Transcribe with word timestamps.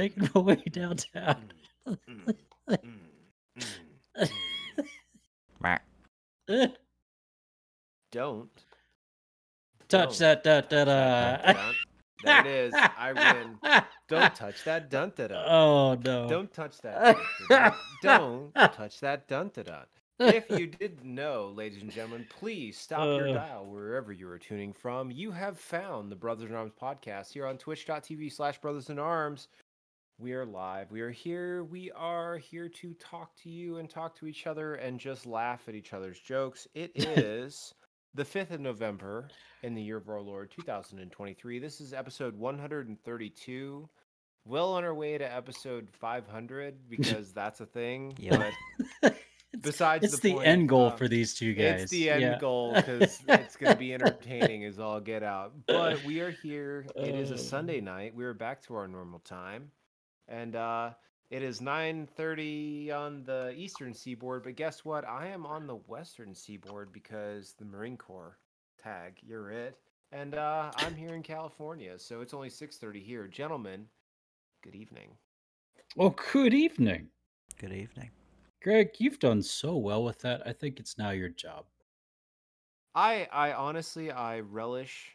making 0.00 0.30
my 0.34 0.40
way 0.40 0.62
downtown. 0.70 1.52
Mm, 1.86 1.98
mm, 2.70 2.98
mm. 6.48 6.72
Don't 8.12 8.48
Touch 9.88 10.18
Don't 10.18 10.42
that 10.42 10.44
da 10.44 10.60
da 10.62 10.84
da. 10.84 11.72
There 12.22 12.40
it 12.40 12.46
is. 12.46 12.74
I 12.74 13.12
win. 13.12 13.58
Don't 14.08 14.34
touch 14.34 14.64
that 14.64 14.90
dun 14.90 15.12
da. 15.16 15.26
Oh 15.48 15.98
no. 16.04 16.28
Don't 16.28 16.52
touch 16.52 16.78
that. 16.82 17.16
Don't 18.02 18.54
touch 18.54 19.00
that 19.00 19.26
dun 19.28 19.50
da. 19.54 19.82
If 20.20 20.50
you 20.50 20.66
didn't 20.66 21.02
know, 21.04 21.52
ladies 21.56 21.82
and 21.82 21.90
gentlemen, 21.90 22.26
please 22.28 22.78
stop 22.78 23.04
your 23.04 23.30
Uh. 23.30 23.32
dial 23.32 23.66
wherever 23.66 24.12
you 24.12 24.28
are 24.28 24.38
tuning 24.38 24.72
from. 24.72 25.10
You 25.10 25.30
have 25.30 25.58
found 25.58 26.12
the 26.12 26.16
Brothers 26.16 26.50
in 26.50 26.54
Arms 26.56 26.72
podcast 26.80 27.32
here 27.32 27.46
on 27.46 27.56
twitch.tv 27.58 28.30
slash 28.32 28.60
brothers 28.60 28.90
in 28.90 28.98
arms. 28.98 29.48
We 30.20 30.34
are 30.34 30.44
live. 30.44 30.90
We 30.90 31.00
are 31.00 31.10
here. 31.10 31.64
We 31.64 31.90
are 31.92 32.36
here 32.36 32.68
to 32.68 32.92
talk 33.00 33.34
to 33.36 33.48
you 33.48 33.78
and 33.78 33.88
talk 33.88 34.14
to 34.18 34.26
each 34.26 34.46
other 34.46 34.74
and 34.74 35.00
just 35.00 35.24
laugh 35.24 35.62
at 35.66 35.74
each 35.74 35.94
other's 35.94 36.20
jokes. 36.20 36.68
It 36.74 36.90
is 36.94 37.72
the 38.12 38.24
5th 38.24 38.50
of 38.50 38.60
November 38.60 39.28
in 39.62 39.74
the 39.74 39.80
year 39.80 39.96
of 39.96 40.10
our 40.10 40.20
Lord 40.20 40.50
2023. 40.50 41.58
This 41.58 41.80
is 41.80 41.94
episode 41.94 42.36
132. 42.36 43.88
Well 44.44 44.72
on 44.74 44.84
our 44.84 44.92
way 44.92 45.16
to 45.16 45.24
episode 45.24 45.88
500 45.90 46.90
because 46.90 47.32
that's 47.34 47.60
a 47.62 47.66
thing. 47.66 48.12
Yeah. 48.18 48.50
But 49.00 49.16
besides 49.62 50.04
it's 50.04 50.18
the 50.20 50.32
the, 50.32 50.34
point, 50.34 50.46
end 50.46 50.68
goal 50.68 50.88
uh, 50.88 50.96
for 50.96 51.08
these 51.08 51.32
two 51.32 51.54
guys. 51.54 51.84
it's 51.84 51.92
the 51.92 52.10
end 52.10 52.20
yeah. 52.20 52.38
goal 52.38 52.74
because 52.74 53.22
it's 53.26 53.56
going 53.56 53.72
to 53.72 53.78
be 53.78 53.94
entertaining 53.94 54.66
as 54.66 54.78
all 54.78 55.00
get 55.00 55.22
out. 55.22 55.54
But 55.66 56.04
we 56.04 56.20
are 56.20 56.30
here. 56.30 56.84
It 56.94 57.14
is 57.14 57.30
a. 57.30 57.38
Sunday 57.38 57.80
night. 57.80 58.14
We 58.14 58.26
are 58.26 58.34
back 58.34 58.62
to 58.64 58.74
our 58.74 58.86
normal 58.86 59.20
time, 59.20 59.70
and 60.30 60.56
uh, 60.56 60.90
it 61.30 61.42
is 61.42 61.60
9:30 61.60 62.92
on 62.92 63.24
the 63.24 63.52
eastern 63.56 63.92
seaboard. 63.92 64.44
But 64.44 64.56
guess 64.56 64.84
what? 64.84 65.06
I 65.06 65.26
am 65.26 65.44
on 65.44 65.66
the 65.66 65.76
western 65.76 66.34
seaboard 66.34 66.92
because 66.92 67.54
the 67.58 67.66
Marine 67.66 67.98
Corps 67.98 68.38
tag. 68.82 69.18
You're 69.22 69.50
it, 69.50 69.78
and 70.12 70.34
uh, 70.34 70.70
I'm 70.76 70.94
here 70.94 71.14
in 71.14 71.22
California, 71.22 71.98
so 71.98 72.22
it's 72.22 72.34
only 72.34 72.50
6:30 72.50 73.02
here. 73.02 73.26
Gentlemen, 73.26 73.86
good 74.62 74.74
evening. 74.74 75.10
Well, 75.96 76.16
good 76.32 76.54
evening, 76.54 77.08
Good 77.58 77.72
evening. 77.72 78.10
Greg. 78.62 78.90
You've 78.98 79.18
done 79.18 79.42
so 79.42 79.76
well 79.76 80.02
with 80.04 80.18
that. 80.20 80.46
I 80.46 80.52
think 80.52 80.80
it's 80.80 80.96
now 80.96 81.10
your 81.10 81.28
job. 81.28 81.66
I 82.94 83.28
I 83.32 83.52
honestly 83.52 84.10
I 84.10 84.40
relish 84.40 85.12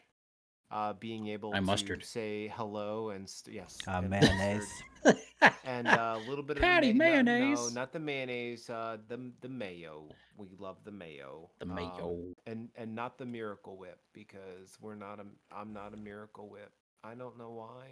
uh 0.76 0.94
being 1.00 1.28
able 1.36 1.52
I 1.54 1.60
to 1.60 1.62
mustard. 1.62 2.04
say 2.04 2.52
hello 2.56 3.10
and 3.12 3.24
st- 3.30 3.56
yes 3.56 3.78
Uh, 3.88 3.92
and 4.04 4.10
mayonnaise. 4.10 4.72
and 5.64 5.88
uh, 5.88 6.20
a 6.20 6.30
little 6.30 6.44
bit 6.44 6.60
Patty 6.60 6.90
of 6.92 6.94
the 6.94 7.00
ma- 7.00 7.06
no- 7.06 7.24
mayonnaise. 7.24 7.60
No, 7.60 7.70
not 7.82 7.94
the 7.94 8.00
mayonnaise. 8.00 8.70
Uh, 8.70 8.98
the 9.08 9.18
the 9.42 9.50
mayo. 9.50 10.10
We 10.38 10.48
love 10.60 10.78
the 10.84 10.92
mayo. 10.92 11.50
the 11.60 11.66
um, 11.66 11.76
mayo. 11.76 12.18
and 12.46 12.70
and 12.76 12.94
not 12.94 13.18
the 13.18 13.26
Miracle 13.26 13.78
Whip 13.78 14.00
because 14.14 14.78
we're 14.82 14.96
not 14.96 15.20
a. 15.20 15.26
I'm 15.56 15.72
not 15.74 15.94
a 15.94 15.98
Miracle 15.98 16.50
Whip. 16.50 16.72
I 17.04 17.14
don't 17.16 17.38
know 17.38 17.52
why. 17.52 17.86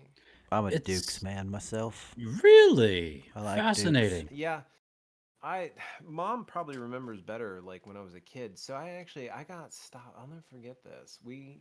I'm 0.52 0.66
a 0.66 0.68
It's- 0.70 0.82
Dukes 0.84 1.22
man 1.24 1.48
myself. 1.50 2.14
Really 2.44 3.24
I 3.36 3.42
like 3.42 3.56
Dukes. 3.58 3.66
fascinating. 3.68 4.28
Yeah. 4.32 4.62
I 5.44 5.72
mom 6.04 6.46
probably 6.46 6.78
remembers 6.78 7.22
better 7.22 7.62
like 7.62 7.86
when 7.86 7.96
I 7.98 8.02
was 8.02 8.16
a 8.16 8.22
kid. 8.22 8.58
So 8.58 8.74
I 8.74 8.90
actually 9.02 9.30
I 9.30 9.44
got 9.44 9.74
stopped. 9.74 10.16
I'll 10.18 10.28
never 10.28 10.44
forget 10.50 10.84
this. 10.84 11.20
We 11.24 11.60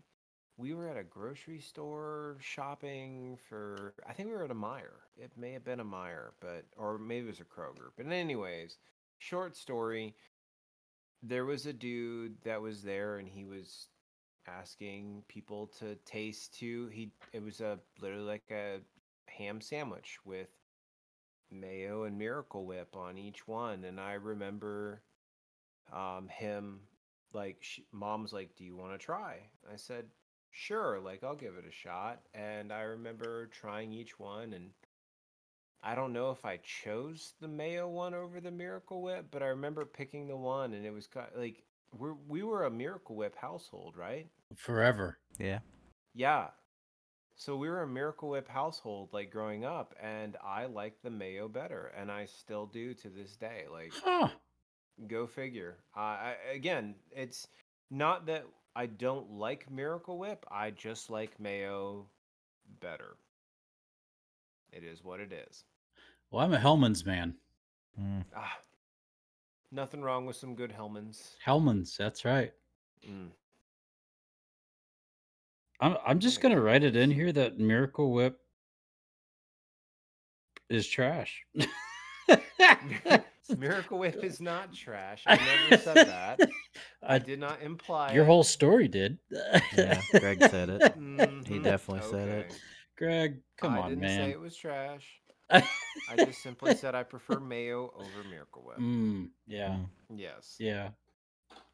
we 0.56 0.75
were 0.75 0.89
at 0.89 0.97
a 0.97 1.05
grocery 1.05 1.61
store 1.61 2.36
shopping 2.41 3.39
for 3.48 3.95
I 4.08 4.12
think 4.12 4.28
we 4.28 4.34
were 4.34 4.45
at 4.45 4.50
a 4.50 4.55
Meijer. 4.55 5.00
It 5.17 5.33
may 5.36 5.53
have 5.53 5.64
been 5.64 5.81
a 5.81 5.84
Meijer, 5.84 6.33
but 6.41 6.64
or 6.77 6.98
maybe 6.98 7.27
it 7.27 7.31
was 7.31 7.41
a 7.41 7.45
Kroger. 7.45 7.91
But 7.97 8.06
anyways, 8.06 8.78
short 9.19 9.56
story. 9.56 10.14
There 11.23 11.45
was 11.45 11.67
a 11.67 11.73
dude 11.73 12.36
that 12.45 12.61
was 12.61 12.83
there 12.83 13.18
and 13.18 13.29
he 13.29 13.45
was 13.45 13.89
asking 14.46 15.23
people 15.29 15.68
to 15.79 15.95
taste 16.05 16.55
too. 16.58 16.89
He 16.92 17.12
it 17.33 17.42
was 17.42 17.61
a 17.61 17.79
literally 18.01 18.24
like 18.24 18.51
a 18.51 18.80
ham 19.29 19.61
sandwich 19.61 20.18
with 20.24 20.48
mayo 21.51 22.05
and 22.05 22.18
miracle 22.18 22.64
whip 22.64 22.96
on 22.96 23.18
each 23.18 23.46
one 23.46 23.85
and 23.85 24.01
i 24.01 24.14
remember 24.14 25.02
um 25.92 26.29
him 26.29 26.80
like 27.33 27.58
sh 27.61 27.80
mom's 27.92 28.33
like 28.33 28.55
do 28.57 28.64
you 28.64 28.77
want 28.77 28.92
to 28.92 28.98
try 28.98 29.39
i 29.70 29.77
said 29.77 30.07
sure 30.52 31.01
like 31.01 31.24
i'll 31.24 31.35
give 31.35 31.55
it 31.57 31.64
a 31.68 31.73
shot 31.73 32.20
and 32.35 32.73
i 32.73 32.83
remember 32.83 33.46
trying 33.46 33.92
each 33.92 34.18
one 34.18 34.52
and 34.52 34.70
i 35.83 35.95
don't 35.95 36.13
know 36.13 36.30
if 36.30 36.45
i 36.45 36.58
chose 36.58 37.35
the 37.40 37.48
mayo 37.48 37.89
one 37.89 38.14
over 38.14 38.40
the 38.40 38.51
miracle 38.51 39.02
whip 39.02 39.27
but 39.30 39.42
i 39.42 39.46
remember 39.46 39.85
picking 39.85 40.29
the 40.29 40.36
one 40.36 40.74
and 40.74 40.85
it 40.86 40.92
was 40.92 41.07
kind 41.07 41.29
like 41.36 41.62
we're, 41.98 42.14
we 42.29 42.42
were 42.42 42.64
a 42.64 42.70
miracle 42.70 43.17
whip 43.17 43.35
household 43.36 43.96
right 43.96 44.29
Forever. 44.57 45.18
Yeah. 45.39 45.61
yeah. 46.14 46.48
So 47.36 47.57
we 47.57 47.68
were 47.70 47.83
a 47.83 47.89
Miracle 47.89 48.29
Whip 48.29 48.46
household 48.48 49.08
like 49.12 49.30
growing 49.30 49.64
up, 49.64 49.95
and 50.01 50.36
I 50.45 50.67
liked 50.67 51.02
the 51.02 51.11
mayo 51.11 51.48
better, 51.48 51.91
and 51.98 52.11
I 52.12 52.27
still 52.27 52.67
do 52.67 52.92
to 52.95 53.08
this 53.08 53.35
day. 53.36 53.64
Like, 53.73 53.92
Huh. 54.05 54.29
go 55.07 55.27
figure. 55.27 55.79
Uh, 55.96 56.01
I, 56.01 56.35
again, 56.52 56.95
it's 57.11 57.48
not 57.91 58.27
that 58.27 58.45
I 58.74 58.86
don't 58.86 59.30
like 59.33 59.70
Miracle 59.70 60.18
Whip. 60.18 60.46
I 60.50 60.70
just 60.70 61.10
like 61.10 61.38
mayo 61.38 62.06
better. 62.80 63.16
It 64.72 64.84
is 64.84 65.05
what 65.05 65.20
it 65.20 65.33
is. 65.33 65.64
Well, 66.30 66.44
I'm 66.44 66.55
a 66.55 66.58
Hellmann's 66.58 67.05
man. 67.05 67.34
Mm. 68.00 68.24
Ah, 68.34 68.56
nothing 69.70 70.02
wrong 70.02 70.24
with 70.24 70.36
some 70.36 70.55
good 70.55 70.72
Hellmanns. 70.72 71.34
Hellmann's. 71.44 71.96
That's 71.96 72.24
right. 72.24 72.52
Mm. 73.06 73.28
I'm 75.80 75.96
I'm 76.06 76.18
just 76.20 76.40
gonna 76.40 76.61
write 76.61 76.84
it 76.84 76.96
in 76.96 77.11
here 77.11 77.32
that 77.32 77.58
Miracle 77.58 78.12
Whip 78.12 78.38
is 80.70 80.86
trash. 80.86 81.44
Miracle 83.57 83.98
Whip 83.98 84.23
is 84.25 84.41
not 84.41 84.73
trash. 84.73 85.27
I 85.27 85.39
never 85.39 85.73
said 85.73 86.05
that. 86.07 86.41
I 87.03 87.14
I, 87.14 87.19
did 87.19 87.39
not 87.39 87.63
imply 87.63 88.14
your 88.14 88.25
it. 88.25 88.27
whole 88.27 88.45
story 88.45 88.89
did. 88.89 89.19
Yeah, 89.73 90.03
Greg 90.19 90.42
said 90.42 90.69
it. 90.70 90.83
He 90.95 91.58
Mhm, 91.58 91.63
definitely 91.63 92.03
said 92.03 92.29
it. 92.29 92.47
Greg, 92.97 93.41
come 93.57 93.75
I 93.75 93.79
on, 93.79 93.83
man. 93.83 93.89
I 93.89 93.89
didn't 93.91 94.08
say 94.11 94.30
it 94.30 94.41
was 94.41 94.57
trash. 94.57 95.20
I 96.08 96.17
just 96.17 96.41
simply 96.42 96.73
said 96.73 96.95
I 96.95 97.03
prefer 97.05 97.41
mayo 97.41 97.92
over 97.97 98.25
Miracle 98.25 98.63
Whip. 98.64 98.79
Mm, 98.79 99.30
yeah, 99.47 99.77
Mm. 99.77 99.89
Yes. 100.14 100.57
yeah. 100.59 100.91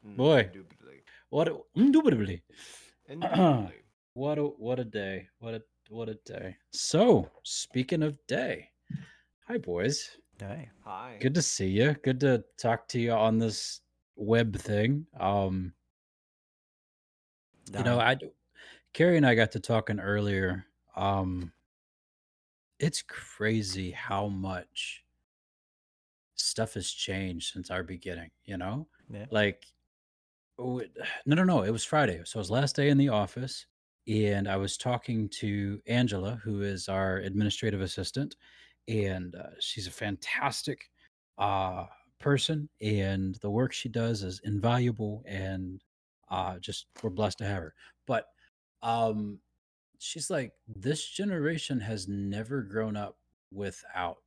Mm, 0.05 0.15
Boy. 0.17 0.49
Indubitably. 0.53 1.03
What? 1.29 1.47
A, 1.47 1.57
indubitably. 1.75 2.43
Indubitably. 3.09 3.83
What 4.13 4.37
a 4.37 4.43
what 4.43 4.79
a 4.79 4.83
day. 4.85 5.29
What 5.39 5.53
a 5.55 5.63
what 5.89 6.09
a 6.09 6.15
day. 6.25 6.57
So 6.71 7.29
speaking 7.43 8.03
of 8.03 8.17
day, 8.27 8.69
hi 9.47 9.57
boys. 9.57 10.18
Hey. 10.39 10.69
Hi. 10.85 11.17
Good 11.19 11.35
to 11.35 11.41
see 11.41 11.67
you. 11.67 11.93
Good 12.03 12.19
to 12.21 12.43
talk 12.57 12.87
to 12.89 12.99
you 12.99 13.11
on 13.11 13.39
this 13.39 13.81
web 14.15 14.55
thing. 14.57 15.05
Um, 15.19 15.73
you 17.73 17.83
know, 17.83 17.99
Um, 17.99 17.99
I 17.99 18.17
Carrie 18.93 19.17
and 19.17 19.25
I 19.25 19.35
got 19.35 19.51
to 19.53 19.59
talking 19.59 19.99
earlier. 19.99 20.65
Um, 20.95 21.51
it's 22.79 23.01
crazy 23.01 23.91
how 23.91 24.27
much 24.27 25.03
stuff 26.35 26.73
has 26.75 26.89
changed 26.89 27.51
since 27.53 27.69
our 27.69 27.83
beginning. 27.83 28.31
You 28.45 28.57
know, 28.57 28.87
yeah. 29.09 29.25
like 29.29 29.65
no 30.59 30.81
no 31.25 31.43
no 31.43 31.63
it 31.63 31.71
was 31.71 31.85
friday 31.85 32.21
so 32.25 32.37
it 32.37 32.41
was 32.41 32.51
last 32.51 32.75
day 32.75 32.89
in 32.89 32.97
the 32.97 33.09
office 33.09 33.65
and 34.07 34.47
i 34.47 34.57
was 34.57 34.77
talking 34.77 35.29
to 35.29 35.81
angela 35.87 36.35
who 36.43 36.61
is 36.61 36.89
our 36.89 37.17
administrative 37.17 37.81
assistant 37.81 38.35
and 38.89 39.35
uh, 39.35 39.51
she's 39.61 39.87
a 39.87 39.91
fantastic 39.91 40.91
uh, 41.39 41.87
person 42.19 42.69
and 42.81 43.35
the 43.37 43.51
work 43.51 43.73
she 43.73 43.89
does 43.89 44.23
is 44.23 44.41
invaluable 44.45 45.23
and 45.27 45.83
uh, 46.29 46.59
just 46.59 46.87
we're 47.03 47.11
blessed 47.11 47.39
to 47.39 47.45
have 47.45 47.63
her 47.63 47.75
but 48.07 48.27
um, 48.83 49.39
she's 49.99 50.29
like 50.29 50.53
this 50.67 51.07
generation 51.09 51.79
has 51.81 52.07
never 52.07 52.63
grown 52.63 52.97
up 52.97 53.17
without 53.51 54.23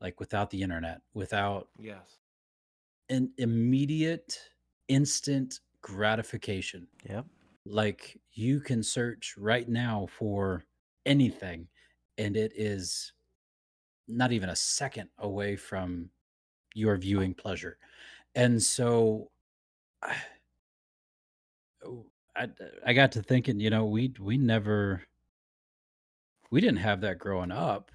like 0.00 0.20
without 0.20 0.50
the 0.50 0.62
internet 0.62 1.02
without 1.14 1.68
Yes. 1.78 2.20
an 3.08 3.32
immediate 3.38 4.38
instant 4.88 5.60
gratification 5.82 6.88
Yep. 7.08 7.26
like 7.66 8.20
you 8.32 8.60
can 8.60 8.82
search 8.82 9.34
right 9.38 9.68
now 9.68 10.06
for 10.06 10.64
anything 11.06 11.68
and 12.18 12.36
it 12.36 12.52
is 12.56 13.12
not 14.10 14.32
even 14.32 14.50
a 14.50 14.56
second 14.56 15.08
away 15.18 15.56
from 15.56 16.10
your 16.74 16.96
viewing 16.96 17.34
pleasure 17.34 17.78
and 18.34 18.62
so 18.62 19.30
I, 20.02 20.16
oh, 21.84 22.06
I, 22.36 22.48
I 22.84 22.92
got 22.92 23.12
to 23.12 23.22
thinking 23.22 23.60
you 23.60 23.70
know 23.70 23.84
we 23.86 24.14
we 24.20 24.36
never 24.38 25.02
we 26.50 26.60
didn't 26.60 26.76
have 26.78 27.00
that 27.00 27.18
growing 27.18 27.50
up 27.50 27.90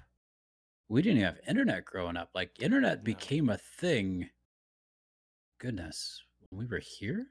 we 0.88 1.02
didn't 1.02 1.22
have 1.22 1.40
internet 1.48 1.84
growing 1.84 2.16
up. 2.16 2.30
Like 2.34 2.60
internet 2.60 3.02
No. 3.02 3.04
became 3.04 3.48
a 3.48 3.58
thing. 3.58 4.30
Goodness, 5.58 6.22
when 6.50 6.60
we 6.60 6.66
were 6.66 6.78
here, 6.78 7.26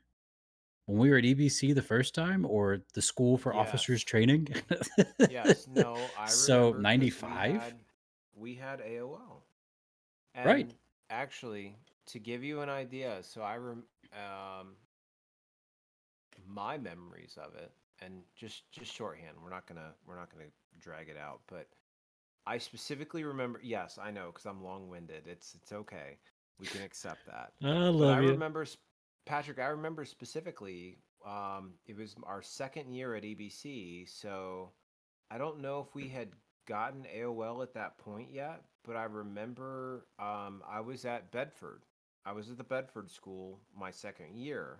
when 0.85 0.99
we 0.99 1.09
were 1.09 1.17
at 1.17 1.25
EBC 1.25 1.73
the 1.73 1.81
first 1.81 2.15
time, 2.15 2.45
or 2.45 2.79
the 2.93 3.01
school 3.01 3.37
for 3.37 3.55
officers 3.55 4.03
training. 4.03 4.49
Yes. 5.25 5.67
No, 5.67 6.11
I 6.15 6.29
so 6.29 6.31
remember 6.31 6.83
'cause 6.85 6.95
we 6.97 7.01
ninety 7.01 7.09
five, 7.09 7.73
we 8.35 8.55
had 8.55 8.81
AOL. 8.81 9.45
right? 10.43 10.73
Actually, 11.09 11.77
to 12.07 12.19
give 12.19 12.43
you 12.43 12.61
an 12.61 12.69
idea, 12.69 13.23
so 13.23 13.41
I 13.41 13.57
rem 13.57 13.83
um 14.13 14.75
my 16.47 16.77
memories 16.77 17.37
of 17.41 17.55
it, 17.55 17.71
and 17.99 18.21
just 18.35 18.71
just 18.71 18.91
shorthand. 18.93 19.37
We're 19.43 19.49
not 19.49 19.67
gonna 19.67 19.93
we're 20.05 20.15
not 20.15 20.31
gonna 20.31 20.49
drag 20.79 21.09
it 21.09 21.17
out, 21.17 21.41
but 21.47 21.67
I 22.45 22.57
specifically 22.57 23.23
remember. 23.23 23.59
Yes, 23.63 23.97
I 24.01 24.11
know 24.11 24.27
because 24.27 24.45
I'm 24.45 24.63
long 24.63 24.89
winded. 24.89 25.27
It's 25.27 25.55
it's 25.55 25.71
okay. 25.71 26.17
We 26.59 26.67
can 26.67 26.81
accept 26.81 27.25
that. 27.27 27.53
I 27.63 27.89
But 27.97 28.09
I 28.09 28.17
love 28.17 28.21
you. 28.21 28.39
remember, 28.39 28.65
Patrick, 29.25 29.59
I 29.59 29.67
remember 29.67 30.05
specifically, 30.05 30.99
um, 31.25 31.73
it 31.85 31.95
was 31.97 32.15
our 32.23 32.41
second 32.41 32.93
year 32.93 33.15
at 33.15 33.23
EBC, 33.23 34.05
so 34.05 34.71
I 35.31 35.37
don't 35.37 35.59
know 35.61 35.79
if 35.87 35.95
we 35.95 36.09
had 36.09 36.29
gotten 36.65 37.05
AOL 37.05 37.61
at 37.61 37.73
that 37.73 37.97
point 37.97 38.31
yet, 38.31 38.63
but 38.83 38.95
I 38.95 39.03
remember 39.05 40.07
um, 40.19 40.63
I 40.67 40.81
was 40.81 41.05
at 41.05 41.31
Bedford. 41.31 41.83
I 42.25 42.33
was 42.33 42.49
at 42.49 42.57
the 42.57 42.63
Bedford 42.63 43.09
school 43.09 43.59
my 43.77 43.91
second 43.91 44.35
year, 44.37 44.79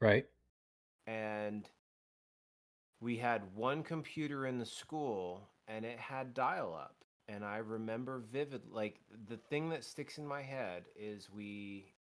Right. 0.00 0.26
and 1.06 1.68
we 3.00 3.16
had 3.16 3.54
one 3.54 3.82
computer 3.82 4.46
in 4.46 4.58
the 4.58 4.66
school, 4.66 5.48
and 5.66 5.84
it 5.84 5.98
had 5.98 6.34
dial 6.34 6.74
up. 6.74 7.04
And 7.28 7.44
I 7.44 7.58
remember 7.58 8.18
vivid, 8.18 8.62
like 8.70 9.00
the 9.28 9.36
thing 9.36 9.68
that 9.70 9.84
sticks 9.84 10.18
in 10.18 10.26
my 10.26 10.42
head 10.42 10.84
is 10.96 11.30
we 11.30 11.92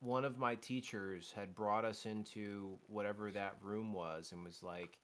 one 0.00 0.24
of 0.24 0.38
my 0.38 0.54
teachers 0.54 1.32
had 1.32 1.54
brought 1.54 1.84
us 1.84 2.06
into 2.06 2.78
whatever 2.88 3.30
that 3.30 3.56
room 3.62 3.92
was 3.92 4.32
and 4.32 4.44
was 4.44 4.62
like 4.62 4.98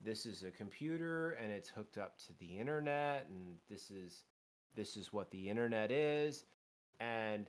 this 0.00 0.26
is 0.26 0.42
a 0.42 0.50
computer 0.50 1.30
and 1.42 1.52
it's 1.52 1.68
hooked 1.68 1.98
up 1.98 2.16
to 2.18 2.32
the 2.38 2.58
internet 2.58 3.26
and 3.28 3.56
this 3.68 3.90
is 3.90 4.24
this 4.74 4.96
is 4.96 5.12
what 5.12 5.30
the 5.30 5.48
internet 5.48 5.90
is. 5.90 6.44
And 7.00 7.48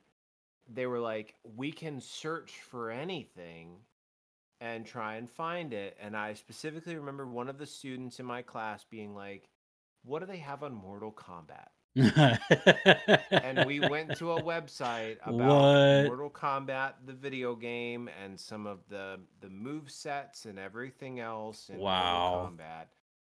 they 0.72 0.86
were 0.86 1.00
like 1.00 1.36
we 1.56 1.72
can 1.72 2.02
search 2.02 2.52
for 2.70 2.92
anything 2.92 3.78
and 4.62 4.86
try 4.86 5.16
and 5.16 5.30
find 5.30 5.74
it. 5.74 5.98
And 6.02 6.16
i 6.18 6.34
specifically 6.34 6.96
remember 6.96 7.26
one 7.26 7.50
of 7.50 7.58
the 7.58 7.66
students 7.66 8.20
in 8.20 8.26
my 8.26 8.42
class 8.42 8.86
being 8.90 9.16
like 9.16 9.50
what 10.04 10.20
do 10.20 10.26
they 10.26 10.38
have 10.38 10.64
on 10.64 10.74
mortal 10.74 11.12
kombat 11.12 11.70
and 11.96 13.66
we 13.66 13.80
went 13.80 14.16
to 14.18 14.32
a 14.34 14.42
website 14.42 15.18
about 15.24 15.62
What? 15.62 16.06
Mortal 16.06 16.30
Kombat, 16.30 16.94
the 17.06 17.14
video 17.14 17.56
game, 17.56 18.10
and 18.24 18.40
some 18.40 18.68
of 18.68 18.80
the 18.90 19.20
the 19.42 19.50
move 19.50 19.90
sets 19.90 20.46
and 20.46 20.60
everything 20.60 21.20
else 21.20 21.70
in 21.70 21.78
Wow. 21.78 22.32
Mortal 22.32 22.52
Kombat. 22.52 22.86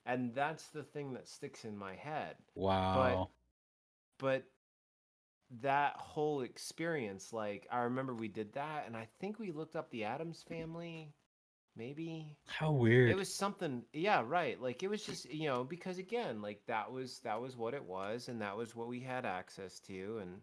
And 0.07 0.35
that's 0.35 0.69
the 0.69 0.83
thing 0.83 1.13
that 1.15 1.29
sticks 1.29 1.65
in 1.65 1.77
my 1.77 1.95
head. 1.95 2.37
Wow. 2.55 3.31
But 4.19 4.45
that 5.61 5.97
whole 5.97 6.41
experience, 6.43 7.33
like 7.33 7.67
I 7.71 7.81
remember 7.81 8.15
we 8.15 8.29
did 8.29 8.53
that, 8.55 8.85
and 8.87 8.97
I 8.97 9.09
think 9.21 9.39
we 9.39 9.53
looked 9.53 9.77
up 9.77 9.91
the 9.91 10.05
Addams 10.05 10.43
family, 10.43 11.15
maybe 11.79 12.37
How 12.47 12.73
weird. 12.73 13.11
it 13.11 13.17
was 13.17 13.33
something 13.33 13.85
yeah 13.93 14.23
right 14.27 14.61
like 14.61 14.83
it 14.83 14.89
was 14.89 15.05
just 15.05 15.31
you 15.33 15.49
know 15.49 15.63
because 15.65 15.99
again 15.99 16.43
like 16.43 16.61
that 16.67 16.91
was 16.91 17.21
that 17.21 17.41
was 17.41 17.57
what 17.57 17.73
it 17.73 17.85
was 17.85 18.29
and 18.29 18.43
that 18.43 18.57
was 18.57 18.75
what 18.75 18.89
we 18.89 19.01
had 19.01 19.25
access 19.25 19.79
to 19.81 20.19
and 20.21 20.41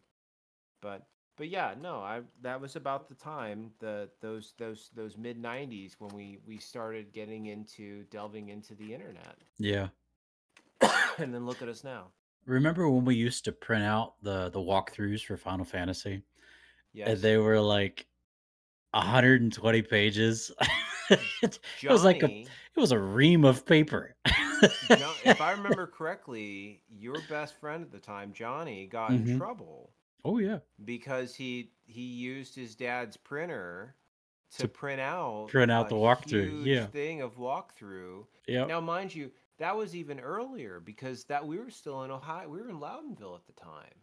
but 0.82 1.06
but 1.38 1.50
yeah 1.50 1.74
no 1.80 2.00
i 2.00 2.22
that 2.42 2.60
was 2.60 2.78
about 2.78 3.10
the 3.10 3.16
time 3.16 3.70
the 3.80 4.10
those 4.22 4.54
those 4.58 4.90
those 4.96 5.18
mid 5.18 5.42
90s 5.42 5.96
when 6.00 6.16
we 6.16 6.40
we 6.48 6.58
started 6.58 7.12
getting 7.12 7.48
into 7.48 8.04
delving 8.06 8.50
into 8.50 8.74
the 8.74 8.94
internet 8.94 9.36
yeah. 9.60 9.88
and 11.18 11.34
then 11.34 11.46
look 11.46 11.62
at 11.62 11.68
us 11.68 11.84
now 11.84 12.06
Remember 12.48 12.88
when 12.88 13.06
we 13.06 13.16
used 13.16 13.44
to 13.46 13.52
print 13.52 13.84
out 13.84 14.22
the 14.22 14.50
the 14.52 14.60
walkthroughs 14.60 15.26
for 15.26 15.36
Final 15.36 15.66
Fantasy? 15.66 16.22
yeah 16.94 17.16
they 17.16 17.38
were 17.38 17.60
like 17.60 18.06
120 18.96 19.82
pages. 19.82 20.52
it 21.42 21.60
was 21.84 22.04
like 22.04 22.24
a 22.24 22.28
it 22.42 22.80
was 22.80 22.92
a 22.92 23.00
ream 23.00 23.46
of 23.46 23.66
paper. 23.66 24.16
Jo- 24.88 25.14
if 25.26 25.42
i 25.42 25.52
remember 25.52 25.86
correctly 25.88 26.82
your 26.90 27.18
best 27.30 27.60
friend 27.60 27.84
at 27.84 27.92
the 27.92 28.00
time 28.00 28.32
johnny 28.34 28.88
got 28.88 29.12
in 29.12 29.26
Mhm. 29.26 29.38
trouble 29.38 29.92
oh 30.24 30.38
yeah. 30.40 30.60
because 30.86 31.36
he 31.36 31.72
he 31.86 32.02
used 32.02 32.56
his 32.56 32.76
dad's 32.76 33.18
printer 33.18 33.96
to, 34.52 34.64
To 34.64 34.68
print 34.68 35.02
out 35.02 35.48
print 35.50 35.72
out 35.72 35.88
a 35.88 35.90
the 35.90 35.96
walkthrough, 35.96 36.50
huge 36.50 36.68
yeah. 36.68 36.86
thing 36.86 37.22
of 37.22 37.36
walkthrough. 37.38 38.26
Yeah. 38.48 38.66
Now, 38.66 38.80
mind 38.80 39.14
you, 39.14 39.32
that 39.58 39.76
was 39.76 39.96
even 39.96 40.20
earlier 40.20 40.80
because 40.80 41.26
that 41.26 41.46
we 41.46 41.58
were 41.58 41.72
still 41.72 42.04
in 42.04 42.12
Ohio. 42.12 42.48
We 42.48 42.62
were 42.62 42.70
in 42.70 42.80
Loudonville 42.80 43.36
at 43.36 43.46
the 43.48 43.54
time. 43.54 43.96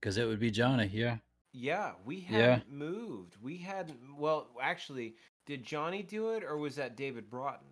Because 0.00 0.16
it 0.16 0.26
would 0.26 0.40
be 0.40 0.50
Johnny, 0.50 0.86
yeah. 0.92 1.18
Yeah, 1.52 1.94
we 2.04 2.16
Yeah. 2.16 2.54
hadn't 2.56 2.70
moved. 2.70 3.36
We 3.42 3.58
hadn't. 3.58 4.16
Well, 4.16 4.50
actually, 4.60 5.16
did 5.46 5.64
Johnny 5.64 6.02
do 6.02 6.30
it 6.30 6.44
or 6.44 6.56
was 6.56 6.76
that 6.76 6.96
David 6.96 7.28
Broughton? 7.28 7.66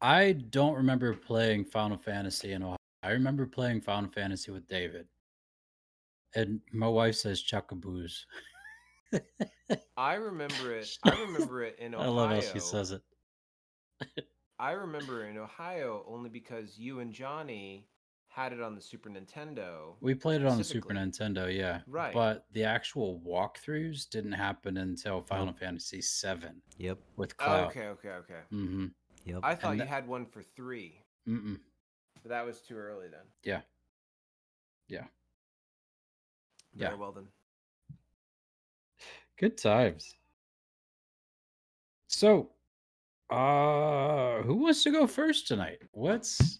I 0.00 0.32
don't 0.32 0.76
remember 0.76 1.14
playing 1.14 1.66
Final 1.66 1.98
Fantasy 1.98 2.52
in 2.52 2.62
Ohio. 2.62 2.76
I 3.02 3.10
remember 3.10 3.46
playing 3.46 3.82
Final 3.82 4.10
Fantasy 4.10 4.50
with 4.50 4.66
David. 4.66 5.06
And 6.34 6.60
my 6.72 6.88
wife 6.88 7.16
says 7.16 7.42
chuckaboos. 7.42 8.24
I 9.96 10.14
remember 10.14 10.74
it. 10.74 10.88
I 11.02 11.20
remember 11.20 11.64
it 11.64 11.78
in 11.78 11.94
Ohio. 11.94 12.08
I 12.08 12.12
love 12.12 12.30
how 12.30 12.40
she 12.40 12.60
says 12.60 12.92
it. 12.92 13.02
I 14.58 14.72
remember 14.72 15.24
in 15.24 15.36
Ohio 15.38 16.04
only 16.06 16.30
because 16.30 16.78
you 16.78 17.00
and 17.00 17.12
Johnny 17.12 17.88
had 18.32 18.52
it 18.52 18.60
on 18.62 18.74
the 18.76 18.80
Super 18.80 19.10
Nintendo. 19.10 19.94
We 20.00 20.14
played 20.14 20.40
it 20.40 20.46
on 20.46 20.56
the 20.56 20.62
Super 20.64 20.94
Nintendo, 20.94 21.52
yeah. 21.54 21.80
Right. 21.88 22.14
But 22.14 22.46
the 22.52 22.62
actual 22.62 23.20
walkthroughs 23.26 24.08
didn't 24.08 24.32
happen 24.32 24.76
until 24.76 25.20
Final 25.22 25.52
Fantasy 25.52 26.00
VII 26.00 26.48
Yep. 26.78 26.98
with 27.16 27.34
Oh, 27.40 27.44
Cloud. 27.44 27.70
okay, 27.70 27.86
okay, 27.88 28.08
okay. 28.10 28.40
Mm-hmm. 28.52 28.86
Yep. 29.24 29.40
I 29.42 29.54
thought 29.56 29.72
And 29.72 29.80
you 29.80 29.84
tha- 29.84 29.90
had 29.90 30.06
one 30.06 30.26
for 30.26 30.42
three, 30.42 31.02
Mm-mm. 31.28 31.58
but 32.22 32.28
that 32.28 32.46
was 32.46 32.60
too 32.60 32.76
early 32.76 33.08
then. 33.08 33.26
Yeah. 33.42 33.60
Yeah. 34.88 35.04
Very 36.74 36.92
Yeah. 36.92 36.98
well 36.98 37.10
then. 37.12 37.26
Good 39.38 39.58
times. 39.58 40.14
So, 42.06 42.50
uh, 43.30 44.42
who 44.42 44.54
wants 44.54 44.82
to 44.84 44.90
go 44.92 45.06
first 45.08 45.48
tonight? 45.48 45.82
What's 45.92 46.59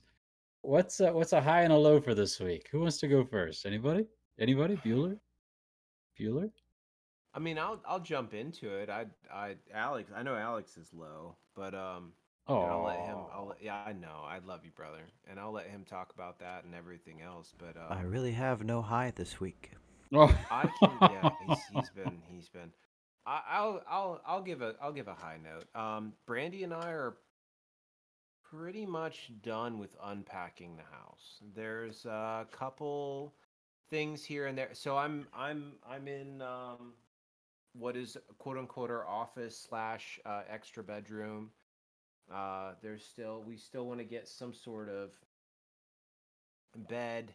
what's 0.62 1.00
a, 1.00 1.12
what's 1.12 1.32
a 1.32 1.40
high 1.40 1.62
and 1.62 1.72
a 1.72 1.76
low 1.76 2.00
for 2.00 2.14
this 2.14 2.38
week? 2.40 2.68
Who 2.72 2.80
wants 2.80 2.98
to 2.98 3.08
go 3.08 3.24
first? 3.24 3.66
Anybody? 3.66 4.06
Anybody? 4.38 4.76
Bueller? 4.76 5.18
Bueller? 6.18 6.50
I 7.32 7.38
mean, 7.38 7.58
I'll 7.58 7.80
I'll 7.86 8.00
jump 8.00 8.34
into 8.34 8.68
it. 8.68 8.90
I 8.90 9.06
I 9.32 9.54
Alex, 9.72 10.10
I 10.14 10.22
know 10.22 10.34
Alex 10.34 10.76
is 10.76 10.92
low, 10.92 11.36
but 11.54 11.74
um, 11.74 12.12
and 12.48 12.58
I'll 12.58 12.82
let 12.84 12.98
him. 13.00 13.16
I'll 13.32 13.42
Oh, 13.44 13.46
let, 13.50 13.62
yeah, 13.62 13.82
I 13.86 13.92
know. 13.92 14.24
I 14.26 14.38
love 14.44 14.64
you, 14.64 14.72
brother, 14.72 15.02
and 15.28 15.38
I'll 15.38 15.52
let 15.52 15.66
him 15.68 15.84
talk 15.84 16.12
about 16.12 16.40
that 16.40 16.64
and 16.64 16.74
everything 16.74 17.22
else. 17.22 17.54
But 17.56 17.76
uh, 17.76 17.86
I 17.94 18.02
really 18.02 18.32
have 18.32 18.64
no 18.64 18.82
high 18.82 19.12
this 19.14 19.38
week. 19.40 19.70
oh. 20.12 20.36
I 20.50 20.68
can. 20.82 20.96
Yeah, 21.00 21.30
he's, 21.46 21.58
he's 21.72 21.90
been. 21.90 22.18
He's 22.28 22.48
been. 22.48 22.72
I, 23.26 23.42
I'll. 23.48 23.82
I'll. 23.88 24.20
I'll 24.26 24.42
give 24.42 24.60
a. 24.62 24.74
I'll 24.82 24.92
give 24.92 25.06
a 25.06 25.14
high 25.14 25.38
note. 25.42 25.66
Um, 25.80 26.14
Brandy 26.26 26.64
and 26.64 26.74
I 26.74 26.90
are 26.90 27.18
pretty 28.50 28.86
much 28.86 29.30
done 29.42 29.78
with 29.78 29.96
unpacking 30.02 30.76
the 30.76 30.82
house. 30.82 31.42
There's 31.54 32.04
a 32.06 32.46
couple 32.50 33.34
things 33.90 34.24
here 34.24 34.46
and 34.46 34.58
there. 34.58 34.70
So 34.74 34.96
I'm. 34.96 35.28
I'm. 35.34 35.74
I'm 35.88 36.08
in. 36.08 36.42
Um, 36.42 36.94
what 37.72 37.96
is 37.96 38.16
quote 38.38 38.58
unquote 38.58 38.90
our 38.90 39.06
office 39.06 39.56
slash 39.56 40.18
uh, 40.26 40.42
extra 40.48 40.82
bedroom. 40.82 41.50
Uh, 42.32 42.74
there's 42.82 43.04
still. 43.04 43.42
We 43.42 43.56
still 43.56 43.86
want 43.86 44.00
to 44.00 44.04
get 44.04 44.28
some 44.28 44.52
sort 44.54 44.88
of 44.88 45.10
bed 46.88 47.34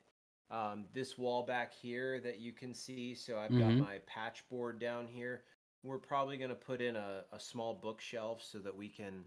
um, 0.50 0.86
this 0.94 1.18
wall 1.18 1.44
back 1.44 1.74
here 1.74 2.20
that 2.22 2.40
you 2.40 2.54
can 2.54 2.74
see. 2.74 3.16
So 3.16 3.40
I've 3.40 3.52
Mhm. 3.52 3.60
got 3.60 3.80
my 3.80 4.00
patch 4.08 4.48
board 4.50 4.80
down 4.80 5.08
here. 5.08 5.44
We're 5.84 6.00
probably 6.00 6.38
going 6.38 6.50
to 6.50 6.56
put 6.56 6.82
in 6.82 6.96
a, 6.96 7.26
a 7.32 7.40
small 7.40 7.74
bookshelf 7.74 8.42
so 8.44 8.60
that 8.60 8.76
we 8.76 8.90
can 8.90 9.26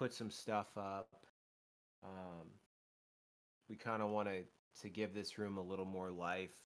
put 0.00 0.14
some 0.14 0.30
stuff 0.30 0.68
up. 0.78 1.14
Um, 2.02 2.48
we 3.68 3.76
kind 3.76 4.02
of 4.02 4.10
want 4.10 4.28
to 4.28 4.42
to 4.80 4.88
give 4.88 5.12
this 5.12 5.38
room 5.38 5.58
a 5.58 5.62
little 5.62 5.84
more 5.84 6.10
life 6.10 6.56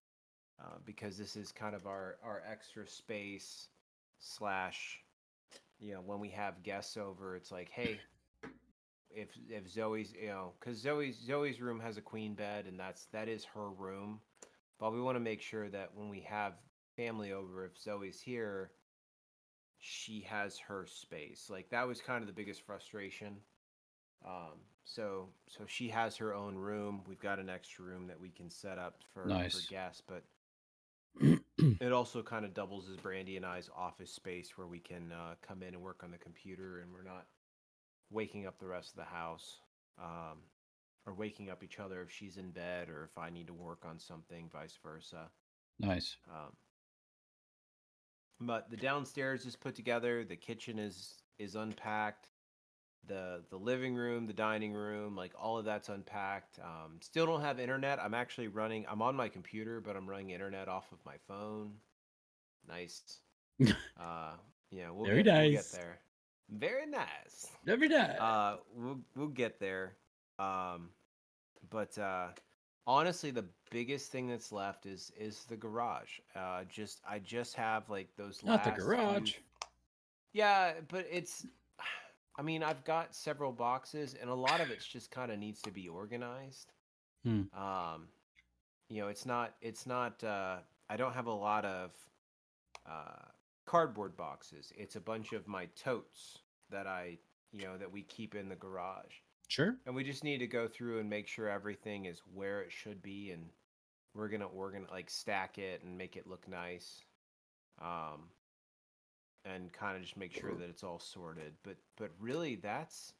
uh, 0.59 0.77
because 0.85 1.17
this 1.17 1.35
is 1.35 1.51
kind 1.51 1.75
of 1.75 1.85
our 1.85 2.15
our 2.23 2.41
extra 2.49 2.87
space 2.87 3.67
slash 4.19 4.99
you 5.79 5.93
know, 5.93 6.01
when 6.05 6.19
we 6.19 6.29
have 6.29 6.63
guests 6.63 6.97
over, 6.97 7.35
it's 7.35 7.51
like, 7.51 7.69
hey, 7.69 7.99
if 9.11 9.29
if 9.49 9.67
Zoe's, 9.69 10.13
you 10.19 10.27
know, 10.27 10.53
because 10.59 10.77
Zoe's 10.77 11.17
Zoe's 11.19 11.59
room 11.59 11.79
has 11.79 11.97
a 11.97 12.01
queen 12.01 12.33
bed, 12.33 12.65
and 12.65 12.79
that's 12.79 13.05
that 13.07 13.27
is 13.27 13.43
her 13.53 13.69
room. 13.69 14.19
But 14.79 14.93
we 14.93 15.01
want 15.01 15.15
to 15.15 15.21
make 15.21 15.41
sure 15.41 15.69
that 15.69 15.91
when 15.93 16.09
we 16.09 16.21
have 16.21 16.53
family 16.95 17.31
over, 17.31 17.65
if 17.65 17.77
Zoe's 17.77 18.21
here, 18.21 18.71
she 19.87 20.21
has 20.21 20.57
her 20.57 20.87
space. 20.87 21.47
Like 21.49 21.69
that 21.69 21.87
was 21.87 22.01
kind 22.01 22.21
of 22.21 22.27
the 22.27 22.33
biggest 22.33 22.65
frustration. 22.65 23.37
Um, 24.25 24.59
so 24.83 25.29
so 25.47 25.65
she 25.67 25.89
has 25.89 26.17
her 26.17 26.33
own 26.33 26.55
room. 26.55 27.01
We've 27.07 27.19
got 27.19 27.37
an 27.37 27.49
extra 27.49 27.85
room 27.85 28.07
that 28.07 28.19
we 28.19 28.29
can 28.29 28.49
set 28.49 28.79
up 28.79 28.95
for 29.13 29.27
Nice. 29.27 29.55
for 29.55 29.71
guests, 29.71 30.01
but 30.07 30.23
it 31.79 31.91
also 31.91 32.23
kind 32.23 32.45
of 32.45 32.53
doubles 32.55 32.89
as 32.89 32.97
Brandy 32.97 33.37
and 33.37 33.45
I's 33.45 33.69
office 33.77 34.11
space 34.11 34.57
where 34.57 34.67
we 34.67 34.79
can 34.79 35.11
uh, 35.11 35.35
come 35.47 35.61
in 35.61 35.75
and 35.75 35.83
work 35.83 36.01
on 36.03 36.09
the 36.11 36.17
computer, 36.17 36.79
and 36.79 36.91
we're 36.91 37.03
not 37.03 37.27
waking 38.09 38.47
up 38.47 38.57
the 38.59 38.65
rest 38.65 38.89
of 38.91 38.97
the 38.97 39.03
house, 39.03 39.59
um, 40.01 40.39
or 41.05 41.13
waking 41.13 41.49
up 41.51 41.63
each 41.63 41.79
other 41.79 42.01
if 42.01 42.11
she's 42.11 42.37
in 42.37 42.49
bed 42.49 42.89
or 42.89 43.03
if 43.03 43.17
I 43.17 43.29
need 43.29 43.47
to 43.47 43.53
work 43.53 43.85
on 43.85 43.99
something, 43.99 44.49
vice 44.51 44.77
versa. 44.83 45.29
nice. 45.79 46.17
Um, 46.29 46.53
but 48.41 48.69
the 48.69 48.77
downstairs 48.77 49.45
is 49.45 49.55
put 49.55 49.75
together. 49.75 50.23
The 50.23 50.35
kitchen 50.35 50.79
is 50.79 51.15
is 51.39 51.55
unpacked. 51.55 52.27
The 53.07 53.43
the 53.49 53.57
living 53.57 53.95
room, 53.95 54.25
the 54.25 54.33
dining 54.33 54.73
room, 54.73 55.15
like 55.15 55.33
all 55.39 55.57
of 55.57 55.65
that's 55.65 55.89
unpacked. 55.89 56.59
Um, 56.59 56.99
still 57.01 57.25
don't 57.25 57.41
have 57.41 57.59
internet. 57.59 57.99
I'm 57.99 58.13
actually 58.15 58.47
running. 58.47 58.85
I'm 58.89 59.01
on 59.01 59.15
my 59.15 59.29
computer, 59.29 59.79
but 59.81 59.95
I'm 59.95 60.09
running 60.09 60.31
internet 60.31 60.67
off 60.67 60.91
of 60.91 60.99
my 61.05 61.15
phone. 61.27 61.73
Nice. 62.67 63.19
uh, 63.99 64.33
yeah, 64.71 64.89
we'll 64.89 65.05
Very 65.05 65.23
get, 65.23 65.33
we'll 65.39 65.51
get 65.51 65.55
nice. 65.55 65.71
there. 65.71 65.99
Very 66.49 66.85
nice 66.85 67.47
Every 67.67 67.89
day. 67.89 68.15
uh 68.19 68.57
we'll 68.75 68.99
we'll 69.15 69.27
get 69.29 69.59
there 69.59 69.95
um 70.37 70.89
but 71.71 71.97
uh 71.97 72.27
honestly 72.87 73.31
the 73.31 73.45
biggest 73.71 74.11
thing 74.11 74.27
that's 74.27 74.51
left 74.51 74.85
is 74.85 75.11
is 75.19 75.45
the 75.45 75.55
garage 75.55 76.19
uh 76.35 76.63
just 76.69 77.01
i 77.09 77.17
just 77.19 77.55
have 77.55 77.89
like 77.89 78.07
those 78.15 78.43
Not 78.43 78.63
the 78.63 78.69
last 78.69 78.75
few- 78.79 78.85
garage. 78.85 79.33
yeah 80.33 80.73
but 80.89 81.05
it's 81.11 81.45
i 82.37 82.41
mean 82.41 82.61
i've 82.63 82.83
got 82.83 83.15
several 83.15 83.51
boxes 83.51 84.15
and 84.19 84.29
a 84.29 84.35
lot 84.35 84.61
of 84.61 84.69
it's 84.69 84.85
just 84.85 85.09
kind 85.11 85.31
of 85.31 85.39
needs 85.39 85.61
to 85.63 85.71
be 85.71 85.87
organized 85.87 86.71
Hmm. 87.23 87.41
um 87.57 88.07
you 88.89 89.01
know 89.01 89.07
it's 89.07 89.25
not 89.25 89.55
it's 89.61 89.87
not 89.87 90.23
uh 90.23 90.57
i 90.91 90.95
don't 90.95 91.13
have 91.13 91.25
a 91.25 91.33
lot 91.33 91.65
of 91.65 91.89
uh 92.87 93.25
cardboard 93.65 94.15
boxes 94.15 94.71
it's 94.77 94.95
a 94.95 95.01
bunch 95.01 95.33
of 95.33 95.47
my 95.47 95.65
totes 95.75 96.37
that 96.69 96.85
i 96.85 97.17
you 97.51 97.63
know 97.63 97.77
that 97.77 97.91
we 97.91 98.03
keep 98.03 98.35
in 98.35 98.47
the 98.47 98.55
garage 98.55 99.15
Sure. 99.47 99.77
and 99.85 99.95
we 99.95 100.03
just 100.03 100.23
need 100.23 100.39
to 100.39 100.47
go 100.47 100.67
through 100.67 100.99
and 100.99 101.09
make 101.09 101.27
sure 101.27 101.49
everything 101.49 102.05
is 102.05 102.21
where 102.33 102.61
it 102.61 102.71
should 102.71 103.01
be 103.01 103.31
and 103.31 103.43
we're 104.13 104.29
gonna 104.29 104.47
we're 104.47 104.71
gonna 104.71 104.91
like 104.91 105.09
stack 105.09 105.57
it 105.57 105.83
and 105.83 105.97
make 105.97 106.15
it 106.15 106.27
look 106.27 106.47
nice 106.47 107.03
um 107.81 108.29
and 109.45 109.71
kind 109.71 109.95
of 109.95 110.01
just 110.01 110.17
make 110.17 110.33
sure 110.33 110.53
that 110.55 110.69
it's 110.69 110.83
all 110.83 110.99
sorted. 110.99 111.53
But 111.63 111.77
but 111.97 112.11
really 112.19 112.55
that's 112.55 113.13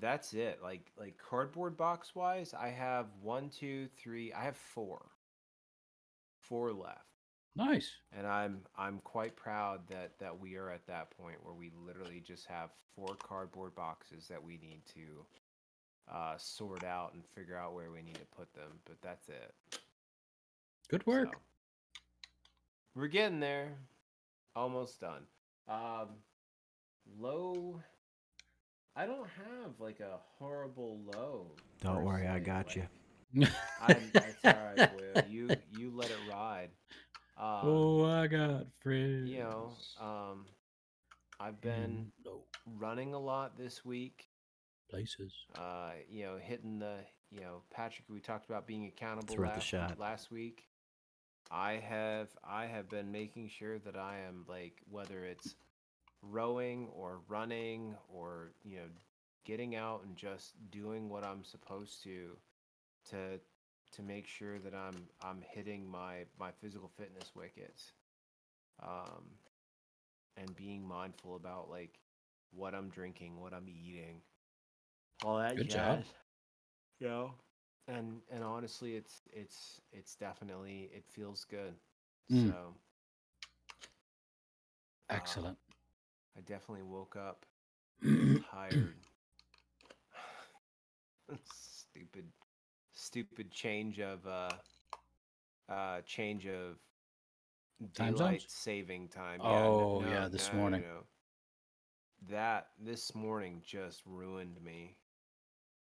that's 0.00 0.32
it. 0.32 0.60
Like 0.62 0.90
like 0.98 1.18
cardboard 1.18 1.76
box 1.76 2.14
wise 2.14 2.54
i 2.58 2.68
have 2.68 3.06
one 3.22 3.50
two 3.50 3.88
three 3.98 4.32
i 4.32 4.42
have 4.44 4.56
four. 4.56 5.06
Four 6.40 6.72
left 6.72 7.09
Nice. 7.60 7.90
and 8.16 8.26
i'm 8.26 8.60
i'm 8.78 8.98
quite 9.04 9.36
proud 9.36 9.80
that 9.88 10.18
that 10.18 10.38
we 10.40 10.56
are 10.56 10.70
at 10.70 10.86
that 10.86 11.10
point 11.10 11.36
where 11.42 11.54
we 11.54 11.70
literally 11.86 12.22
just 12.26 12.46
have 12.46 12.70
four 12.96 13.14
cardboard 13.22 13.74
boxes 13.74 14.26
that 14.28 14.42
we 14.42 14.54
need 14.56 14.80
to 14.94 15.24
uh 16.12 16.34
sort 16.38 16.84
out 16.84 17.12
and 17.14 17.22
figure 17.34 17.56
out 17.56 17.74
where 17.74 17.90
we 17.90 18.02
need 18.02 18.14
to 18.14 18.26
put 18.36 18.52
them 18.54 18.70
but 18.86 18.96
that's 19.02 19.28
it 19.28 19.54
Good 20.88 21.06
work. 21.06 21.28
so, 21.32 21.38
we're 22.94 23.06
getting 23.08 23.40
there 23.40 23.74
almost 24.56 24.98
done 25.00 25.22
um 25.68 26.08
low 27.18 27.80
i 28.96 29.04
don't 29.06 29.28
have 29.36 29.72
like 29.78 30.00
a 30.00 30.18
horrible 30.38 30.98
low 31.14 31.46
Don't 31.82 32.04
worry, 32.04 32.26
I 32.26 32.38
got 32.38 32.68
like- 32.68 32.76
you. 32.76 32.86
I'm, 33.80 34.10
it's 34.12 34.44
all 34.44 34.52
right, 34.76 34.90
Will. 34.96 35.22
You 35.30 35.50
you 35.78 35.92
let 35.94 36.10
it 36.10 36.18
ride. 36.28 36.70
Um, 37.40 37.60
oh, 37.62 38.04
I 38.04 38.26
got 38.26 38.66
friends. 38.82 39.30
you 39.30 39.38
know, 39.38 39.72
um, 39.98 40.44
I've 41.40 41.58
been 41.62 42.12
no 42.22 42.42
running 42.78 43.14
a 43.14 43.18
lot 43.18 43.56
this 43.56 43.82
week. 43.82 44.28
places. 44.90 45.32
Uh, 45.54 45.92
you 46.10 46.24
know, 46.24 46.36
hitting 46.38 46.78
the 46.80 46.96
you 47.30 47.40
know 47.40 47.62
Patrick. 47.70 48.04
We 48.10 48.20
talked 48.20 48.50
about 48.50 48.66
being 48.66 48.84
accountable 48.86 49.36
last 49.42 49.64
shot. 49.64 49.98
last 49.98 50.30
week. 50.30 50.66
I 51.50 51.80
have 51.88 52.28
I 52.44 52.66
have 52.66 52.90
been 52.90 53.10
making 53.10 53.48
sure 53.48 53.78
that 53.78 53.96
I 53.96 54.18
am 54.28 54.44
like 54.46 54.82
whether 54.90 55.24
it's 55.24 55.56
rowing 56.22 56.88
or 56.94 57.20
running 57.26 57.96
or 58.12 58.52
you 58.62 58.76
know 58.76 58.86
getting 59.46 59.74
out 59.74 60.04
and 60.04 60.14
just 60.14 60.52
doing 60.70 61.08
what 61.08 61.24
I'm 61.24 61.42
supposed 61.42 62.02
to 62.04 62.36
to 63.10 63.40
to 63.92 64.02
make 64.02 64.26
sure 64.26 64.58
that 64.58 64.74
I'm 64.74 65.08
I'm 65.22 65.42
hitting 65.42 65.88
my 65.90 66.24
my 66.38 66.50
physical 66.52 66.88
fitness 66.96 67.32
wickets 67.34 67.92
um 68.82 69.24
and 70.36 70.54
being 70.56 70.86
mindful 70.86 71.36
about 71.36 71.70
like 71.70 71.98
what 72.52 72.74
I'm 72.74 72.88
drinking, 72.88 73.40
what 73.40 73.52
I'm 73.52 73.68
eating. 73.68 74.22
All 75.24 75.38
that 75.38 75.56
Good 75.56 75.68
job. 75.68 76.00
jazz. 76.00 76.04
You 76.98 77.08
know? 77.08 77.34
And 77.88 78.20
and 78.30 78.42
honestly 78.44 78.94
it's 78.96 79.22
it's 79.32 79.80
it's 79.92 80.14
definitely 80.16 80.90
it 80.94 81.04
feels 81.08 81.44
good. 81.44 81.74
Mm. 82.30 82.54
So 82.54 82.74
uh, 85.10 85.14
Excellent. 85.16 85.58
I 86.36 86.40
definitely 86.40 86.84
woke 86.84 87.16
up 87.16 87.46
tired. 88.50 88.96
stupid, 91.44 92.26
stupid 93.00 93.50
change 93.50 93.98
of 94.00 94.26
uh, 94.26 94.50
uh, 95.72 96.00
change 96.02 96.46
of 96.46 96.76
Time 97.94 98.12
daylight 98.14 98.40
zones? 98.42 98.52
saving 98.52 99.08
time. 99.08 99.40
Oh, 99.40 100.02
yeah, 100.06 100.28
this 100.28 100.52
morning. 100.52 100.82
That 102.28 102.68
this 102.78 103.14
morning 103.14 103.62
just 103.64 104.02
ruined 104.04 104.62
me. 104.62 104.96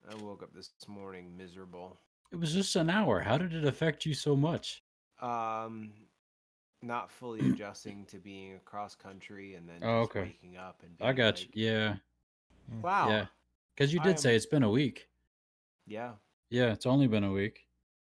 I 0.10 0.15
woke 0.24 0.43
up 0.43 0.53
this 0.53 0.72
morning 0.88 1.36
miserable. 1.36 1.98
it 2.31 2.36
was 2.39 2.53
just 2.53 2.75
an 2.75 2.89
hour. 2.89 3.20
How 3.20 3.38
did 3.38 3.53
it 3.53 3.65
affect 3.65 4.05
you 4.05 4.13
so 4.13 4.36
much? 4.36 4.84
Um, 5.22 5.91
not 6.84 7.10
fully 7.12 7.39
adjusting 7.51 8.05
to 8.05 8.17
being 8.17 8.53
across 8.53 8.93
country 8.96 9.55
and 9.55 9.67
then 9.67 9.77
Oh, 9.81 10.01
just 10.03 10.12
okay. 10.15 10.22
waking 10.22 10.58
up 10.58 10.81
and 10.84 10.96
I 11.01 11.13
got 11.13 11.39
like, 11.39 11.55
you. 11.55 11.72
Yeah. 11.72 11.96
Wow. 12.84 13.10
Yeah. 13.10 13.25
Because 13.75 13.91
you 13.93 14.00
did 14.00 14.20
say 14.20 14.31
am- 14.31 14.36
it's 14.36 14.46
been 14.46 14.63
a 14.63 14.70
week. 14.70 15.08
Yeah. 15.88 16.12
Yeah, 16.51 16.74
it's 16.74 16.86
only 16.86 17.08
been 17.08 17.24
a 17.24 17.31
week. 17.31 17.65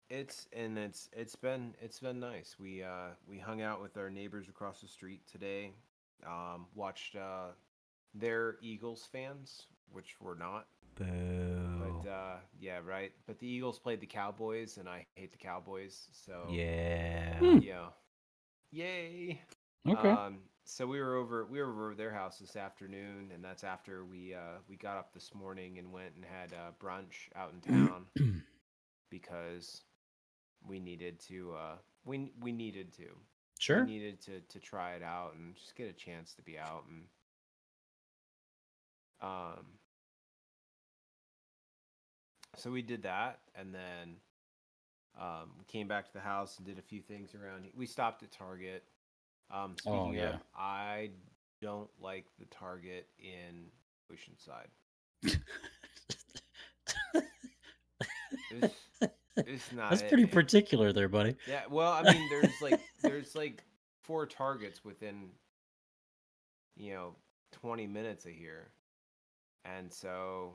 It's 0.09 0.47
and 0.53 0.77
it's 0.77 1.09
it's 1.11 1.35
been 1.35 1.73
it's 1.81 1.99
been 1.99 2.19
nice. 2.19 2.55
We 2.59 2.83
uh 2.83 3.09
we 3.27 3.39
hung 3.39 3.63
out 3.63 3.81
with 3.81 3.97
our 3.97 4.11
neighbors 4.11 4.47
across 4.47 4.81
the 4.81 4.87
street 4.87 5.21
today. 5.29 5.73
Um 6.25 6.67
watched 6.75 7.15
uh 7.15 7.47
their 8.13 8.57
Eagles 8.61 9.09
fans, 9.11 9.63
which 9.91 10.15
we're 10.21 10.37
not. 10.37 10.67
Boo. 10.93 12.03
But 12.03 12.09
uh 12.09 12.35
yeah, 12.59 12.81
right. 12.85 13.11
But 13.25 13.39
the 13.39 13.47
Eagles 13.47 13.79
played 13.79 13.99
the 13.99 14.05
Cowboys 14.05 14.77
and 14.77 14.87
I 14.87 15.07
hate 15.15 15.31
the 15.31 15.39
Cowboys, 15.39 16.07
so 16.11 16.47
yeah. 16.51 17.39
Hmm. 17.39 17.57
yeah. 17.57 17.87
Yay. 18.71 19.41
Okay. 19.89 20.09
Um 20.09 20.37
so 20.65 20.87
we 20.87 20.99
were 20.99 21.15
over 21.15 21.45
we 21.45 21.61
were 21.61 21.69
over 21.69 21.91
at 21.91 21.97
their 21.97 22.11
house 22.11 22.39
this 22.39 22.55
afternoon 22.55 23.29
and 23.33 23.43
that's 23.43 23.63
after 23.63 24.03
we 24.03 24.33
uh 24.33 24.57
we 24.67 24.75
got 24.75 24.97
up 24.97 25.13
this 25.13 25.33
morning 25.33 25.77
and 25.77 25.91
went 25.91 26.11
and 26.15 26.25
had 26.25 26.51
uh 26.53 26.71
brunch 26.83 27.29
out 27.35 27.53
in 27.53 27.61
town 27.61 28.05
because 29.11 29.83
we 30.67 30.79
needed 30.79 31.19
to 31.19 31.53
uh 31.53 31.75
we 32.03 32.31
we 32.41 32.51
needed 32.51 32.91
to 32.91 33.05
sure. 33.59 33.85
we 33.85 33.91
needed 33.91 34.19
to 34.19 34.39
to 34.49 34.59
try 34.59 34.93
it 34.93 35.03
out 35.03 35.35
and 35.37 35.55
just 35.55 35.75
get 35.75 35.87
a 35.87 35.93
chance 35.93 36.33
to 36.33 36.41
be 36.41 36.57
out 36.57 36.83
and 36.89 37.03
um 39.21 39.65
so 42.57 42.71
we 42.71 42.81
did 42.81 43.03
that 43.03 43.39
and 43.55 43.73
then 43.73 44.15
um 45.21 45.51
we 45.59 45.63
came 45.65 45.87
back 45.87 46.07
to 46.07 46.13
the 46.13 46.19
house 46.19 46.57
and 46.57 46.65
did 46.65 46.79
a 46.79 46.81
few 46.81 47.01
things 47.01 47.35
around 47.35 47.65
we 47.75 47.85
stopped 47.85 48.23
at 48.23 48.31
target 48.31 48.83
um 49.51 49.75
speaking 49.77 49.99
Oh, 49.99 50.11
yeah. 50.11 50.29
of 50.35 50.39
i 50.57 51.09
don't 51.61 51.89
like 51.99 52.25
the 52.39 52.45
target 52.45 53.07
in 53.19 53.65
oceanside 54.11 54.67
it's, 58.51 58.75
it's 59.37 59.71
not 59.71 59.91
That's 59.91 60.01
it, 60.03 60.07
pretty 60.09 60.23
man. 60.23 60.31
particular 60.31 60.93
there, 60.93 61.09
buddy. 61.09 61.35
Yeah, 61.47 61.63
well, 61.69 61.91
I 61.91 62.03
mean, 62.11 62.27
there's 62.29 62.61
like 62.61 62.79
there's 63.01 63.35
like 63.35 63.63
four 64.03 64.25
targets 64.25 64.83
within, 64.85 65.29
you 66.77 66.93
know, 66.93 67.15
20 67.53 67.87
minutes 67.87 68.25
of 68.25 68.31
here. 68.31 68.69
And 69.65 69.91
so 69.91 70.53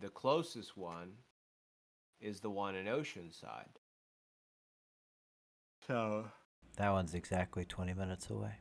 the 0.00 0.08
closest 0.08 0.76
one 0.76 1.12
is 2.20 2.40
the 2.40 2.50
one 2.50 2.74
in 2.76 2.86
Oceanside. 2.86 3.66
So 5.86 6.24
That 6.76 6.92
one's 6.92 7.14
exactly 7.14 7.64
20 7.64 7.94
minutes 7.94 8.30
away. 8.30 8.52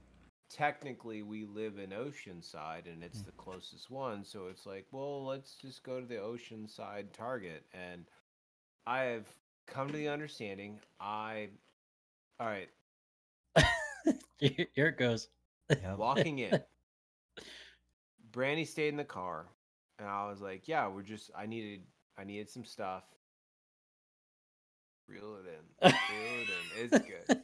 technically 0.50 1.22
we 1.24 1.46
live 1.46 1.80
in 1.80 1.90
Oceanside 1.90 2.92
and 2.92 3.04
it's 3.04 3.20
hmm. 3.20 3.26
the 3.26 3.32
closest 3.34 3.90
one, 3.90 4.24
so 4.24 4.48
it's 4.50 4.66
like, 4.66 4.86
well, 4.92 5.26
let's 5.26 5.56
just 5.56 5.84
go 5.84 6.00
to 6.00 6.06
the 6.06 6.16
Oceanside 6.16 7.12
Target. 7.14 7.64
And 7.74 8.06
I 8.88 9.04
have 9.04 9.28
come 9.68 9.88
to 9.88 9.98
the 9.98 10.10
understanding 10.10 10.80
I 11.00 11.50
all 12.40 12.48
right, 12.48 12.70
Here 14.38 14.68
here 14.74 14.88
it 14.88 14.98
goes. 14.98 15.30
Yep. 15.70 15.98
walking 15.98 16.40
in. 16.40 16.60
Brandy 18.32 18.66
stayed 18.66 18.90
in 18.90 18.98
the 18.98 19.04
car, 19.04 19.46
and 20.00 20.08
I 20.08 20.30
was 20.30 20.42
like, 20.42 20.68
"Yeah, 20.68 20.88
we're 20.88 21.04
just. 21.04 21.32
I 21.36 21.46
needed. 21.46 21.82
I 22.18 22.24
needed 22.24 22.50
some 22.50 22.66
stuff. 22.66 23.04
Reel 25.08 25.38
it 25.38 25.48
in. 25.48 25.92
Reel 25.92 26.42
it 26.42 26.50
in. 26.50 26.84
It's 26.84 27.08
good." 27.08 27.42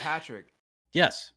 Patrick, 0.00 0.52
Yes. 0.92 1.32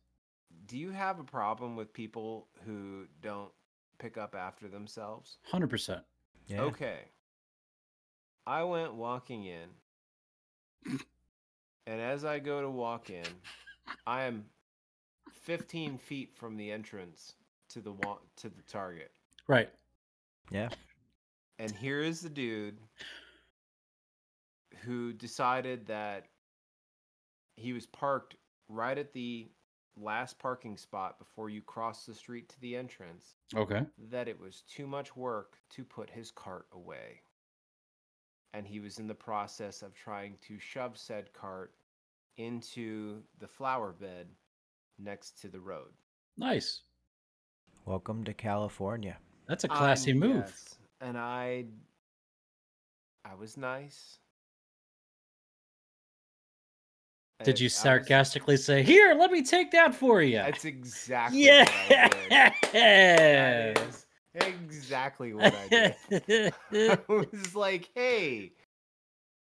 do 0.68 0.78
you 0.78 0.90
have 0.92 1.20
a 1.20 1.24
problem 1.24 1.76
with 1.76 1.92
people 1.94 2.48
who 2.66 3.06
don't 3.22 3.52
pick 4.00 4.18
up 4.18 4.36
after 4.36 4.68
themselves? 4.68 5.38
100%. 5.52 6.02
Yeah. 6.48 6.62
Okay. 6.62 7.00
I 8.48 8.64
went 8.64 8.94
walking 8.94 9.46
in, 9.46 9.70
and 10.86 12.02
as 12.02 12.26
I 12.26 12.40
go 12.40 12.62
to 12.62 12.70
walk 12.70 13.10
in, 13.10 13.26
I 14.08 14.24
am 14.24 14.46
15 15.32 15.98
feet 15.98 16.34
from 16.36 16.58
the 16.58 16.72
entrance 16.72 17.36
to 17.70 17.82
the 17.82 17.92
wa- 17.94 18.20
to 18.38 18.50
the 18.50 18.62
target. 18.64 19.12
Right. 19.48 19.70
Yeah. 20.52 20.70
And 21.60 21.72
here 21.72 22.02
is 22.02 22.22
the 22.22 22.30
dude 22.30 22.78
who 24.84 25.14
decided 25.14 25.86
that 25.88 26.28
he 27.56 27.72
was 27.72 27.86
parked 27.86 28.36
right 28.70 28.98
at 28.98 29.14
the 29.14 29.50
last 29.96 30.40
parking 30.40 30.76
spot 30.78 31.20
before 31.20 31.50
you 31.50 31.62
cross 31.62 32.06
the 32.06 32.14
street 32.16 32.50
to 32.50 32.60
the 32.62 32.76
entrance, 32.76 33.36
Okay. 33.56 33.86
that 34.10 34.28
it 34.28 34.40
was 34.40 34.62
too 34.68 34.88
much 34.88 35.16
work 35.16 35.58
to 35.70 35.84
put 35.84 36.10
his 36.10 36.32
cart 36.32 36.66
away. 36.72 37.22
And 38.54 38.66
he 38.68 38.80
was 38.80 39.00
in 39.00 39.08
the 39.08 39.16
process 39.16 39.82
of 39.82 39.94
trying 39.94 40.38
to 40.48 40.58
shove 40.60 40.98
said 40.98 41.32
cart 41.34 41.74
into 42.38 43.22
the 43.40 43.48
flower 43.48 43.92
bed 43.92 44.28
next 44.98 45.40
to 45.42 45.48
the 45.48 45.60
road. 45.60 45.92
Nice. 46.38 46.82
Welcome 47.86 48.24
to 48.24 48.34
California. 48.34 49.18
That's 49.48 49.64
a 49.64 49.72
ah, 49.72 49.76
classy 49.78 50.12
I'm- 50.12 50.20
move. 50.20 50.36
yes, 50.48 50.80
And 51.02 51.18
I 51.18 51.66
I 53.26 53.36
was 53.36 53.58
nice. 53.58 54.20
Did 57.44 57.60
you 57.60 57.66
was- 57.66 57.76
sarcastically 57.76 58.58
say, 58.58 58.84
"Here, 58.84 59.16
let 59.18 59.32
me 59.32 59.44
take 59.44 59.72
that 59.72 59.94
for 59.96 60.22
you"? 60.22 60.38
That's 60.38 60.66
exactly 60.66 61.46
yeah. 61.46 61.64
what 61.64 62.16
I 62.32 62.54
did. 62.72 63.94
That 64.34 64.48
is 64.48 64.54
exactly 64.58 65.34
what 65.34 65.54
I 65.54 65.96
did. 66.10 66.54
I 66.74 66.98
was 67.08 67.56
like, 67.56 67.90
hey, 67.94 68.52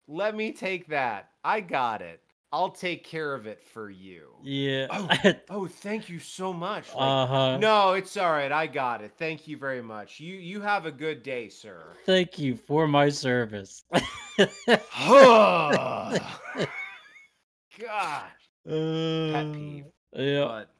let 0.07 0.35
me 0.35 0.53
take 0.53 0.89
that. 0.89 1.31
I 1.43 1.61
got 1.61 2.03
it. 2.03 2.21
I'll 2.55 2.71
take 2.71 3.03
care 3.03 3.35
of 3.35 3.47
it 3.47 3.63
for 3.63 3.89
you. 3.89 4.29
yeah. 4.43 4.87
Oh. 4.91 5.09
Oh, 5.49 5.67
thank 5.67 6.11
you 6.11 6.19
so 6.19 6.53
much. 6.53 6.89
Like, 6.89 7.01
uh 7.01 7.27
huh. 7.27 7.57
no, 7.57 7.95
it's 7.95 8.19
all 8.19 8.31
right. 8.31 8.53
I 8.53 8.67
got 8.67 9.01
it. 9.01 9.13
Thank 9.17 9.49
you 9.49 9.57
very 9.57 9.81
much. 9.81 10.21
You 10.21 10.35
you 10.35 10.61
have 10.61 10.85
a 10.85 10.93
good 10.93 11.23
day, 11.23 11.49
sir. 11.49 11.95
Thank 12.05 12.39
you 12.39 12.57
for 12.57 12.87
my 12.87 13.09
service. 13.09 13.85
Gosh. 17.79 18.31
Pet 18.67 19.53
peeve. 19.53 19.85
Yeah. 20.15 20.45
But 20.45 20.71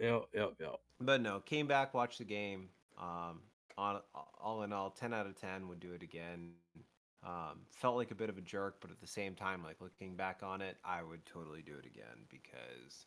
Yep. 0.00 0.22
Yep. 0.34 0.54
Yep. 0.60 0.80
but 1.00 1.20
no, 1.20 1.40
came 1.40 1.66
back, 1.66 1.94
watched 1.94 2.18
the 2.18 2.24
game. 2.24 2.68
Um, 2.98 3.40
on 3.78 4.00
all 4.40 4.62
in 4.64 4.72
all, 4.72 4.90
ten 4.90 5.14
out 5.14 5.26
of 5.26 5.40
ten 5.40 5.68
would 5.68 5.80
do 5.80 5.92
it 5.92 6.02
again. 6.02 6.52
Um, 7.24 7.60
felt 7.70 7.96
like 7.96 8.10
a 8.10 8.14
bit 8.14 8.28
of 8.28 8.36
a 8.36 8.40
jerk, 8.40 8.78
but 8.80 8.90
at 8.90 9.00
the 9.00 9.06
same 9.06 9.34
time, 9.34 9.62
like 9.62 9.80
looking 9.80 10.16
back 10.16 10.40
on 10.42 10.60
it, 10.60 10.76
I 10.84 11.02
would 11.02 11.24
totally 11.24 11.62
do 11.62 11.72
it 11.78 11.86
again 11.86 12.26
because, 12.28 13.06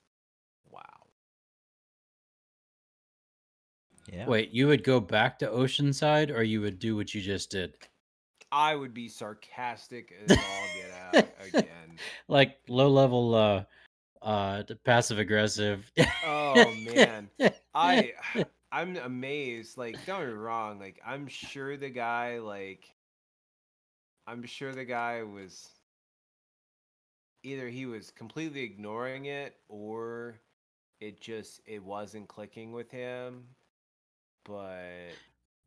wow. 0.71 0.82
Yeah. 4.12 4.26
Wait, 4.26 4.52
you 4.52 4.67
would 4.67 4.84
go 4.84 5.00
back 5.00 5.39
to 5.39 5.48
Oceanside, 5.48 6.34
or 6.34 6.43
you 6.43 6.62
would 6.62 6.80
do 6.80 6.95
what 6.95 7.13
you 7.13 7.21
just 7.21 7.52
did, 7.52 7.76
I 8.52 8.76
would 8.76 8.93
be 8.93 9.10
sarcastic 9.10 10.13
as 10.24 10.32
all 10.32 10.38
get 10.38 10.43
out 10.43 10.74
again. 11.15 11.97
like 12.28 12.58
low 12.67 12.89
level, 12.89 13.36
uh, 13.36 13.63
uh, 14.21 14.63
passive 14.84 15.19
aggressive. 15.19 15.91
Oh 16.25 16.73
man, 16.93 17.30
I 17.73 18.13
I'm 18.71 18.97
amazed. 18.97 19.78
Like, 19.78 20.06
don't 20.06 20.19
get 20.19 20.28
me 20.28 20.34
wrong. 20.34 20.80
Like, 20.80 20.99
I'm 21.06 21.28
sure 21.28 21.78
the 21.78 21.89
guy 21.89 22.39
like, 22.39 22.84
I'm 24.28 24.43
sure 24.43 24.73
the 24.73 24.86
guy 24.86 25.23
was 25.23 25.69
either 27.43 27.69
he 27.69 27.86
was 27.86 28.12
completely 28.12 28.63
ignoring 28.63 29.25
it 29.25 29.56
or 29.69 30.39
it 30.99 31.21
just 31.21 31.62
it 31.65 31.84
wasn't 31.84 32.28
clicking 32.28 32.71
with 32.71 32.89
him. 32.91 33.43
But 34.43 35.13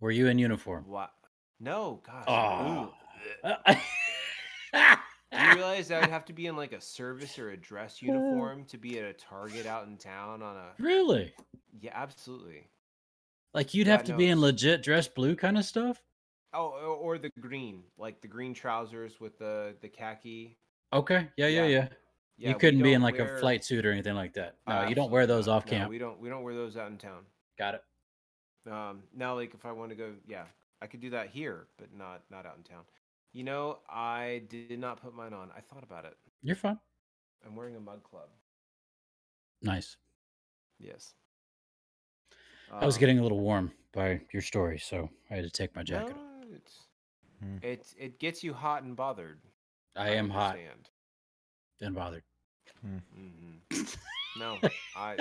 Were 0.00 0.10
you 0.10 0.26
in 0.28 0.38
uniform? 0.38 0.84
what? 0.86 1.12
No, 1.60 2.00
gosh. 2.06 2.24
Oh. 2.28 2.92
you 5.40 5.52
realize 5.52 5.90
I 5.90 6.00
would 6.00 6.10
have 6.10 6.24
to 6.26 6.32
be 6.32 6.46
in 6.46 6.56
like 6.56 6.72
a 6.72 6.80
service 6.80 7.38
or 7.38 7.50
a 7.50 7.56
dress 7.56 8.02
uniform 8.02 8.64
to 8.66 8.78
be 8.78 8.98
at 8.98 9.04
a 9.04 9.12
Target 9.14 9.66
out 9.66 9.86
in 9.86 9.96
town 9.98 10.42
on 10.42 10.56
a? 10.56 10.76
really? 10.78 11.34
Yeah, 11.80 11.92
absolutely. 11.94 12.68
Like 13.52 13.74
you'd 13.74 13.86
Yeah, 13.86 13.88
have 13.88 14.04
to 14.04 14.12
no, 14.12 14.16
be 14.16 14.28
in 14.28 14.40
legit 14.40 14.82
dress 14.82 15.06
blue 15.06 15.36
kind 15.36 15.58
of 15.58 15.66
stuff? 15.66 16.02
Oh, 16.52 16.68
or 16.70 17.18
the 17.18 17.30
green, 17.40 17.84
like 17.98 18.20
the 18.20 18.28
green 18.28 18.54
trousers 18.54 19.20
with 19.20 19.38
the 19.38 19.76
the 19.80 19.88
khaki. 19.88 20.58
Okay. 20.92 21.28
Yeah. 21.36 21.46
Yeah. 21.48 21.66
Yeah. 21.66 21.66
Yeah. 21.66 21.88
Yeah, 22.36 22.50
you 22.50 22.54
couldn't 22.56 22.82
be 22.82 22.92
in 22.92 23.02
like 23.02 23.18
a 23.18 23.26
flight 23.26 23.64
suit 23.64 23.84
or 23.84 23.90
anything 23.90 24.14
like 24.14 24.34
that. 24.34 24.56
No, 24.66 24.88
you 24.88 24.94
don't 24.94 25.10
wear 25.10 25.26
those 25.26 25.48
off 25.48 25.64
No, 25.64 25.70
camp. 25.70 25.90
we 25.90 25.98
don't. 25.98 26.18
We 26.20 26.28
don't 26.28 26.42
wear 26.42 26.54
those 26.54 26.76
out 26.76 26.90
in 26.90 26.98
town. 26.98 27.26
Got 27.58 27.74
it. 27.74 27.82
Um, 28.70 29.02
now, 29.14 29.34
like 29.34 29.54
if 29.54 29.64
I 29.64 29.72
want 29.72 29.90
to 29.90 29.96
go, 29.96 30.14
yeah, 30.26 30.44
I 30.82 30.86
could 30.86 31.00
do 31.00 31.10
that 31.10 31.30
here, 31.30 31.66
but 31.78 31.92
not 31.92 32.22
not 32.30 32.46
out 32.46 32.56
in 32.56 32.62
town. 32.64 32.84
You 33.32 33.44
know, 33.44 33.78
I 33.88 34.42
did 34.48 34.64
not 34.64 34.84
put 34.86 35.00
mine 35.00 35.18
on. 35.18 35.36
I 35.40 35.46
thought 35.46 35.68
about 35.70 35.90
it. 35.90 36.04
You're 36.42 36.56
fine. 36.56 36.78
I'm 37.44 37.54
wearing 37.54 37.74
a 37.76 37.80
mug 37.80 38.02
club. 38.02 38.28
Nice. 39.62 39.96
Yes. 40.78 41.14
I 42.80 42.86
was 42.86 42.96
Um, 42.96 42.98
getting 42.98 43.18
a 43.18 43.22
little 43.22 43.40
warm 43.40 43.72
by 43.92 44.22
your 44.32 44.42
story, 44.42 44.78
so 44.78 45.10
I 45.30 45.34
had 45.36 45.44
to 45.44 45.50
take 45.50 45.74
my 45.76 45.82
jacket 45.82 46.16
off. 46.16 46.22
No, 46.22 46.44
it's 46.54 46.86
Hmm. 47.40 47.58
it 47.62 47.94
it 47.98 48.18
gets 48.18 48.42
you 48.42 48.52
hot 48.54 48.82
and 48.82 48.96
bothered. 48.96 49.40
I 49.96 50.10
am 50.10 50.30
hot 50.30 50.60
and 51.80 51.94
bothered. 51.94 52.22
hmm 52.82 52.98
No, 54.34 54.62
I 54.94 55.20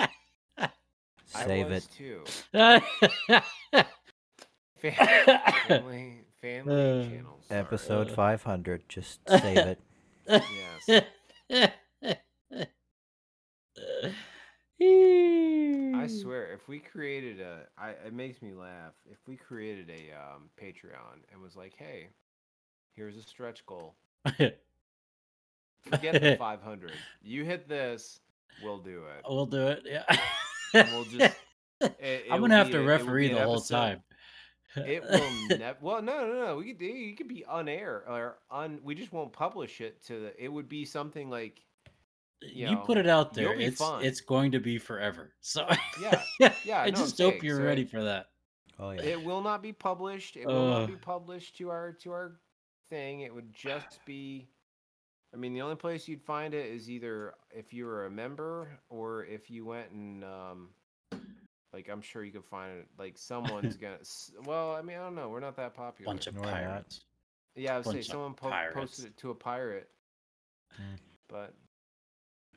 I 1.34 1.48
Save 1.48 1.72
was 1.72 1.88
it. 1.88 1.88
too. 1.88 2.34
Family 4.78 6.27
family 6.48 6.74
Uh, 6.74 7.04
channels. 7.10 7.46
sorry. 7.48 7.60
Episode 7.60 8.10
Uh. 8.12 8.14
500. 8.16 8.90
Just 8.90 9.20
save 9.30 9.58
it. 9.58 9.80
Yes. 10.90 11.04
I 11.50 12.54
I 16.04 16.08
swear, 16.08 16.52
if 16.54 16.68
we 16.68 16.80
created 16.80 17.40
a, 17.42 17.62
I, 17.78 17.90
it 18.06 18.14
makes 18.14 18.42
me 18.42 18.54
laugh. 18.54 18.94
If 19.10 19.18
we 19.28 19.36
created 19.36 19.90
a 19.90 20.14
um, 20.16 20.50
Patreon 20.62 21.20
and 21.32 21.42
was 21.42 21.56
like, 21.56 21.74
"Hey, 21.78 22.08
here's 22.96 23.18
a 23.18 23.22
stretch 23.24 23.66
goal. 23.66 23.96
Forget 24.26 26.22
the 26.22 26.36
500. 26.40 26.92
You 27.22 27.44
hit 27.46 27.68
this, 27.68 28.20
we'll 28.64 28.78
do 28.80 29.04
it. 29.18 29.24
We'll 29.28 29.46
do 29.46 29.68
it. 29.68 29.84
Yeah. 29.86 30.04
And 30.74 30.88
we'll 30.92 31.06
just. 31.06 31.36
It, 31.82 31.96
it 32.02 32.24
I'm 32.32 32.42
will 32.42 32.50
gonna 32.50 32.58
have 32.58 32.68
be 32.68 32.74
to 32.74 32.80
a- 32.80 32.82
it 32.82 32.84
will 32.86 32.98
be 32.98 33.04
referee 33.04 33.30
an 33.30 33.36
the 33.36 33.44
whole 33.44 33.56
episode- 33.56 33.76
time. 33.76 34.04
It 34.86 35.04
will 35.10 35.58
never. 35.58 35.78
Well, 35.82 36.02
no, 36.02 36.28
no, 36.28 36.46
no. 36.46 36.58
We 36.58 36.66
could 36.66 36.80
do. 36.80 36.86
You 36.86 37.16
could 37.16 37.28
be 37.28 37.46
on 37.46 37.68
air 37.68 38.04
or 38.08 38.38
on. 38.52 38.80
We 38.84 38.96
just 38.96 39.12
won't 39.12 39.34
publish 39.34 39.82
it 39.82 40.04
to 40.06 40.20
the. 40.20 40.44
It 40.44 40.50
would 40.50 40.70
be 40.70 40.86
something 40.86 41.30
like. 41.30 41.62
you, 42.42 42.70
you 42.70 42.78
put 42.78 42.98
it 42.98 43.08
out 43.08 43.34
there. 43.34 43.54
It's 43.54 43.78
fine. 43.78 44.04
it's 44.06 44.22
going 44.22 44.52
to 44.52 44.60
be 44.60 44.78
forever. 44.78 45.34
So 45.42 45.68
Yeah, 46.02 46.22
yeah. 46.66 46.82
I 46.82 46.90
no, 46.90 46.92
I'm 46.92 46.94
just 46.96 47.18
hope 47.20 47.34
saying, 47.34 47.44
you're 47.44 47.58
so 47.58 47.64
ready 47.64 47.82
it- 47.84 47.90
for 47.90 48.04
that. 48.04 48.28
Oh, 48.80 48.92
yeah. 48.92 49.02
It 49.02 49.24
will 49.24 49.42
not 49.42 49.64
be 49.64 49.74
published. 49.74 50.38
It 50.38 50.46
will 50.46 50.70
not 50.70 50.88
be 50.88 50.96
published 50.96 51.58
to 51.58 51.70
our 51.70 51.94
to 52.04 52.12
our 52.12 52.40
thing. 52.90 53.22
It 53.22 53.34
would 53.34 53.52
just 53.54 54.00
be. 54.06 54.48
I 55.34 55.38
mean, 55.38 55.54
the 55.54 55.62
only 55.62 55.76
place 55.76 56.08
you'd 56.08 56.22
find 56.24 56.54
it 56.54 56.68
is 56.68 56.90
either 56.90 57.34
if 57.52 57.74
you 57.74 57.86
were 57.86 58.06
a 58.06 58.12
member 58.12 58.80
or 58.90 59.26
if 59.26 59.50
you 59.50 59.66
went 59.66 59.92
and 59.92 60.24
um, 60.24 60.70
Like 61.78 61.90
I'm 61.92 62.02
sure 62.02 62.24
you 62.24 62.32
could 62.32 62.44
find 62.46 62.80
it. 62.80 62.88
Like 62.98 63.20
someone's 63.20 63.78
gonna. 63.84 64.00
Well, 64.46 64.74
I 64.74 64.82
mean, 64.82 64.98
I 64.98 65.02
don't 65.04 65.14
know. 65.16 65.30
We're 65.30 65.40
not 65.40 65.56
that 65.58 65.76
popular. 65.76 66.12
Bunch 66.12 66.26
of 66.26 66.34
No, 66.34 66.42
we're 66.42 66.48
not. 66.48 66.54
pirates. 66.56 67.02
yeah, 67.56 67.74
I 67.74 67.78
would 67.78 67.86
say 67.86 67.92
bunch 67.92 68.00
of 68.06 68.12
someone 68.12 68.34
po- 68.34 68.52
posted 68.74 69.06
it 69.06 69.18
to 69.18 69.30
a 69.30 69.36
pirate, 69.36 69.88
Mm. 70.82 70.98
but 71.30 71.54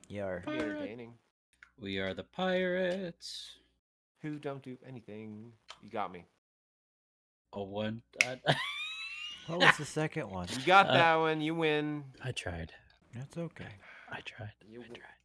Yar. 0.08 0.38
it'd 0.38 0.46
be 0.46 0.52
Pirate. 0.58 0.70
entertaining. 0.76 1.12
We 1.78 1.98
are 1.98 2.14
the 2.14 2.24
pirates. 2.24 3.50
Who 4.22 4.38
don't 4.38 4.62
do 4.62 4.78
anything. 4.88 5.52
You 5.82 5.90
got 5.90 6.10
me. 6.12 6.24
Oh, 7.52 7.64
one. 7.64 8.00
I, 8.26 8.38
What 9.48 9.58
was 9.60 9.76
the 9.76 9.84
second 9.84 10.30
one? 10.30 10.46
You 10.58 10.64
got 10.64 10.88
Uh, 10.88 10.92
that 10.94 11.14
one. 11.16 11.40
You 11.42 11.54
win. 11.54 12.04
I 12.24 12.32
tried. 12.32 12.72
That's 13.14 13.36
okay. 13.36 13.66
I 14.10 14.20
tried. 14.22 14.52
You 14.66 14.78
I 14.80 14.82
w- 14.84 14.94
tried. 14.94 15.18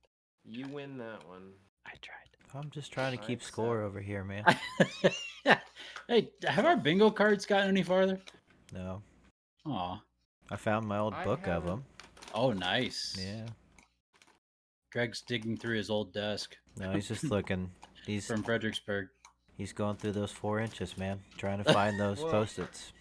You 0.43 0.67
win 0.67 0.97
that 0.97 1.25
one. 1.27 1.53
I 1.85 1.91
tried. 2.01 2.24
I'm 2.55 2.69
just 2.69 2.91
trying 2.91 3.17
to 3.17 3.23
keep 3.23 3.43
score 3.43 3.81
over 3.81 3.99
here, 3.99 4.23
man. 4.23 4.43
hey, 6.07 6.29
have 6.47 6.65
our 6.65 6.77
bingo 6.77 7.09
cards 7.11 7.45
gotten 7.45 7.69
any 7.69 7.83
farther? 7.83 8.19
No, 8.73 9.01
Aw. 9.65 10.01
I 10.49 10.55
found 10.55 10.87
my 10.87 10.97
old 10.99 11.13
I 11.13 11.23
book 11.25 11.39
of 11.41 11.45
haven't- 11.45 11.67
them. 11.69 11.85
Oh, 12.33 12.51
nice. 12.51 13.15
Yeah. 13.19 13.45
Greg's 14.91 15.21
digging 15.21 15.57
through 15.57 15.77
his 15.77 15.89
old 15.89 16.13
desk 16.13 16.55
No, 16.79 16.91
he's 16.91 17.07
just 17.07 17.23
looking. 17.31 17.69
He's 18.05 18.25
from 18.27 18.43
Fredericksburg. 18.43 19.07
he's 19.57 19.73
going 19.73 19.97
through 19.97 20.13
those 20.13 20.31
four 20.31 20.59
inches, 20.59 20.97
man. 20.97 21.19
Trying 21.37 21.63
to 21.63 21.71
find 21.73 21.99
those 21.99 22.21
Well- 22.21 22.31
post-its. 22.31 22.93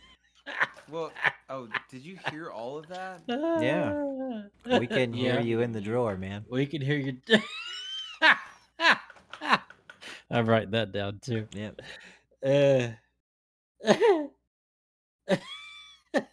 Well, 0.91 1.11
oh, 1.49 1.69
did 1.91 2.05
you 2.05 2.19
hear 2.31 2.51
all 2.51 2.77
of 2.79 2.87
that? 2.89 3.23
Yeah. 3.29 4.43
We 4.79 4.87
can 4.87 5.13
hear 5.15 5.35
Yeah. 5.37 5.41
you 5.41 5.61
in 5.61 5.73
the 5.73 5.81
drawer, 5.81 6.17
man. 6.17 6.45
We 6.51 6.67
can 6.67 6.83
hear 6.83 6.97
you. 6.99 7.17
I'm 10.31 10.47
writing 10.49 10.71
that 10.73 10.93
down 10.93 11.21
too. 11.21 11.47
Yep. 11.55 11.81
Uh, 12.45 12.89
Gosh. 16.15 16.29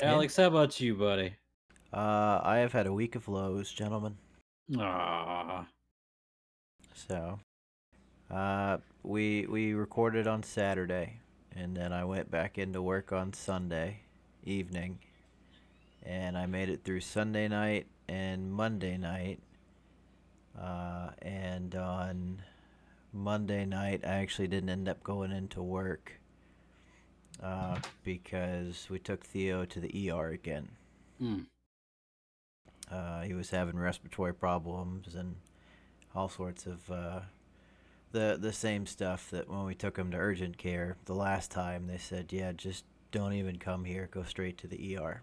Alex, 0.00 0.36
how 0.36 0.46
about 0.46 0.80
you, 0.80 0.94
buddy? 0.94 1.34
Uh, 1.92 2.40
I 2.42 2.58
have 2.58 2.72
had 2.72 2.86
a 2.86 2.92
week 2.92 3.14
of 3.16 3.28
lows, 3.28 3.72
gentlemen. 3.72 4.16
Aw. 4.78 5.66
So, 6.94 7.40
uh, 8.30 8.78
we 9.02 9.46
we 9.46 9.72
recorded 9.72 10.26
on 10.26 10.42
Saturday, 10.42 11.20
and 11.56 11.76
then 11.76 11.92
I 11.92 12.04
went 12.04 12.30
back 12.30 12.58
into 12.58 12.82
work 12.82 13.12
on 13.12 13.32
Sunday 13.32 14.00
evening, 14.44 14.98
and 16.02 16.36
I 16.36 16.46
made 16.46 16.68
it 16.68 16.84
through 16.84 17.00
Sunday 17.00 17.48
night 17.48 17.86
and 18.08 18.52
Monday 18.52 18.96
night. 18.98 19.40
Uh, 20.60 21.10
and 21.22 21.74
on 21.74 22.42
Monday 23.12 23.64
night, 23.64 24.02
I 24.04 24.16
actually 24.16 24.48
didn't 24.48 24.70
end 24.70 24.88
up 24.88 25.02
going 25.02 25.30
into 25.30 25.62
work 25.62 26.20
uh, 27.42 27.78
because 28.04 28.88
we 28.90 28.98
took 28.98 29.24
Theo 29.24 29.64
to 29.64 29.80
the 29.80 30.10
ER 30.10 30.28
again. 30.28 30.68
Mm. 31.22 31.46
Uh, 32.90 33.22
he 33.22 33.34
was 33.34 33.50
having 33.50 33.78
respiratory 33.78 34.34
problems 34.34 35.14
and 35.14 35.36
all 36.14 36.28
sorts 36.28 36.66
of 36.66 36.90
uh, 36.90 37.20
the 38.12 38.38
the 38.40 38.52
same 38.52 38.86
stuff 38.86 39.30
that 39.30 39.48
when 39.48 39.64
we 39.64 39.74
took 39.74 39.96
him 39.96 40.10
to 40.10 40.16
urgent 40.16 40.56
care 40.56 40.96
the 41.04 41.14
last 41.14 41.50
time 41.50 41.86
they 41.86 41.98
said, 41.98 42.32
yeah, 42.32 42.52
just 42.52 42.84
don't 43.10 43.34
even 43.34 43.58
come 43.58 43.84
here, 43.84 44.08
go 44.10 44.22
straight 44.22 44.58
to 44.58 44.66
the 44.66 44.96
ER. 44.96 45.22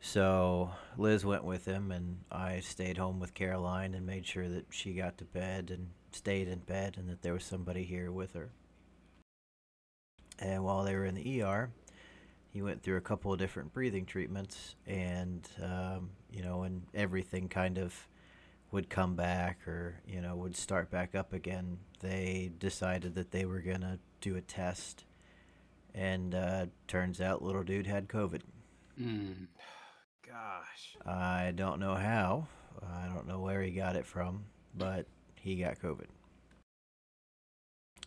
So 0.00 0.70
Liz 0.96 1.24
went 1.24 1.44
with 1.44 1.64
him, 1.64 1.90
and 1.90 2.20
I 2.30 2.60
stayed 2.60 2.98
home 2.98 3.20
with 3.20 3.34
Caroline 3.34 3.94
and 3.94 4.06
made 4.06 4.26
sure 4.26 4.48
that 4.48 4.66
she 4.70 4.94
got 4.94 5.18
to 5.18 5.24
bed 5.24 5.70
and 5.70 5.88
stayed 6.12 6.48
in 6.48 6.60
bed, 6.60 6.96
and 6.96 7.08
that 7.08 7.22
there 7.22 7.34
was 7.34 7.44
somebody 7.44 7.84
here 7.84 8.10
with 8.10 8.34
her. 8.34 8.50
And 10.38 10.64
while 10.64 10.84
they 10.84 10.94
were 10.94 11.04
in 11.04 11.16
the 11.16 11.42
ER, 11.42 11.70
he 12.50 12.62
went 12.62 12.82
through 12.82 12.96
a 12.96 13.02
couple 13.02 13.32
of 13.32 13.38
different 13.38 13.72
breathing 13.72 14.06
treatments 14.06 14.76
and 14.86 15.48
um, 15.62 16.10
you 16.32 16.42
know 16.42 16.62
and 16.62 16.82
everything 16.94 17.48
kind 17.48 17.78
of 17.78 18.08
would 18.70 18.88
come 18.88 19.14
back 19.14 19.66
or 19.66 20.00
you 20.06 20.20
know 20.20 20.34
would 20.36 20.56
start 20.56 20.90
back 20.90 21.14
up 21.14 21.32
again 21.32 21.78
they 22.00 22.50
decided 22.58 23.14
that 23.14 23.30
they 23.30 23.44
were 23.44 23.60
going 23.60 23.80
to 23.80 23.98
do 24.20 24.36
a 24.36 24.40
test 24.40 25.04
and 25.94 26.34
uh, 26.34 26.66
turns 26.86 27.20
out 27.20 27.42
little 27.42 27.62
dude 27.62 27.86
had 27.86 28.08
covid 28.08 28.40
Mm. 29.00 29.46
Gosh. 30.28 30.96
i 31.06 31.52
don't 31.54 31.80
know 31.80 31.94
how 31.94 32.46
i 32.82 33.06
don't 33.08 33.26
know 33.26 33.40
where 33.40 33.62
he 33.62 33.70
got 33.70 33.96
it 33.96 34.06
from 34.06 34.44
but 34.76 35.06
he 35.34 35.56
got 35.56 35.80
covid 35.80 36.06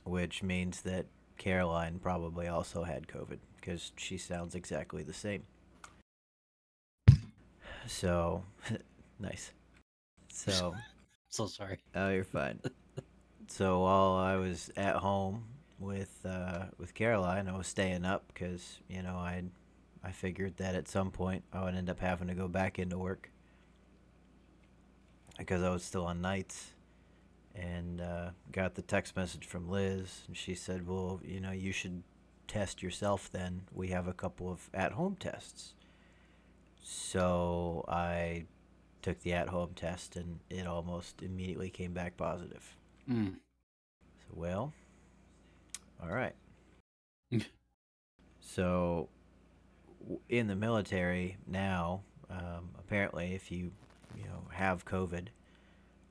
which 0.03 0.43
means 0.43 0.81
that 0.81 1.05
caroline 1.37 1.99
probably 1.99 2.47
also 2.47 2.83
had 2.83 3.07
covid 3.07 3.39
because 3.59 3.91
she 3.97 4.17
sounds 4.17 4.55
exactly 4.55 5.03
the 5.03 5.13
same 5.13 5.43
so 7.87 8.43
nice 9.19 9.51
so 10.29 10.75
So 11.31 11.45
sorry. 11.47 11.77
Oh, 11.95 12.09
you're 12.09 12.25
fine. 12.25 12.59
so 13.47 13.79
while 13.79 14.15
I 14.15 14.35
was 14.35 14.69
at 14.75 14.97
home 14.97 15.45
with 15.79 16.19
uh, 16.25 16.65
with 16.77 16.93
Caroline, 16.93 17.47
I 17.47 17.57
was 17.57 17.67
staying 17.67 18.03
up 18.03 18.25
because 18.27 18.79
you 18.89 19.01
know 19.01 19.15
I 19.15 19.43
I 20.03 20.11
figured 20.11 20.57
that 20.57 20.75
at 20.75 20.87
some 20.87 21.11
point 21.11 21.43
I 21.53 21.63
would 21.63 21.75
end 21.75 21.89
up 21.89 21.99
having 21.99 22.27
to 22.27 22.33
go 22.33 22.47
back 22.47 22.79
into 22.79 22.97
work 22.97 23.29
because 25.37 25.63
I 25.63 25.69
was 25.69 25.83
still 25.83 26.05
on 26.05 26.21
nights, 26.21 26.71
and 27.55 28.01
uh, 28.01 28.29
got 28.51 28.75
the 28.75 28.81
text 28.81 29.15
message 29.15 29.45
from 29.45 29.69
Liz, 29.69 30.23
and 30.27 30.37
she 30.37 30.55
said, 30.55 30.87
"Well, 30.87 31.19
you 31.23 31.39
know, 31.39 31.51
you 31.51 31.71
should 31.71 32.03
test 32.47 32.83
yourself. 32.83 33.31
Then 33.31 33.63
we 33.73 33.89
have 33.89 34.07
a 34.07 34.13
couple 34.13 34.51
of 34.51 34.69
at 34.73 34.93
home 34.93 35.15
tests." 35.19 35.73
So 36.81 37.85
I 37.87 38.45
took 39.01 39.21
the 39.21 39.33
at 39.33 39.49
home 39.49 39.71
test 39.75 40.15
and 40.15 40.39
it 40.49 40.67
almost 40.67 41.21
immediately 41.21 41.69
came 41.69 41.93
back 41.93 42.17
positive. 42.17 42.75
Mm. 43.09 43.35
So, 44.19 44.27
well, 44.33 44.73
all 46.01 46.09
right. 46.09 46.35
so, 48.39 49.09
in 50.29 50.47
the 50.47 50.55
military 50.55 51.37
now, 51.47 52.01
um, 52.29 52.69
apparently, 52.77 53.33
if 53.33 53.51
you 53.51 53.71
you 54.15 54.23
know 54.25 54.47
have 54.51 54.85
COVID, 54.85 55.27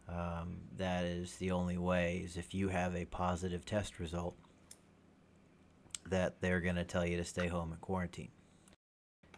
um, 0.09 0.59
that 0.77 1.05
is 1.05 1.37
the 1.37 1.51
only 1.51 1.79
way 1.79 2.23
is 2.25 2.37
if 2.37 2.55
you 2.55 2.69
have 2.69 2.95
a 2.95 3.05
positive 3.07 3.65
test 3.65 3.99
result 3.99 4.37
that 6.09 6.41
they're 6.41 6.61
going 6.61 6.77
to 6.77 6.85
tell 6.85 7.07
you 7.07 7.17
to 7.17 7.25
stay 7.25 7.47
home 7.47 7.73
and 7.73 7.81
quarantine. 7.81 8.31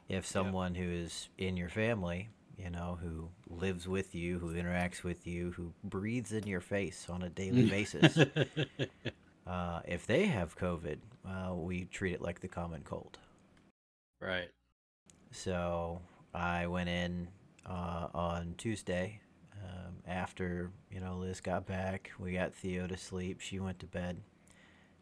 If 0.09 0.27
someone 0.27 0.75
who 0.75 0.89
is 0.89 1.29
in 1.39 1.57
your 1.57 1.69
family, 1.69 2.31
you 2.59 2.71
know, 2.71 2.99
who 3.01 3.29
lives 3.49 3.89
with 3.89 4.15
you, 4.15 4.39
who 4.39 4.55
interacts 4.55 5.03
with 5.03 5.27
you, 5.27 5.53
who 5.53 5.73
breathes 5.85 6.33
in 6.33 6.47
your 6.47 6.61
face 6.61 7.07
on 7.09 7.23
a 7.23 7.29
daily 7.29 7.69
basis, 7.69 8.19
uh, 9.47 9.81
if 9.87 10.07
they 10.07 10.27
have 10.27 10.57
COVID, 10.57 10.99
uh, 11.27 11.55
we 11.55 11.85
treat 11.85 12.15
it 12.15 12.23
like 12.23 12.41
the 12.41 12.49
common 12.49 12.83
cold. 12.85 13.19
Right. 14.23 14.49
So 15.31 16.01
I 16.35 16.67
went 16.67 16.89
in 16.89 17.29
uh, 17.67 18.09
on 18.15 18.55
Tuesday 18.59 19.21
um, 19.63 19.95
after 20.07 20.71
you 20.91 21.01
know 21.01 21.17
Liz 21.17 21.41
got 21.41 21.67
back. 21.67 22.11
We 22.19 22.33
got 22.33 22.55
Theo 22.55 22.87
to 22.87 22.97
sleep. 22.97 23.41
She 23.41 23.59
went 23.59 23.79
to 23.81 23.87
bed, 23.87 24.21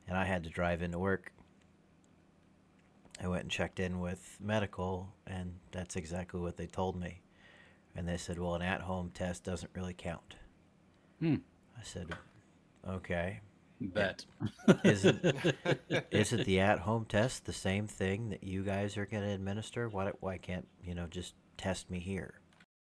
and 0.09 0.17
I 0.17 0.25
had 0.25 0.45
to 0.45 0.51
drive 0.51 0.83
into 0.83 0.99
work. 0.99 1.33
I 3.23 3.29
went 3.29 3.43
and 3.43 3.51
checked 3.51 3.81
in 3.81 4.01
with 4.01 4.39
medical, 4.41 5.13
and 5.27 5.55
that's 5.73 5.97
exactly 5.97 6.41
what 6.41 6.57
they 6.57 6.67
told 6.67 6.99
me. 6.99 7.21
And 7.95 8.09
they 8.09 8.17
said, 8.17 8.39
"Well, 8.39 8.55
an 8.55 8.63
at-home 8.63 9.11
test 9.13 9.45
doesn't 9.45 9.71
really 9.75 9.95
count." 9.95 10.37
Hmm. 11.19 11.37
I 11.79 11.83
said, 11.83 12.15
"Okay." 12.89 13.41
Bet. 13.81 14.27
Isn't- 14.85 15.55
Isn't 16.11 16.45
the 16.45 16.61
at-home 16.71 17.07
test 17.07 17.47
the 17.47 17.53
same 17.53 17.87
thing 17.87 18.29
that 18.31 18.45
you 18.45 18.63
guys 18.63 18.97
are 18.97 19.07
going 19.07 19.23
to 19.23 19.31
administer? 19.31 19.89
Why 19.89 20.13
why 20.21 20.39
can't 20.39 20.67
you 20.85 20.95
know 20.95 21.07
just 21.07 21.35
test 21.57 21.91
me 21.91 21.99
here? 22.01 22.35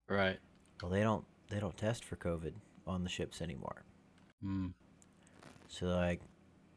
right. 0.10 0.40
Well, 0.82 0.92
they 0.92 1.02
don't 1.02 1.26
they 1.50 1.60
don't 1.60 1.78
test 1.78 2.04
for 2.06 2.16
COVID 2.16 2.54
on 2.86 3.04
the 3.04 3.10
ships 3.10 3.42
anymore. 3.42 3.84
Mm. 4.44 4.74
So 5.68 5.88
like, 5.88 6.22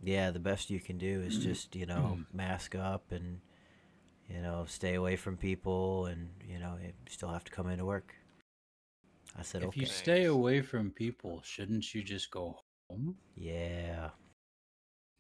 yeah, 0.03 0.31
the 0.31 0.39
best 0.39 0.71
you 0.71 0.81
can 0.81 0.99
do 0.99 1.21
is 1.21 1.39
just 1.39 1.75
you 1.77 1.87
know 1.87 2.21
mask 2.33 2.75
up 2.75 3.13
and 3.13 3.41
you 4.29 4.41
know 4.43 4.65
stay 4.67 4.95
away 4.95 5.17
from 5.17 5.37
people 5.37 6.07
and 6.07 6.29
you 6.47 6.59
know 6.59 6.77
you 6.83 6.93
still 7.09 7.29
have 7.31 7.45
to 7.45 7.53
come 7.53 7.69
into 7.69 7.85
work. 7.85 8.15
I 9.39 9.43
said 9.43 9.63
If 9.63 9.69
okay. 9.69 9.81
you 9.81 9.87
stay 9.87 10.25
away 10.25 10.61
from 10.61 10.91
people, 10.91 11.41
shouldn't 11.45 11.95
you 11.95 12.03
just 12.03 12.31
go 12.31 12.59
home? 12.90 13.16
Yeah. 13.37 14.11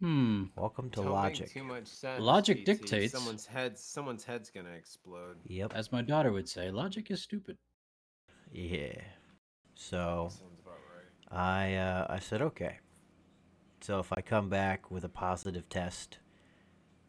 Hmm. 0.00 0.44
Welcome 0.56 0.90
to 0.90 0.96
Don't 0.96 1.06
make 1.06 1.14
logic. 1.14 1.52
too 1.52 1.62
much 1.64 1.86
sense. 1.86 2.22
Logic 2.22 2.62
PT. 2.62 2.64
dictates. 2.64 3.12
Someone's 3.12 3.46
head. 3.46 3.78
Someone's 3.78 4.24
head's 4.24 4.50
gonna 4.50 4.70
explode. 4.70 5.36
Yep. 5.46 5.72
As 5.74 5.92
my 5.92 6.02
daughter 6.02 6.32
would 6.32 6.48
say, 6.48 6.70
logic 6.70 7.10
is 7.10 7.20
stupid. 7.22 7.58
Yeah. 8.52 9.00
So 9.74 10.28
Sounds 10.30 10.58
about 10.62 10.78
right. 11.30 11.38
I 11.38 11.74
uh, 11.74 12.06
I 12.08 12.18
said 12.18 12.42
okay. 12.42 12.78
So 13.82 13.98
if 13.98 14.12
I 14.12 14.20
come 14.20 14.48
back 14.48 14.90
with 14.90 15.04
a 15.04 15.08
positive 15.08 15.68
test, 15.68 16.18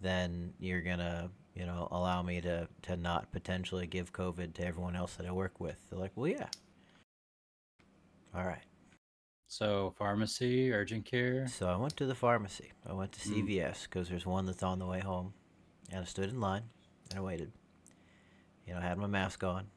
then 0.01 0.53
you're 0.59 0.81
gonna 0.81 1.31
you 1.55 1.65
know 1.65 1.87
allow 1.91 2.21
me 2.21 2.41
to 2.41 2.67
to 2.83 2.97
not 2.97 3.31
potentially 3.31 3.87
give 3.87 4.11
COVID 4.11 4.53
to 4.55 4.65
everyone 4.65 4.95
else 4.97 5.15
that 5.15 5.25
I 5.25 5.31
work 5.31 5.59
with. 5.61 5.77
They're 5.89 5.99
like, 5.99 6.11
well, 6.15 6.27
yeah. 6.27 6.47
All 8.35 8.45
right. 8.45 8.63
So 9.51 9.93
pharmacy, 9.97 10.71
urgent 10.71 11.03
care. 11.03 11.45
So 11.45 11.67
I 11.67 11.75
went 11.75 11.97
to 11.97 12.05
the 12.05 12.15
pharmacy. 12.15 12.71
I 12.87 12.93
went 12.93 13.11
to 13.11 13.19
Mm. 13.19 13.33
CVS 13.33 13.83
because 13.83 14.07
there's 14.07 14.25
one 14.25 14.45
that's 14.45 14.63
on 14.63 14.79
the 14.79 14.85
way 14.85 15.01
home, 15.01 15.33
and 15.89 15.99
I 15.99 16.03
stood 16.05 16.29
in 16.29 16.39
line 16.39 16.69
and 17.09 17.19
I 17.19 17.21
waited. 17.21 17.51
You 18.65 18.73
know, 18.73 18.79
I 18.79 18.83
had 18.83 18.97
my 18.97 19.07
mask 19.07 19.43
on, 19.43 19.67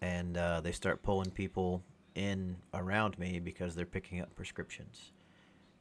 and 0.00 0.34
uh, 0.38 0.62
they 0.62 0.72
start 0.72 1.02
pulling 1.02 1.30
people 1.30 1.84
in 2.14 2.56
around 2.72 3.18
me 3.18 3.38
because 3.38 3.74
they're 3.74 3.84
picking 3.84 4.22
up 4.22 4.34
prescriptions. 4.34 5.12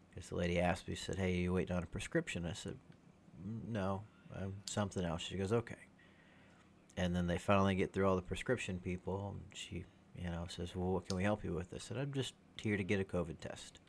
Because 0.09 0.27
the 0.27 0.35
lady 0.35 0.59
asked 0.59 0.89
me, 0.89 0.95
said, 0.95 1.15
"Hey, 1.17 1.35
you 1.37 1.53
waiting 1.53 1.73
on 1.73 1.83
a 1.83 1.87
prescription?" 1.87 2.45
I 2.45 2.51
said, 2.51 2.77
"Mm, 3.47 3.69
"No, 3.69 4.03
um, 4.35 4.55
something 4.65 5.05
else." 5.05 5.21
She 5.21 5.37
goes, 5.37 5.53
"Okay." 5.53 5.87
And 6.97 7.15
then 7.15 7.27
they 7.27 7.37
finally 7.37 7.75
get 7.75 7.93
through 7.93 8.09
all 8.09 8.17
the 8.17 8.21
prescription 8.21 8.81
people, 8.81 9.29
and 9.29 9.57
she, 9.57 9.85
you 10.17 10.29
know, 10.29 10.45
says, 10.49 10.75
"Well, 10.75 10.93
what 10.93 11.07
can 11.07 11.17
we 11.17 11.23
help 11.23 11.43
you 11.43 11.53
with?" 11.53 11.73
I 11.73 11.77
said, 11.77 11.97
"I'm 11.97 12.13
just 12.13 12.33
here 12.61 12.77
to 12.77 12.83
get 12.83 12.99
a 12.99 13.03
COVID 13.03 13.39
test." 13.39 13.79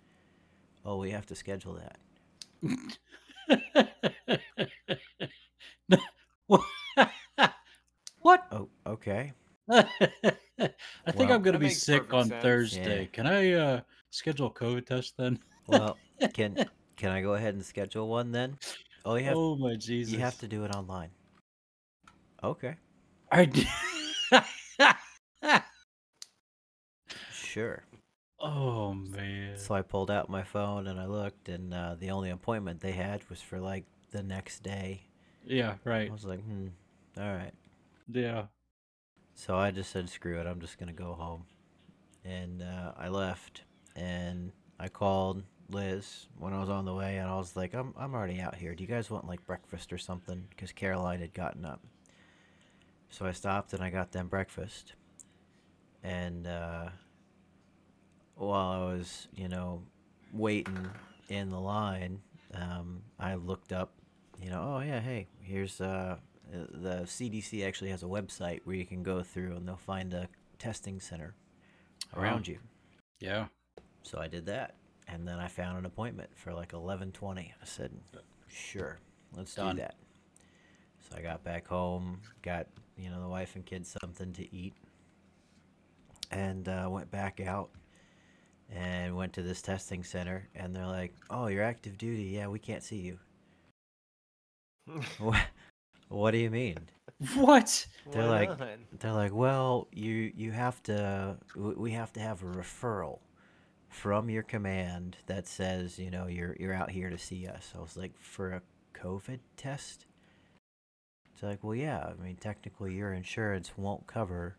Oh, 0.84 0.98
we 0.98 1.10
have 1.10 1.26
to 1.26 1.34
schedule 1.34 1.74
that. 1.74 1.98
what? 8.18 8.46
Oh, 8.52 8.68
okay. 8.86 9.32
I 9.70 9.82
think 9.88 10.74
Well- 11.14 11.32
I'm 11.32 11.42
gonna 11.42 11.58
be 11.58 11.70
sick 11.70 12.12
on 12.14 12.28
sense. 12.28 12.42
Thursday. 12.42 13.00
Yeah. 13.02 13.06
Can 13.12 13.26
I 13.26 13.52
uh, 13.52 13.80
schedule 14.10 14.48
a 14.48 14.50
COVID 14.50 14.86
test 14.86 15.16
then? 15.16 15.38
Well, 15.66 15.96
can 16.34 16.56
can 16.96 17.10
I 17.10 17.20
go 17.20 17.34
ahead 17.34 17.54
and 17.54 17.64
schedule 17.64 18.08
one 18.08 18.32
then? 18.32 18.58
Oh, 19.04 19.14
you 19.16 19.24
have 19.24 19.36
oh 19.36 19.56
my 19.56 19.74
Jesus! 19.76 20.12
you 20.12 20.20
have 20.20 20.38
to 20.38 20.48
do 20.48 20.64
it 20.64 20.74
online. 20.74 21.10
Okay, 22.44 22.76
I 23.32 23.46
d- 23.46 23.66
sure. 27.56 27.84
oh 28.38 28.92
man. 28.92 29.56
So 29.56 29.74
I 29.74 29.80
pulled 29.82 30.10
out 30.10 30.28
my 30.28 30.42
phone 30.42 30.86
and 30.86 31.00
I 31.00 31.06
looked, 31.06 31.48
and 31.48 31.72
uh, 31.72 31.96
the 31.98 32.10
only 32.10 32.30
appointment 32.30 32.80
they 32.80 32.92
had 32.92 33.28
was 33.30 33.40
for 33.40 33.58
like 33.58 33.84
the 34.10 34.22
next 34.22 34.62
day. 34.62 35.02
Yeah. 35.44 35.74
Right. 35.84 36.08
I 36.08 36.12
was 36.12 36.24
like, 36.24 36.44
hmm, 36.44 36.68
all 37.18 37.32
right. 37.32 37.54
Yeah. 38.12 38.44
So 39.34 39.56
I 39.56 39.70
just 39.70 39.90
said, 39.90 40.08
screw 40.08 40.38
it, 40.38 40.46
I'm 40.46 40.60
just 40.60 40.78
gonna 40.78 40.92
go 40.92 41.14
home, 41.14 41.44
and 42.24 42.62
uh, 42.62 42.92
I 42.96 43.08
left, 43.08 43.62
and 43.94 44.52
I 44.78 44.88
called 44.88 45.42
Liz 45.70 46.26
when 46.38 46.52
I 46.52 46.60
was 46.60 46.68
on 46.70 46.84
the 46.84 46.94
way, 46.94 47.16
and 47.16 47.28
I 47.28 47.36
was 47.36 47.56
like, 47.56 47.74
I'm 47.74 47.94
I'm 47.98 48.14
already 48.14 48.40
out 48.40 48.54
here. 48.54 48.74
Do 48.74 48.82
you 48.82 48.88
guys 48.88 49.10
want 49.10 49.26
like 49.26 49.46
breakfast 49.46 49.92
or 49.92 49.98
something? 49.98 50.46
Because 50.50 50.72
Caroline 50.72 51.20
had 51.20 51.32
gotten 51.34 51.64
up. 51.64 51.80
So 53.08 53.24
I 53.24 53.32
stopped 53.32 53.72
and 53.72 53.82
I 53.82 53.88
got 53.90 54.12
them 54.12 54.28
breakfast, 54.28 54.94
and 56.02 56.46
uh, 56.46 56.88
while 58.36 58.70
I 58.70 58.84
was, 58.84 59.28
you 59.34 59.48
know, 59.48 59.82
waiting 60.32 60.88
in 61.28 61.50
the 61.50 61.58
line, 61.58 62.20
um, 62.54 63.02
I 63.18 63.34
looked 63.34 63.72
up, 63.72 63.92
you 64.40 64.50
know, 64.50 64.76
oh 64.76 64.80
yeah, 64.80 65.00
hey, 65.00 65.26
here's 65.40 65.80
uh, 65.80 66.16
the 66.52 67.02
CDC 67.04 67.66
actually 67.66 67.90
has 67.90 68.02
a 68.02 68.06
website 68.06 68.60
where 68.64 68.76
you 68.76 68.86
can 68.86 69.02
go 69.02 69.22
through 69.22 69.56
and 69.56 69.66
they'll 69.66 69.76
find 69.76 70.14
a 70.14 70.28
testing 70.58 71.00
center 71.00 71.34
around 72.14 72.46
you. 72.46 72.58
Yeah. 73.20 73.46
So 74.02 74.18
I 74.18 74.28
did 74.28 74.46
that, 74.46 74.74
and 75.08 75.26
then 75.26 75.38
I 75.38 75.48
found 75.48 75.78
an 75.78 75.86
appointment 75.86 76.30
for 76.36 76.52
like 76.52 76.72
11:20. 76.72 77.52
I 77.60 77.64
said, 77.64 77.90
"Sure, 78.46 79.00
let's 79.34 79.54
Done. 79.54 79.76
do 79.76 79.82
that." 79.82 79.96
So 81.00 81.16
I 81.16 81.22
got 81.22 81.42
back 81.42 81.66
home, 81.66 82.20
got 82.42 82.68
you 82.96 83.10
know 83.10 83.20
the 83.20 83.28
wife 83.28 83.56
and 83.56 83.64
kids 83.64 83.96
something 84.00 84.32
to 84.34 84.54
eat, 84.54 84.74
and 86.30 86.68
uh, 86.68 86.88
went 86.88 87.10
back 87.10 87.40
out 87.40 87.70
and 88.74 89.16
went 89.16 89.32
to 89.34 89.42
this 89.42 89.62
testing 89.62 90.02
center, 90.04 90.48
and 90.54 90.74
they're 90.74 90.86
like, 90.86 91.14
"Oh, 91.30 91.46
you're 91.46 91.62
active 91.64 91.98
duty. 91.98 92.24
Yeah, 92.24 92.48
we 92.48 92.58
can't 92.58 92.82
see 92.82 92.96
you." 92.98 93.18
what? 95.18 95.40
What 96.08 96.30
do 96.30 96.38
you 96.38 96.50
mean? 96.50 96.78
What? 97.34 97.86
They're 98.12 98.22
Why 98.28 98.46
like- 98.46 98.58
not? 98.58 98.68
They're 99.00 99.12
like, 99.12 99.34
well, 99.34 99.88
you 99.92 100.32
you 100.36 100.52
have 100.52 100.82
to. 100.84 101.36
We 101.56 101.92
have 101.92 102.12
to 102.14 102.20
have 102.20 102.42
a 102.42 102.46
referral 102.46 103.20
from 103.88 104.28
your 104.28 104.42
command 104.42 105.16
that 105.26 105.46
says, 105.46 105.98
you 105.98 106.10
know, 106.10 106.26
you're 106.26 106.54
you're 106.60 106.74
out 106.74 106.90
here 106.90 107.10
to 107.10 107.18
see 107.18 107.46
us. 107.46 107.72
I 107.76 107.80
was 107.80 107.96
like, 107.96 108.16
for 108.18 108.52
a 108.52 108.62
COVID 108.94 109.40
test. 109.56 110.06
It's 111.32 111.42
like, 111.42 111.62
well, 111.62 111.74
yeah. 111.74 112.06
I 112.18 112.22
mean, 112.22 112.36
technically, 112.36 112.94
your 112.94 113.12
insurance 113.12 113.72
won't 113.76 114.06
cover, 114.06 114.56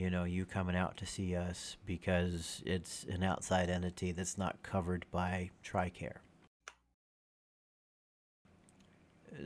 you 0.00 0.08
know, 0.08 0.24
you 0.24 0.46
coming 0.46 0.74
out 0.74 0.96
to 0.96 1.04
see 1.04 1.36
us 1.36 1.76
because 1.84 2.62
it's 2.64 3.04
an 3.10 3.22
outside 3.22 3.68
entity 3.68 4.12
that's 4.12 4.38
not 4.38 4.62
covered 4.62 5.04
by 5.10 5.50
TRICARE. 5.62 6.16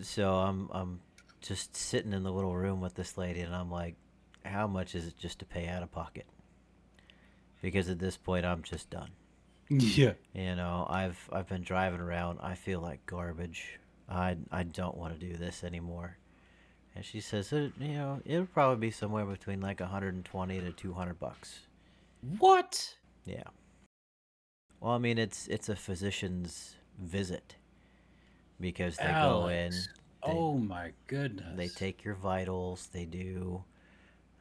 So 0.03 0.35
I'm 0.35 0.69
I'm 0.71 1.01
just 1.41 1.75
sitting 1.75 2.13
in 2.13 2.23
the 2.23 2.31
little 2.31 2.55
room 2.55 2.81
with 2.81 2.95
this 2.95 3.19
lady, 3.19 3.41
and 3.41 3.53
I'm 3.53 3.69
like, 3.69 3.97
how 4.45 4.69
much 4.69 4.95
is 4.95 5.09
it 5.09 5.19
just 5.19 5.41
to 5.41 5.45
pay 5.45 5.67
out 5.67 5.83
of 5.83 5.91
pocket? 5.91 6.27
Because 7.61 7.89
at 7.89 7.99
this 7.99 8.17
point, 8.17 8.47
I'm 8.47 8.63
just 8.63 8.89
done. 8.91 9.11
Yeah. 9.71 10.13
You 10.35 10.55
know, 10.55 10.87
I've 10.89 11.19
I've 11.33 11.49
been 11.49 11.63
driving 11.63 12.01
around. 12.01 12.39
I 12.43 12.55
feel 12.55 12.81
like 12.81 13.05
garbage. 13.07 13.81
I 14.09 14.37
I 14.53 14.63
don't 14.63 14.97
want 14.97 15.19
to 15.19 15.27
do 15.27 15.37
this 15.37 15.65
anymore. 15.65 16.19
And 16.97 17.05
she 17.05 17.21
says, 17.21 17.53
it, 17.53 17.73
you 17.81 17.89
know, 17.95 18.21
it'll 18.25 18.47
probably 18.47 18.87
be 18.87 18.91
somewhere 18.91 19.25
between 19.25 19.61
like 19.61 19.81
120 19.81 20.61
to 20.61 20.73
200 20.73 21.19
bucks. 21.19 21.61
What? 22.39 22.95
Yeah. 23.27 23.43
Well, 24.81 24.93
I 24.93 24.99
mean, 24.99 25.19
it's 25.19 25.49
it's 25.49 25.69
a 25.69 25.77
physician's 25.77 26.77
visit 27.01 27.57
because 28.61 28.97
they 28.97 29.05
go 29.13 29.49
in, 29.49 29.71
they- 29.71 29.77
oh 30.23 30.55
my 30.59 30.93
goodness. 31.07 31.57
they 31.57 31.69
take 31.69 32.05
your 32.05 32.15
vitals. 32.15 32.89
They 32.93 33.05
do. 33.07 33.65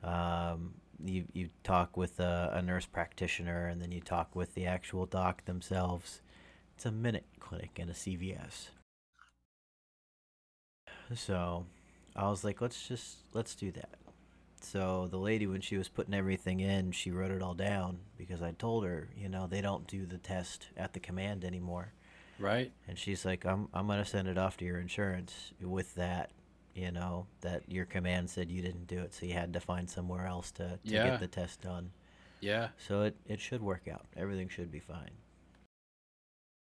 Um, 0.04 0.76
you 1.04 1.26
you 1.34 1.50
talk 1.64 1.96
with 1.98 2.20
a, 2.20 2.52
a 2.54 2.62
nurse 2.62 2.86
practitioner, 2.86 3.68
and 3.68 3.82
then 3.82 3.92
you 3.92 4.02
talk 4.02 4.36
with 4.36 4.54
the 4.54 4.66
actual 4.66 5.06
doc 5.06 5.46
themselves. 5.46 6.22
It's 6.76 6.86
a 6.86 6.92
minute 6.92 7.26
clinic 7.40 7.72
in 7.80 7.90
a 7.90 7.94
CVS. 7.94 8.70
So, 11.16 11.66
I 12.16 12.30
was 12.30 12.44
like, 12.44 12.62
let's 12.62 12.88
just 12.88 13.18
let's 13.34 13.56
do 13.56 13.72
that. 13.72 13.96
So 14.62 15.08
the 15.10 15.18
lady, 15.18 15.46
when 15.48 15.60
she 15.62 15.78
was 15.78 15.90
putting 15.90 16.14
everything 16.14 16.60
in, 16.62 16.92
she 16.94 17.12
wrote 17.12 17.32
it 17.32 17.42
all 17.42 17.54
down 17.54 18.00
because 18.18 18.42
I 18.42 18.52
told 18.54 18.86
her, 18.86 19.10
you 19.18 19.28
know, 19.28 19.46
they 19.48 19.60
don't 19.62 19.86
do 19.88 20.06
the 20.06 20.18
test 20.18 20.68
at 20.78 20.94
the 20.94 21.00
command 21.02 21.44
anymore. 21.44 21.92
right. 22.40 22.72
And 22.88 22.98
she's 22.98 23.26
like, 23.26 23.46
I'm 23.46 23.68
I'm 23.74 23.88
gonna 23.88 24.06
send 24.06 24.28
it 24.28 24.38
off 24.38 24.56
to 24.58 24.66
your 24.66 24.78
insurance 24.80 25.52
with 25.62 25.94
that, 25.96 26.32
you 26.76 26.92
know, 26.92 27.28
that 27.42 27.64
your 27.70 27.86
command 27.86 28.30
said 28.30 28.50
you 28.50 28.62
didn't 28.62 28.88
do 28.88 29.00
it, 29.00 29.14
so 29.14 29.26
you 29.26 29.34
had 29.34 29.52
to 29.54 29.60
find 29.60 29.90
somewhere 29.90 30.26
else 30.28 30.52
to, 30.52 30.64
to 30.64 30.80
Yeah. 30.84 31.10
get 31.10 31.20
the 31.20 31.28
test 31.28 31.62
done. 31.62 31.92
Yeah. 32.40 32.70
So 32.88 33.02
it, 33.04 33.16
it 33.26 33.40
should 33.42 33.62
work 33.62 33.88
out. 33.92 34.06
Everything 34.16 34.48
should 34.50 34.72
be 34.72 34.80
fine. 34.80 35.12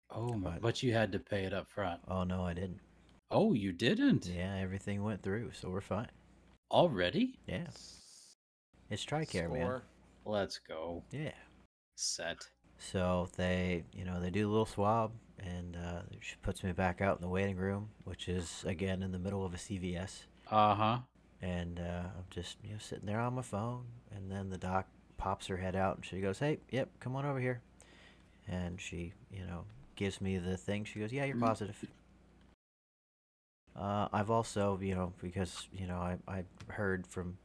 Oh 0.09 0.33
my. 0.33 0.51
But- 0.51 0.61
But 0.61 0.83
you 0.83 0.93
had 0.93 1.11
to 1.13 1.19
pay 1.19 1.43
it 1.45 1.53
up 1.53 1.69
front. 1.69 2.01
Oh 2.07 2.23
no, 2.23 2.45
I 2.45 2.53
didn't. 2.53 2.79
Oh, 3.31 3.53
you 3.53 3.71
didn't 3.71 4.25
Yeah, 4.27 4.57
everything 4.57 5.03
went 5.03 5.21
through, 5.23 5.51
so 5.53 5.69
we're 5.69 5.81
fine. 5.81 6.09
already? 6.69 7.39
Yeah. 7.47 7.67
It's 8.89 9.05
TRICARE, 9.05 9.49
man. 9.51 9.61
Score. 9.61 9.83
Let's 10.25 10.59
go. 10.59 11.03
Yeah. 11.11 11.31
Set. 11.95 12.47
So 12.77 13.29
they, 13.37 13.83
you 13.93 14.03
know, 14.05 14.19
they 14.19 14.29
do 14.31 14.47
a 14.47 14.51
little 14.51 14.65
swab, 14.65 15.11
and 15.39 15.77
uh, 15.77 16.01
she 16.19 16.35
puts 16.41 16.63
me 16.63 16.71
back 16.73 16.99
out 16.99 17.17
in 17.17 17.21
the 17.21 17.29
waiting 17.29 17.55
room, 17.55 17.89
which 18.03 18.27
is 18.27 18.63
again 18.67 19.01
in 19.03 19.11
the 19.11 19.19
middle 19.19 19.45
of 19.45 19.53
a 19.53 19.57
CVS. 19.57 20.23
Uh 20.49 20.75
huh. 20.75 20.97
and 21.41 21.79
uh, 21.79 22.03
I'm 22.17 22.25
just 22.29 22.57
you 22.63 22.71
know 22.73 22.79
sitting 22.79 23.05
there 23.05 23.19
on 23.19 23.35
my 23.35 23.41
phone, 23.43 23.85
and 24.13 24.29
then 24.29 24.49
the 24.49 24.57
doc 24.57 24.87
pops 25.17 25.47
her 25.47 25.57
head 25.57 25.75
out 25.75 25.95
and 25.97 26.05
she 26.05 26.19
goes, 26.19 26.39
"Hey, 26.39 26.59
yep, 26.69 26.89
come 26.99 27.15
on 27.15 27.25
over 27.25 27.39
here," 27.39 27.61
and 28.47 28.81
she 28.81 29.13
you 29.31 29.45
know 29.45 29.63
gives 29.95 30.19
me 30.19 30.37
the 30.37 30.57
thing. 30.57 30.83
She 30.83 30.99
goes, 30.99 31.13
"Yeah, 31.13 31.25
you're 31.25 31.35
Mm. 31.37 31.41
positive." 31.41 31.77
Uh, 33.75 34.07
I've 34.11 34.29
also 34.29 34.77
you 34.81 34.95
know 34.95 35.13
because 35.21 35.67
you 35.73 35.87
know 35.87 35.97
I 35.97 36.17
I 36.27 36.43
heard 36.67 37.07
from 37.07 37.37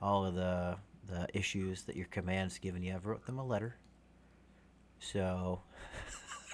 all 0.00 0.26
of 0.26 0.34
the 0.34 0.76
the 1.08 1.26
issues 1.34 1.82
that 1.82 1.96
your 1.96 2.06
command's 2.06 2.58
given 2.58 2.82
you. 2.82 2.94
I've 2.94 3.06
wrote 3.06 3.26
them 3.26 3.38
a 3.38 3.44
letter. 3.44 3.76
So 4.98 5.62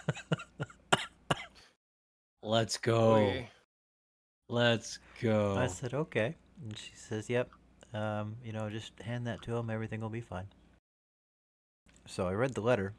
Let's 2.43 2.79
go. 2.79 3.15
Okay. 3.17 3.51
Let's 4.49 4.99
go. 5.21 5.57
I 5.57 5.67
said, 5.67 5.93
"Okay," 5.93 6.37
and 6.63 6.77
she 6.79 6.93
says, 6.95 7.29
"Yep." 7.29 7.51
Um, 7.93 8.37
you 8.45 8.53
know, 8.53 8.71
just 8.71 8.99
hand 9.01 9.27
that 9.27 9.43
to 9.43 9.57
him. 9.57 9.71
Everything 9.71 10.01
will 10.01 10.09
be 10.09 10.21
fine. 10.21 10.47
So 12.07 12.27
I 12.27 12.33
read 12.33 12.55
the 12.55 12.61
letter, 12.61 12.95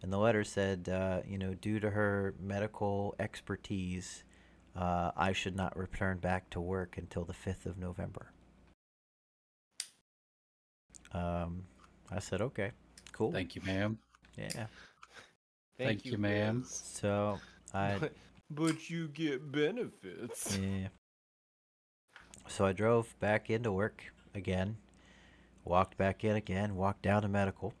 and 0.00 0.12
the 0.12 0.18
letter 0.18 0.42
said, 0.42 0.88
uh, 0.88 1.20
you 1.26 1.38
know, 1.38 1.54
due 1.54 1.78
to 1.80 1.90
her 1.90 2.34
medical 2.40 3.14
expertise, 3.20 4.24
uh, 4.76 5.10
I 5.16 5.32
should 5.32 5.56
not 5.56 5.76
return 5.76 6.18
back 6.18 6.50
to 6.50 6.60
work 6.60 6.96
until 6.98 7.24
the 7.24 7.34
5th 7.34 7.66
of 7.66 7.78
November. 7.78 8.32
Um, 11.12 11.64
I 12.10 12.18
said, 12.20 12.40
okay, 12.40 12.72
cool. 13.12 13.32
Thank 13.32 13.54
you, 13.54 13.62
ma'am. 13.66 13.98
yeah. 14.36 14.66
Thank 15.76 16.04
you, 16.04 16.16
ma'am. 16.16 16.60
Biz. 16.60 16.70
So 16.70 17.38
I, 17.74 17.96
But, 18.00 18.12
but 18.50 18.90
you 18.90 19.08
get 19.08 19.50
benefits. 19.52 20.58
yeah. 20.58 20.88
So 22.48 22.64
I 22.64 22.72
drove 22.72 23.18
back 23.20 23.50
into 23.50 23.72
work 23.72 24.02
again, 24.34 24.76
walked 25.64 25.96
back 25.96 26.24
in 26.24 26.36
again, 26.36 26.76
walked 26.76 27.02
down 27.02 27.22
to 27.22 27.28
medical, 27.28 27.72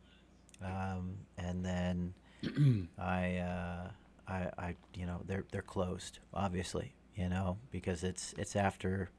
um, 0.64 1.16
and 1.36 1.64
then 1.64 2.14
I, 2.98 3.36
uh, 3.38 3.90
I, 4.28 4.50
I, 4.58 4.76
you 4.94 5.06
know, 5.06 5.22
they're 5.26 5.44
they're 5.50 5.62
closed, 5.62 6.18
obviously, 6.32 6.94
you 7.14 7.28
know, 7.28 7.58
because 7.70 8.04
it's 8.04 8.34
it's 8.38 8.56
after, 8.56 9.10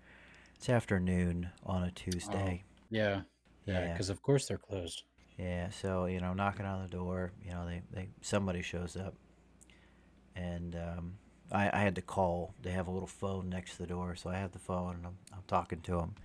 it's 0.55 0.69
afternoon 0.69 1.49
on 1.65 1.83
a 1.83 1.91
Tuesday. 1.91 2.63
Yeah. 2.89 3.21
Yeah. 3.65 3.79
Yeah. 3.79 3.91
Because 3.91 4.09
of 4.09 4.21
course 4.21 4.47
they're 4.47 4.57
closed. 4.57 5.03
Yeah, 5.37 5.69
so 5.71 6.05
you 6.05 6.19
know, 6.19 6.33
knocking 6.33 6.65
on 6.65 6.83
the 6.83 6.87
door, 6.87 7.31
you 7.43 7.51
know, 7.51 7.65
they, 7.65 7.81
they 7.91 8.09
somebody 8.21 8.61
shows 8.61 8.95
up, 8.95 9.15
and 10.35 10.75
um, 10.75 11.13
I 11.51 11.69
I 11.73 11.79
had 11.79 11.95
to 11.95 12.01
call. 12.01 12.53
They 12.61 12.71
have 12.71 12.87
a 12.87 12.91
little 12.91 13.07
phone 13.07 13.49
next 13.49 13.73
to 13.73 13.77
the 13.79 13.87
door, 13.87 14.15
so 14.15 14.29
I 14.29 14.35
have 14.37 14.51
the 14.51 14.59
phone 14.59 14.95
and 14.95 15.05
I'm 15.07 15.17
I'm 15.33 15.43
talking 15.47 15.81
to 15.81 15.97
them, 15.97 16.15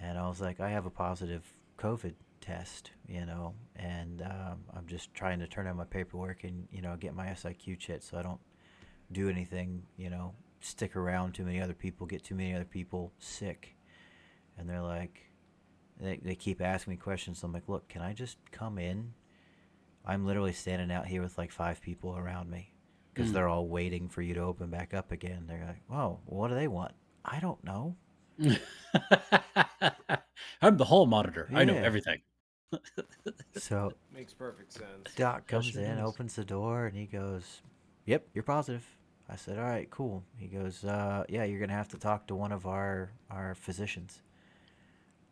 and 0.00 0.18
I 0.18 0.28
was 0.28 0.40
like, 0.40 0.60
I 0.60 0.70
have 0.70 0.86
a 0.86 0.90
positive 0.90 1.44
COVID 1.78 2.14
test, 2.46 2.92
you 3.08 3.26
know, 3.26 3.54
and 3.74 4.22
um, 4.22 4.58
I'm 4.76 4.86
just 4.86 5.12
trying 5.14 5.38
to 5.40 5.46
turn 5.46 5.66
in 5.66 5.76
my 5.76 5.84
paperwork 5.84 6.44
and 6.44 6.68
you 6.70 6.80
know 6.82 6.96
get 6.96 7.14
my 7.14 7.26
SIQ 7.26 7.78
chit 7.78 8.02
so 8.04 8.18
I 8.18 8.22
don't 8.22 8.40
do 9.12 9.28
anything, 9.28 9.82
you 9.96 10.10
know, 10.10 10.34
stick 10.60 10.96
around 10.96 11.32
too 11.34 11.44
many 11.44 11.60
other 11.60 11.74
people, 11.74 12.06
get 12.06 12.22
too 12.24 12.34
many 12.34 12.54
other 12.54 12.64
people 12.64 13.12
sick, 13.18 13.74
and 14.58 14.68
they're 14.68 14.80
like 14.82 15.30
they, 16.00 16.18
they 16.22 16.34
keep 16.34 16.60
asking 16.60 16.92
me 16.92 16.96
questions. 16.96 17.38
So 17.40 17.46
I'm 17.46 17.52
like, 17.52 17.68
look, 17.68 17.88
can 17.88 18.02
I 18.02 18.12
just 18.12 18.38
come 18.52 18.78
in? 18.78 19.12
I'm 20.04 20.24
literally 20.26 20.52
standing 20.52 20.92
out 20.92 21.06
here 21.06 21.22
with 21.22 21.36
like 21.38 21.50
five 21.50 21.80
people 21.80 22.16
around 22.16 22.50
me 22.50 22.72
because 23.12 23.30
Mm. 23.30 23.34
they're 23.34 23.48
all 23.48 23.66
waiting 23.66 24.08
for 24.08 24.22
you 24.22 24.34
to 24.34 24.40
open 24.40 24.70
back 24.70 24.94
up 24.94 25.10
again. 25.10 25.46
They're 25.48 25.64
like, 25.66 25.82
oh, 25.90 26.20
what 26.26 26.48
do 26.48 26.54
they 26.54 26.68
want? 26.68 26.92
I 27.24 27.40
don't 27.40 27.62
know. 27.64 27.96
I'm 30.62 30.76
the 30.76 30.84
hall 30.84 31.06
monitor. 31.06 31.48
I 31.54 31.64
know 31.64 31.74
everything. 31.76 32.20
So 33.56 33.92
Makes 34.12 34.34
perfect 34.34 34.72
sense. 34.72 35.14
Doc 35.16 35.46
comes 35.46 35.66
sure 35.66 35.82
in, 35.82 35.96
does. 35.96 36.08
opens 36.08 36.36
the 36.36 36.44
door, 36.44 36.86
and 36.86 36.96
he 36.96 37.06
goes, 37.06 37.62
"Yep, 38.06 38.28
you're 38.34 38.44
positive." 38.44 38.86
I 39.28 39.36
said, 39.36 39.58
"All 39.58 39.64
right, 39.64 39.90
cool." 39.90 40.24
He 40.36 40.46
goes, 40.46 40.84
uh, 40.84 41.24
"Yeah, 41.28 41.44
you're 41.44 41.60
gonna 41.60 41.72
have 41.72 41.88
to 41.88 41.98
talk 41.98 42.26
to 42.28 42.34
one 42.34 42.52
of 42.52 42.66
our 42.66 43.10
our 43.30 43.54
physicians." 43.54 44.22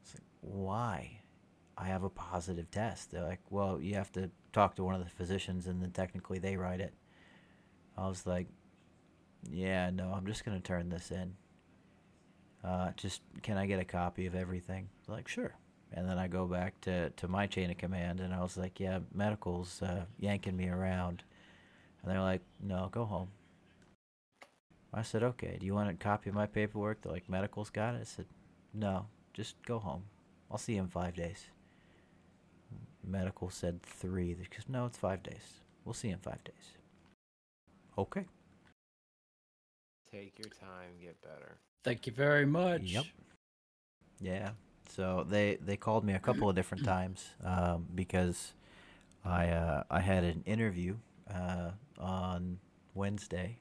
It's 0.03 0.15
like, 0.15 0.25
why? 0.41 1.21
I 1.77 1.87
have 1.87 2.03
a 2.05 2.11
positive 2.11 2.71
test. 2.71 3.11
They're 3.11 3.23
like, 3.25 3.41
"Well, 3.51 3.81
you 3.81 3.95
have 3.95 4.13
to 4.13 4.31
talk 4.53 4.75
to 4.77 4.85
one 4.85 4.95
of 4.95 5.03
the 5.03 5.11
physicians, 5.11 5.67
and 5.67 5.83
then 5.83 5.91
technically 5.93 6.39
they 6.39 6.57
write 6.57 6.81
it." 6.81 6.95
I 7.97 8.09
was 8.09 8.27
like, 8.27 8.49
"Yeah, 9.51 9.91
no, 9.91 10.13
I'm 10.13 10.27
just 10.27 10.45
gonna 10.45 10.61
turn 10.61 10.89
this 10.89 11.11
in. 11.11 11.37
Uh, 12.63 12.93
just 12.93 13.23
can 13.43 13.59
I 13.59 13.67
get 13.67 13.79
a 13.81 13.85
copy 13.85 14.27
of 14.27 14.35
everything?" 14.35 14.89
They're 15.07 15.17
like, 15.17 15.29
"Sure." 15.29 15.55
And 15.97 16.09
then 16.09 16.19
I 16.19 16.27
go 16.27 16.47
back 16.47 16.81
to, 16.83 17.11
to 17.11 17.29
my 17.29 17.47
chain 17.47 17.71
of 17.71 17.79
command, 17.79 18.21
and 18.21 18.35
I 18.35 18.43
was 18.43 18.57
like, 18.57 18.81
"Yeah, 18.81 18.99
medical's 19.15 19.81
uh, 19.81 20.05
yanking 20.19 20.57
me 20.57 20.69
around," 20.69 21.23
and 22.03 22.11
they're 22.11 22.21
like, 22.21 22.43
"No, 22.61 22.89
go 22.91 23.05
home." 23.05 23.29
I 24.93 25.03
said, 25.03 25.23
"Okay. 25.23 25.57
Do 25.59 25.67
you 25.67 25.75
want 25.75 25.91
a 25.91 25.95
copy 25.95 26.31
of 26.31 26.35
my 26.35 26.47
paperwork?" 26.47 27.03
They're 27.03 27.13
like, 27.13 27.29
"Medical's 27.29 27.71
got 27.71 27.95
it." 27.95 28.01
I 28.01 28.05
said, 28.05 28.27
"No, 28.73 29.07
just 29.33 29.55
go 29.65 29.79
home. 29.79 30.03
I'll 30.51 30.59
see 30.59 30.75
you 30.75 30.83
in 30.83 30.89
five 30.89 31.15
days." 31.15 31.47
Medical 33.07 33.51
said 33.51 33.83
three. 33.83 34.35
Because 34.35 34.69
no, 34.69 34.87
it's 34.87 34.99
five 34.99 35.23
days. 35.23 35.61
We'll 35.85 35.95
see 35.95 36.09
you 36.09 36.15
in 36.15 36.21
five 36.21 36.43
days. 36.43 36.73
Okay. 37.97 38.25
Take 40.11 40.39
your 40.39 40.49
time, 40.49 40.91
get 41.01 41.21
better. 41.23 41.59
Thank 41.83 42.07
you 42.07 42.13
very 42.13 42.47
much. 42.47 42.83
Yep. 42.83 43.05
Yeah. 44.21 44.51
So 44.95 45.27
they 45.29 45.57
they 45.57 45.77
called 45.77 46.05
me 46.05 46.13
a 46.15 46.19
couple 46.21 46.49
of 46.49 46.55
different 46.55 46.85
times 46.95 47.31
um, 47.43 47.87
because 47.95 48.53
I 49.25 49.49
uh, 49.49 49.83
I 49.91 50.01
had 50.01 50.25
an 50.25 50.43
interview 50.47 50.97
uh, 51.33 51.71
on 51.99 52.59
Wednesday 52.95 53.59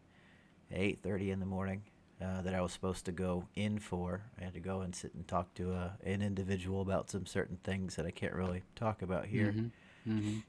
eight 0.71 0.99
thirty 1.01 1.31
in 1.31 1.39
the 1.39 1.45
morning 1.45 1.83
uh, 2.21 2.41
that 2.41 2.53
I 2.53 2.61
was 2.61 2.71
supposed 2.71 3.05
to 3.05 3.11
go 3.11 3.47
in 3.55 3.79
for. 3.79 4.21
I 4.39 4.43
had 4.43 4.53
to 4.53 4.59
go 4.59 4.81
and 4.81 4.95
sit 4.95 5.13
and 5.15 5.27
talk 5.27 5.53
to 5.55 5.71
a, 5.71 5.97
an 6.03 6.21
individual 6.21 6.81
about 6.81 7.09
some 7.09 7.25
certain 7.25 7.57
things 7.63 7.95
that 7.95 8.05
I 8.05 8.11
can't 8.11 8.33
really 8.33 8.63
talk 8.75 9.01
about 9.01 9.25
here. 9.25 9.53
Mhm. 9.53 9.71
Mhm. 10.07 10.43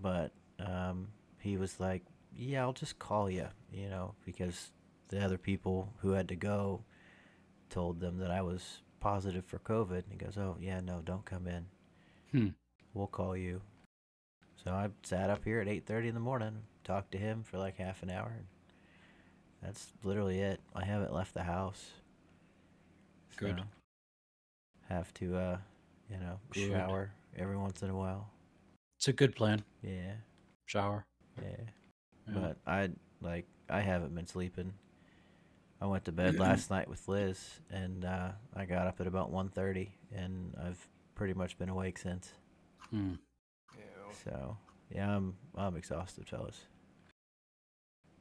But 0.00 0.32
um, 0.60 1.08
he 1.40 1.56
was 1.56 1.80
like, 1.80 2.02
"Yeah, 2.36 2.62
I'll 2.62 2.72
just 2.72 2.98
call 2.98 3.28
you," 3.30 3.48
you 3.72 3.88
know, 3.88 4.14
because 4.24 4.70
the 5.08 5.24
other 5.24 5.38
people 5.38 5.92
who 5.98 6.12
had 6.12 6.28
to 6.28 6.36
go 6.36 6.84
told 7.70 8.00
them 8.00 8.18
that 8.18 8.30
I 8.30 8.42
was 8.42 8.82
positive 9.00 9.44
for 9.44 9.58
COVID. 9.58 10.04
And 10.04 10.12
he 10.12 10.16
goes, 10.16 10.36
"Oh, 10.36 10.56
yeah, 10.60 10.80
no, 10.80 11.00
don't 11.04 11.24
come 11.24 11.46
in. 11.46 11.66
Hmm. 12.32 12.48
We'll 12.94 13.06
call 13.06 13.36
you." 13.36 13.62
So 14.64 14.72
I 14.72 14.90
sat 15.02 15.30
up 15.30 15.44
here 15.44 15.60
at 15.60 15.68
8:30 15.68 16.08
in 16.08 16.14
the 16.14 16.20
morning, 16.20 16.62
talked 16.84 17.12
to 17.12 17.18
him 17.18 17.42
for 17.42 17.58
like 17.58 17.76
half 17.76 18.02
an 18.02 18.10
hour. 18.10 18.32
And 18.36 18.46
that's 19.62 19.92
literally 20.02 20.40
it. 20.40 20.60
I 20.74 20.84
haven't 20.84 21.12
left 21.12 21.34
the 21.34 21.44
house. 21.44 21.92
Good. 23.36 23.62
Have 24.88 25.14
to, 25.14 25.36
uh, 25.36 25.58
you 26.10 26.18
know, 26.18 26.40
Good. 26.50 26.72
shower 26.72 27.12
every 27.36 27.56
once 27.56 27.82
in 27.82 27.90
a 27.90 27.96
while. 27.96 28.30
It's 28.96 29.06
a 29.08 29.12
good 29.12 29.36
plan. 29.36 29.62
Yeah. 29.82 30.14
Shower. 30.66 31.06
Yeah. 31.40 31.48
Yeah. 32.26 32.34
But 32.34 32.56
I 32.66 32.90
like 33.20 33.46
I 33.70 33.80
haven't 33.80 34.14
been 34.14 34.26
sleeping. 34.26 34.72
I 35.80 35.86
went 35.86 36.04
to 36.06 36.12
bed 36.12 36.38
last 36.38 36.70
night 36.70 36.88
with 36.88 37.06
Liz, 37.08 37.60
and 37.70 38.04
uh, 38.04 38.32
I 38.54 38.64
got 38.64 38.86
up 38.88 39.00
at 39.00 39.06
about 39.06 39.32
1.30, 39.32 39.88
and 40.14 40.54
I've 40.62 40.88
pretty 41.14 41.34
much 41.34 41.56
been 41.58 41.68
awake 41.68 41.98
since. 41.98 42.32
Hmm. 42.90 43.14
So 44.24 44.56
yeah, 44.90 45.14
I'm 45.14 45.36
I'm 45.54 45.76
exhausted, 45.76 46.28
fellas. 46.28 46.58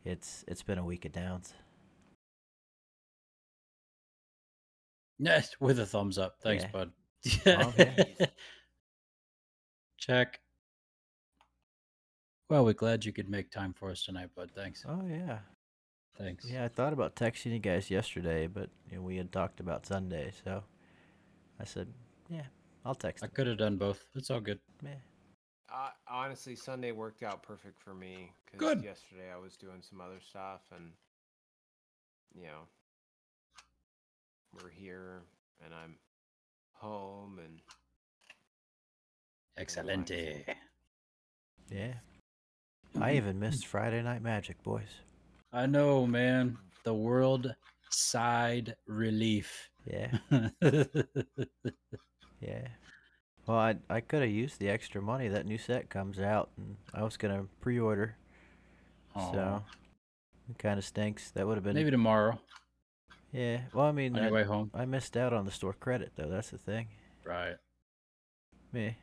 It's 0.05 0.43
it's 0.47 0.61
been 0.61 0.77
a 0.77 0.83
week 0.85 1.05
of 1.05 1.11
downs. 1.13 1.53
Yes, 5.19 5.55
with 5.59 5.79
a 5.79 5.85
thumbs 5.85 6.17
up. 6.17 6.35
Thanks, 6.43 6.63
Yeah. 6.65 6.69
bud. 6.71 6.91
Oh, 7.47 7.73
yeah. 7.77 8.25
Check. 9.97 10.39
Well, 12.49 12.63
we're 12.65 12.73
glad 12.73 13.03
you 13.03 13.11
could 13.11 13.29
make 13.29 13.49
time 13.49 13.73
for 13.73 13.89
us 13.89 14.03
tonight, 14.03 14.29
bud. 14.35 14.51
Thanks. 14.53 14.85
Oh 14.87 15.03
yeah, 15.07 15.39
Thanks. 16.17 16.49
yeah. 16.49 16.65
I 16.65 16.67
thought 16.67 16.93
about 16.93 17.15
texting 17.15 17.51
you 17.51 17.59
guys 17.59 17.91
yesterday, 17.91 18.47
but 18.47 18.69
you 18.89 18.97
know, 18.97 19.03
we 19.03 19.17
had 19.17 19.31
talked 19.31 19.59
about 19.59 19.85
Sunday, 19.85 20.31
so 20.43 20.63
I 21.59 21.63
said, 21.63 21.87
yeah, 22.29 22.45
I'll 22.85 22.95
text. 22.95 23.23
I 23.23 23.27
could 23.27 23.47
have 23.47 23.57
done 23.57 23.77
both. 23.77 24.03
It's 24.15 24.31
all 24.31 24.39
good. 24.39 24.59
Yeah. 24.83 24.91
Uh, 25.73 25.89
honestly, 26.09 26.55
Sunday 26.55 26.91
worked 26.91 27.23
out 27.23 27.43
perfect 27.43 27.79
for 27.79 27.93
me 27.93 28.31
because 28.51 28.81
yesterday 28.83 29.31
I 29.33 29.37
was 29.37 29.57
doing 29.57 29.81
some 29.87 30.01
other 30.01 30.19
stuff, 30.27 30.61
and 30.75 30.91
you 32.35 32.43
know, 32.43 32.61
we're 34.53 34.69
here, 34.69 35.21
and 35.63 35.73
I'm 35.73 35.95
home, 36.73 37.39
and 37.43 37.59
Excelente. 39.57 40.45
Yeah. 41.71 41.93
I 42.99 43.15
even 43.15 43.39
missed 43.39 43.67
Friday 43.67 44.01
Night 44.01 44.21
Magic, 44.21 44.61
boys. 44.63 45.01
I 45.53 45.65
know, 45.65 46.05
man. 46.05 46.57
The 46.83 46.93
world 46.93 47.53
side 47.89 48.75
relief. 48.87 49.69
Yeah. 49.85 50.17
Yeah. 52.39 52.67
Well, 53.45 53.57
I 53.57 53.75
I 53.89 54.01
could 54.01 54.21
have 54.21 54.31
used 54.31 54.59
the 54.59 54.69
extra 54.69 55.01
money. 55.01 55.27
That 55.27 55.45
new 55.45 55.57
set 55.57 55.89
comes 55.89 56.19
out, 56.19 56.49
and 56.57 56.75
I 56.93 57.03
was 57.03 57.17
gonna 57.17 57.45
pre-order. 57.61 58.15
Aw. 59.15 59.31
So 59.31 59.63
it 60.49 60.57
kind 60.57 60.77
of 60.77 60.85
stinks. 60.85 61.31
That 61.31 61.47
would 61.47 61.55
have 61.55 61.63
been. 61.63 61.73
Maybe 61.75 61.91
tomorrow 61.91 62.39
Yeah. 63.31 63.61
Well, 63.73 63.85
I 63.85 63.91
mean, 63.91 64.17
on 64.17 64.25
I, 64.25 64.31
way 64.31 64.43
home. 64.43 64.71
I 64.73 64.85
missed 64.85 65.17
out 65.17 65.33
on 65.33 65.45
the 65.45 65.51
store 65.51 65.73
credit 65.73 66.11
though. 66.15 66.29
That's 66.29 66.49
the 66.49 66.57
thing. 66.57 66.87
Right. 67.25 67.55
Me. 68.71 68.95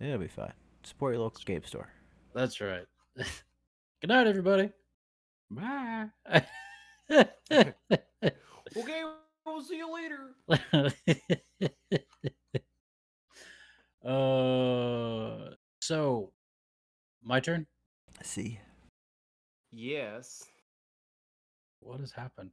Yeah. 0.00 0.08
It'll 0.08 0.18
be 0.18 0.28
fine. 0.28 0.52
Support 0.82 1.14
your 1.14 1.22
local 1.22 1.42
game 1.44 1.64
store. 1.64 1.88
That's 2.34 2.60
right. 2.60 2.84
Good 3.16 4.08
night, 4.08 4.26
everybody. 4.26 4.70
Bye. 5.50 6.06
okay, 7.10 9.02
we'll 9.46 9.62
see 9.62 9.76
you 9.76 9.92
later. 9.92 10.34
uh, 14.04 15.50
So, 15.80 16.32
my 17.22 17.40
turn. 17.40 17.66
See. 18.22 18.58
Yes. 19.72 20.44
What 21.80 22.00
has 22.00 22.12
happened? 22.12 22.50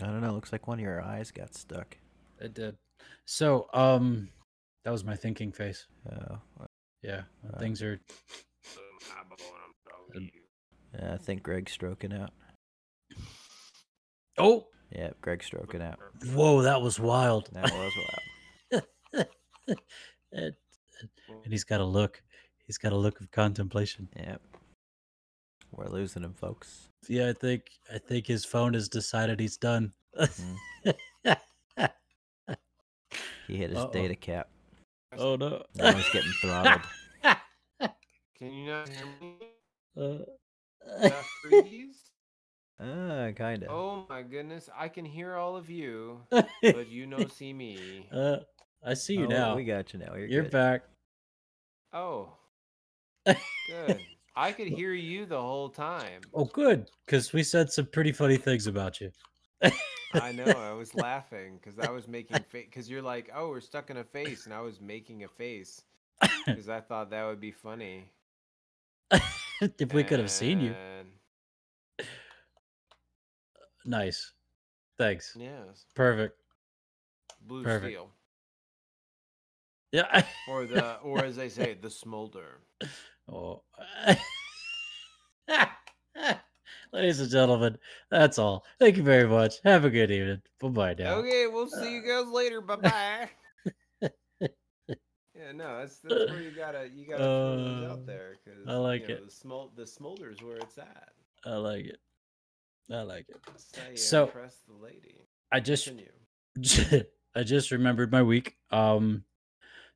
I 0.00 0.06
don't 0.06 0.20
know. 0.20 0.34
Looks 0.34 0.52
like 0.52 0.66
one 0.66 0.78
of 0.78 0.84
your 0.84 1.02
eyes 1.02 1.30
got 1.30 1.54
stuck. 1.54 1.96
It 2.40 2.54
did. 2.54 2.76
So, 3.24 3.68
um, 3.72 4.28
that 4.84 4.90
was 4.90 5.04
my 5.04 5.16
thinking 5.16 5.52
face. 5.52 5.86
Oh, 6.10 6.38
Yeah, 7.02 7.22
Uh, 7.48 7.58
things 7.58 7.82
are. 7.82 8.00
Yeah, 10.98 11.14
I 11.14 11.16
think 11.18 11.42
Greg's 11.42 11.72
stroking 11.72 12.12
out. 12.12 12.30
Oh, 14.38 14.66
Yeah, 14.90 15.10
Greg's 15.20 15.46
stroking 15.46 15.82
out. 15.82 15.98
whoa, 16.32 16.62
that 16.62 16.80
was 16.80 16.98
wild. 16.98 17.48
That 17.52 17.70
was 17.72 17.92
wild. 18.72 18.84
and, 20.32 20.54
and 21.44 21.50
he's 21.52 21.64
got 21.64 21.80
a 21.80 21.84
look. 21.84 22.22
He's 22.66 22.78
got 22.78 22.92
a 22.92 22.96
look 22.96 23.20
of 23.20 23.30
contemplation. 23.30 24.08
Yep. 24.16 24.40
We're 25.72 25.88
losing 25.88 26.22
him, 26.22 26.34
folks. 26.34 26.88
Yeah, 27.08 27.28
I 27.30 27.32
think 27.32 27.62
I 27.92 27.98
think 27.98 28.26
his 28.26 28.44
phone 28.44 28.74
has 28.74 28.88
decided 28.88 29.40
he's 29.40 29.56
done. 29.56 29.92
Mhm. 30.18 30.56
He 33.48 33.56
hit 33.58 33.70
his 33.70 33.78
Uh-oh. 33.80 33.90
data 33.92 34.14
cap. 34.14 34.48
oh 35.18 35.34
no. 35.36 35.62
Now 35.74 35.92
he's 35.92 36.08
getting 36.10 36.30
throttled. 36.40 36.80
Can 38.38 38.52
you 38.52 38.66
not 38.66 38.88
hear 38.88 39.04
me? 39.20 39.34
Uh, 39.96 40.24
Does 40.24 40.26
that 41.06 41.28
freeze? 41.40 42.10
Ah, 42.78 43.32
kinda. 43.34 43.68
Oh 43.68 44.06
my 44.08 44.22
goodness, 44.22 44.70
I 44.76 44.88
can 44.88 45.04
hear 45.04 45.34
all 45.34 45.56
of 45.56 45.68
you, 45.68 46.20
but 46.70 46.86
you 46.88 47.06
no 47.08 47.26
see 47.26 47.52
me. 47.52 48.12
uh, 48.12 48.36
I 48.84 48.94
see 48.94 49.14
you 49.16 49.26
Oh, 49.26 49.26
now. 49.26 49.56
We 49.56 49.64
got 49.64 49.92
you 49.92 49.98
now. 50.00 50.14
You're, 50.14 50.28
You're 50.28 50.44
back. 50.44 50.82
Oh, 51.92 52.36
good. 53.66 54.06
I 54.36 54.52
could 54.52 54.68
hear 54.68 54.92
you 54.92 55.26
the 55.26 55.40
whole 55.40 55.68
time. 55.68 56.30
Oh, 56.34 56.44
good, 56.44 56.86
because 57.06 57.32
we 57.32 57.42
said 57.42 57.70
some 57.70 57.86
pretty 57.86 58.12
funny 58.12 58.36
things 58.36 58.66
about 58.66 59.00
you. 59.00 59.10
I 60.14 60.32
know. 60.32 60.56
I 60.56 60.72
was 60.72 60.94
laughing 60.94 61.56
because 61.58 61.78
I 61.78 61.90
was 61.90 62.06
making 62.08 62.44
face. 62.44 62.64
Because 62.66 62.88
you're 62.88 63.02
like, 63.02 63.30
oh, 63.34 63.48
we're 63.48 63.60
stuck 63.60 63.90
in 63.90 63.96
a 63.98 64.04
face, 64.04 64.44
and 64.46 64.54
I 64.54 64.60
was 64.60 64.80
making 64.80 65.24
a 65.24 65.28
face 65.28 65.82
because 66.50 66.68
I 66.68 66.80
thought 66.80 67.10
that 67.10 67.24
would 67.26 67.40
be 67.40 67.52
funny. 67.52 68.12
if 69.78 69.92
we 69.92 70.02
could 70.04 70.18
have 70.18 70.30
seen 70.30 70.60
you. 70.60 70.74
Nice. 73.84 74.32
Thanks. 74.98 75.36
Yes, 75.38 75.84
Perfect. 75.94 76.36
blue 77.46 77.64
Perfect. 77.64 77.92
steel, 77.92 78.10
Yeah. 79.90 80.24
or 80.48 80.66
the, 80.66 80.96
or 80.98 81.24
as 81.24 81.36
they 81.36 81.48
say, 81.48 81.74
the 81.74 81.90
smolder. 81.90 82.60
oh. 83.32 83.62
Ladies 86.92 87.20
and 87.20 87.30
gentlemen, 87.30 87.78
that's 88.10 88.38
all. 88.38 88.64
Thank 88.78 88.96
you 88.96 89.02
very 89.02 89.28
much. 89.28 89.54
Have 89.64 89.84
a 89.84 89.90
good 89.90 90.10
evening. 90.10 90.42
Bye 90.60 90.68
bye 90.68 90.94
now. 90.98 91.14
Okay, 91.14 91.46
we'll 91.46 91.68
see 91.68 91.94
you 91.94 92.02
guys 92.02 92.26
later. 92.26 92.60
Bye 92.60 92.76
bye. 92.76 93.30
Yeah, 95.42 95.52
no, 95.52 95.78
that's 95.78 95.98
that's 96.02 96.30
where 96.30 96.40
you 96.40 96.50
gotta 96.50 96.88
you 96.94 97.06
gotta 97.06 97.24
throw 97.24 97.56
those 97.56 97.82
Uh, 97.84 97.92
out 97.92 98.06
there 98.06 98.36
because 98.44 98.68
I 98.68 98.74
like 98.74 99.02
you 99.02 99.08
know, 99.08 99.14
it. 99.14 99.24
The 99.26 99.48
smol 99.48 99.76
the 99.76 99.86
smolder's 99.86 100.42
where 100.42 100.56
it's 100.56 100.78
at. 100.78 101.12
I 101.44 101.56
like 101.56 101.86
it. 101.86 101.98
I 102.90 103.02
like 103.02 103.26
it. 103.28 103.98
So- 103.98 104.24
impress 104.24 104.58
the 104.68 104.74
lady. 104.74 105.26
I 105.50 105.60
just 105.60 105.84
Continue. 105.84 107.04
I 107.34 107.42
just 107.42 107.70
remembered 107.70 108.10
my 108.12 108.22
week. 108.22 108.56
Um 108.70 109.24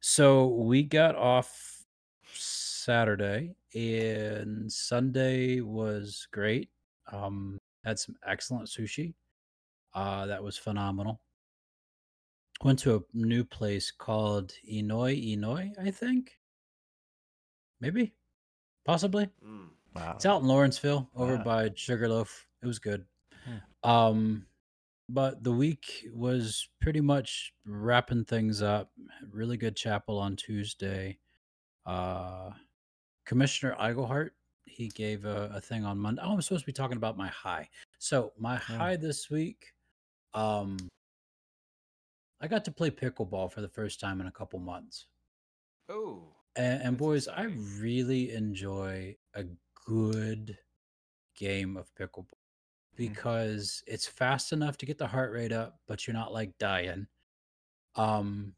so 0.01 0.49
we 0.49 0.83
got 0.83 1.15
off 1.17 1.85
Saturday 2.33 3.57
and 3.75 4.71
Sunday 4.71 5.61
was 5.61 6.27
great. 6.33 6.71
Um 7.11 7.59
had 7.85 7.99
some 7.99 8.17
excellent 8.27 8.69
sushi. 8.69 9.15
Uh 9.95 10.27
that 10.27 10.43
was 10.43 10.57
phenomenal. 10.59 11.21
Went 12.63 12.79
to 12.81 12.97
a 12.97 13.01
new 13.13 13.45
place 13.45 13.91
called 13.91 14.53
Inoi 14.71 15.37
Inoi, 15.37 15.73
I 15.79 15.91
think. 15.91 16.33
Maybe. 17.81 18.15
Possibly. 18.85 19.29
Mm. 19.47 19.69
Wow. 19.95 20.13
It's 20.17 20.27
out 20.27 20.43
in 20.43 20.49
Lawrenceville 20.49 21.09
over 21.15 21.37
Wow. 21.37 21.45
by 21.45 21.71
Sugarloaf. 21.75 22.47
It 22.63 22.67
was 22.67 22.79
good. 22.79 23.05
Hmm. 23.45 23.89
Um, 23.89 24.47
but 25.09 25.43
the 25.45 25.53
week 25.53 26.07
was 26.13 26.69
pretty 26.81 27.01
much 27.01 27.53
wrapping 27.65 28.25
things 28.25 28.63
up. 28.63 28.91
Really 29.31 29.57
good 29.57 29.77
chapel 29.77 30.19
on 30.19 30.37
Tuesday. 30.37 31.19
Uh, 31.85 32.51
Commissioner 33.25 33.77
Eigelhart, 33.81 34.31
he 34.65 34.89
gave 34.89 35.25
a, 35.25 35.51
a 35.55 35.61
thing 35.61 35.85
on 35.85 35.99
Monday. 35.99 36.23
Oh, 36.25 36.33
I'm 36.33 36.43
supposed 36.43 36.63
to 36.63 36.67
be 36.67 36.73
talking 36.73 36.97
about 36.97 37.17
my 37.17 37.29
high. 37.29 37.69
So 37.99 38.33
my 38.39 38.57
high 38.57 38.97
this 38.97 39.31
week, 39.31 39.73
um, 40.35 40.77
I 42.41 42.49
got 42.49 42.65
to 42.67 42.73
play 42.73 42.91
pickleball 42.91 43.53
for 43.53 43.61
the 43.61 43.69
first 43.69 44.01
time 44.01 44.21
in 44.23 44.27
a 44.27 44.33
couple 44.33 44.59
months. 44.59 45.07
Oh, 45.89 46.37
And, 46.55 46.83
and 46.83 46.99
boys, 46.99 47.29
I 47.29 47.45
really 47.45 48.33
enjoy 48.33 49.17
a 49.35 49.45
good 49.87 50.59
game 51.37 51.77
of 51.77 51.95
pickleball 51.95 52.39
because 52.97 53.85
it's 53.87 54.07
fast 54.09 54.53
enough 54.53 54.79
to 54.79 54.87
get 54.87 54.99
the 54.99 55.09
heart 55.09 55.33
rate 55.33 55.53
up, 55.53 55.81
but 55.87 56.07
you're 56.07 56.15
not 56.15 56.33
like 56.33 56.59
dying. 56.59 57.09
Um, 57.97 58.57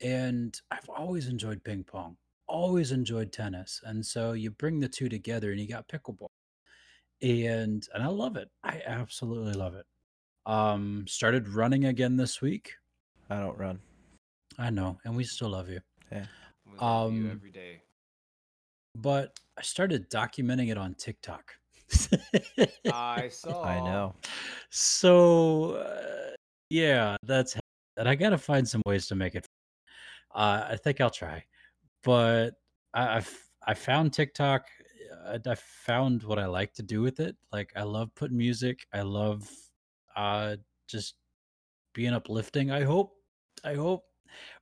and 0.00 0.60
I've 0.70 0.88
always 0.90 1.28
enjoyed 1.28 1.64
ping 1.64 1.84
pong, 1.84 2.18
always 2.48 2.92
enjoyed 2.92 3.32
tennis, 3.32 3.82
and 3.84 4.06
so 4.06 4.32
you 4.32 4.50
bring 4.50 4.80
the 4.80 4.88
two 4.88 5.08
together, 5.08 5.52
and 5.52 5.60
you 5.60 5.68
got 5.68 5.88
pickleball, 5.88 6.28
and 7.22 7.86
and 7.94 8.02
I 8.02 8.08
love 8.08 8.36
it. 8.36 8.50
I 8.62 8.82
absolutely 8.86 9.54
love 9.54 9.74
it. 9.74 9.86
Um, 10.46 11.06
started 11.08 11.48
running 11.48 11.84
again 11.84 12.16
this 12.16 12.40
week. 12.42 12.74
I 13.30 13.38
don't 13.40 13.58
run. 13.58 13.78
I 14.58 14.70
know, 14.70 14.98
and 15.04 15.16
we 15.16 15.24
still 15.24 15.50
love 15.50 15.68
you. 15.68 15.80
we 16.12 16.18
love 16.78 17.12
you 17.12 17.24
Um, 17.26 17.30
every 17.30 17.50
day. 17.50 17.82
but 18.96 19.38
I 19.58 19.62
started 19.62 20.10
documenting 20.10 20.70
it 20.70 20.78
on 20.78 20.94
TikTok. 20.94 21.54
I 22.92 23.28
saw. 23.30 23.62
I 23.64 23.80
know. 23.80 24.14
so 24.70 25.72
uh, 25.72 26.34
yeah, 26.70 27.16
that's 27.24 27.56
and 27.96 28.08
I 28.08 28.14
gotta 28.14 28.38
find 28.38 28.68
some 28.68 28.82
ways 28.86 29.06
to 29.08 29.14
make 29.14 29.34
it. 29.34 29.46
Uh, 30.34 30.66
I 30.70 30.76
think 30.76 31.00
I'll 31.00 31.10
try, 31.10 31.44
but 32.02 32.50
I, 32.92 33.16
I've 33.16 33.48
I 33.66 33.74
found 33.74 34.12
TikTok. 34.12 34.66
uh, 35.26 35.38
I, 35.46 35.50
I 35.50 35.54
found 35.54 36.22
what 36.24 36.38
I 36.38 36.46
like 36.46 36.74
to 36.74 36.82
do 36.82 37.00
with 37.02 37.20
it. 37.20 37.36
Like 37.52 37.72
I 37.76 37.82
love 37.82 38.14
putting 38.14 38.36
music. 38.36 38.86
I 38.92 39.02
love 39.02 39.48
uh 40.16 40.56
just 40.88 41.14
being 41.94 42.12
uplifting. 42.14 42.70
I 42.70 42.82
hope. 42.84 43.13
I 43.64 43.74
hope 43.74 44.04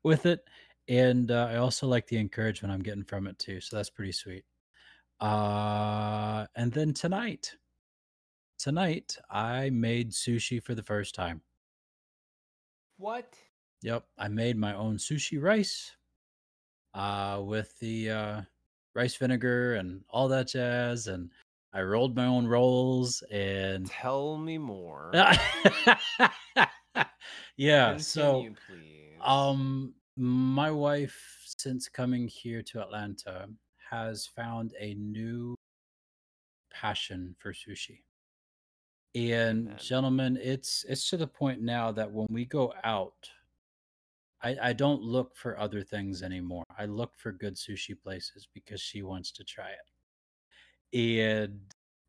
with 0.02 0.26
it, 0.26 0.40
and 0.88 1.30
uh, 1.30 1.48
I 1.50 1.56
also 1.56 1.86
like 1.86 2.06
the 2.06 2.18
encouragement 2.18 2.72
I'm 2.72 2.82
getting 2.82 3.04
from 3.04 3.26
it 3.26 3.38
too. 3.38 3.60
So 3.60 3.76
that's 3.76 3.90
pretty 3.90 4.12
sweet. 4.12 4.44
Uh, 5.20 6.46
and 6.56 6.72
then 6.72 6.92
tonight, 6.94 7.52
tonight 8.58 9.16
I 9.30 9.70
made 9.70 10.12
sushi 10.12 10.62
for 10.62 10.74
the 10.74 10.82
first 10.82 11.14
time. 11.14 11.42
What? 12.98 13.34
Yep, 13.82 14.04
I 14.18 14.28
made 14.28 14.56
my 14.56 14.74
own 14.74 14.96
sushi 14.96 15.42
rice 15.42 15.96
uh 16.94 17.40
with 17.42 17.78
the 17.78 18.10
uh 18.10 18.40
rice 18.94 19.16
vinegar 19.16 19.76
and 19.76 20.02
all 20.10 20.28
that 20.28 20.48
jazz 20.48 21.06
and 21.06 21.30
I 21.72 21.80
rolled 21.80 22.14
my 22.14 22.26
own 22.26 22.46
rolls 22.46 23.22
and 23.30 23.86
Tell 23.86 24.36
me 24.36 24.58
more. 24.58 25.10
yeah, 27.56 27.96
so 27.96 28.46
please. 28.66 29.20
um 29.24 29.94
my 30.16 30.70
wife 30.70 31.42
since 31.58 31.88
coming 31.88 32.28
here 32.28 32.62
to 32.62 32.82
Atlanta 32.82 33.48
has 33.90 34.26
found 34.26 34.74
a 34.78 34.94
new 34.94 35.54
passion 36.72 37.34
for 37.38 37.52
sushi. 37.52 38.00
And 39.14 39.68
Amen. 39.68 39.78
gentlemen, 39.78 40.38
it's 40.40 40.84
it's 40.88 41.08
to 41.10 41.16
the 41.16 41.26
point 41.26 41.60
now 41.60 41.92
that 41.92 42.10
when 42.10 42.26
we 42.30 42.46
go 42.46 42.72
out, 42.82 43.28
I, 44.42 44.56
I 44.62 44.72
don't 44.72 45.02
look 45.02 45.36
for 45.36 45.58
other 45.58 45.82
things 45.82 46.22
anymore. 46.22 46.64
I 46.78 46.86
look 46.86 47.12
for 47.16 47.32
good 47.32 47.54
sushi 47.56 48.00
places 48.00 48.48
because 48.54 48.80
she 48.80 49.02
wants 49.02 49.30
to 49.32 49.44
try 49.44 49.68
it. 50.92 50.98
And 50.98 51.60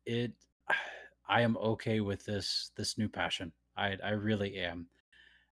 it 0.06 0.32
I 1.28 1.40
am 1.42 1.56
okay 1.56 2.00
with 2.00 2.24
this 2.24 2.70
this 2.76 2.98
new 2.98 3.08
passion. 3.08 3.52
I 3.76 3.96
I 4.02 4.10
really 4.10 4.56
am. 4.58 4.88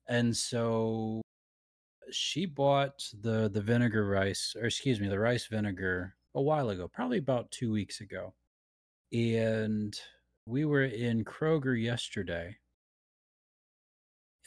And 0.07 0.35
so 0.37 1.21
she 2.11 2.45
bought 2.45 3.03
the 3.21 3.49
the 3.49 3.61
vinegar 3.61 4.07
rice 4.07 4.55
or 4.57 4.65
excuse 4.65 4.99
me, 4.99 5.07
the 5.07 5.19
rice 5.19 5.47
vinegar 5.47 6.15
a 6.35 6.41
while 6.41 6.69
ago, 6.69 6.87
probably 6.87 7.17
about 7.19 7.51
2 7.51 7.71
weeks 7.71 8.01
ago. 8.01 8.35
And 9.13 9.99
we 10.45 10.65
were 10.65 10.85
in 10.85 11.25
Kroger 11.25 11.81
yesterday 11.81 12.57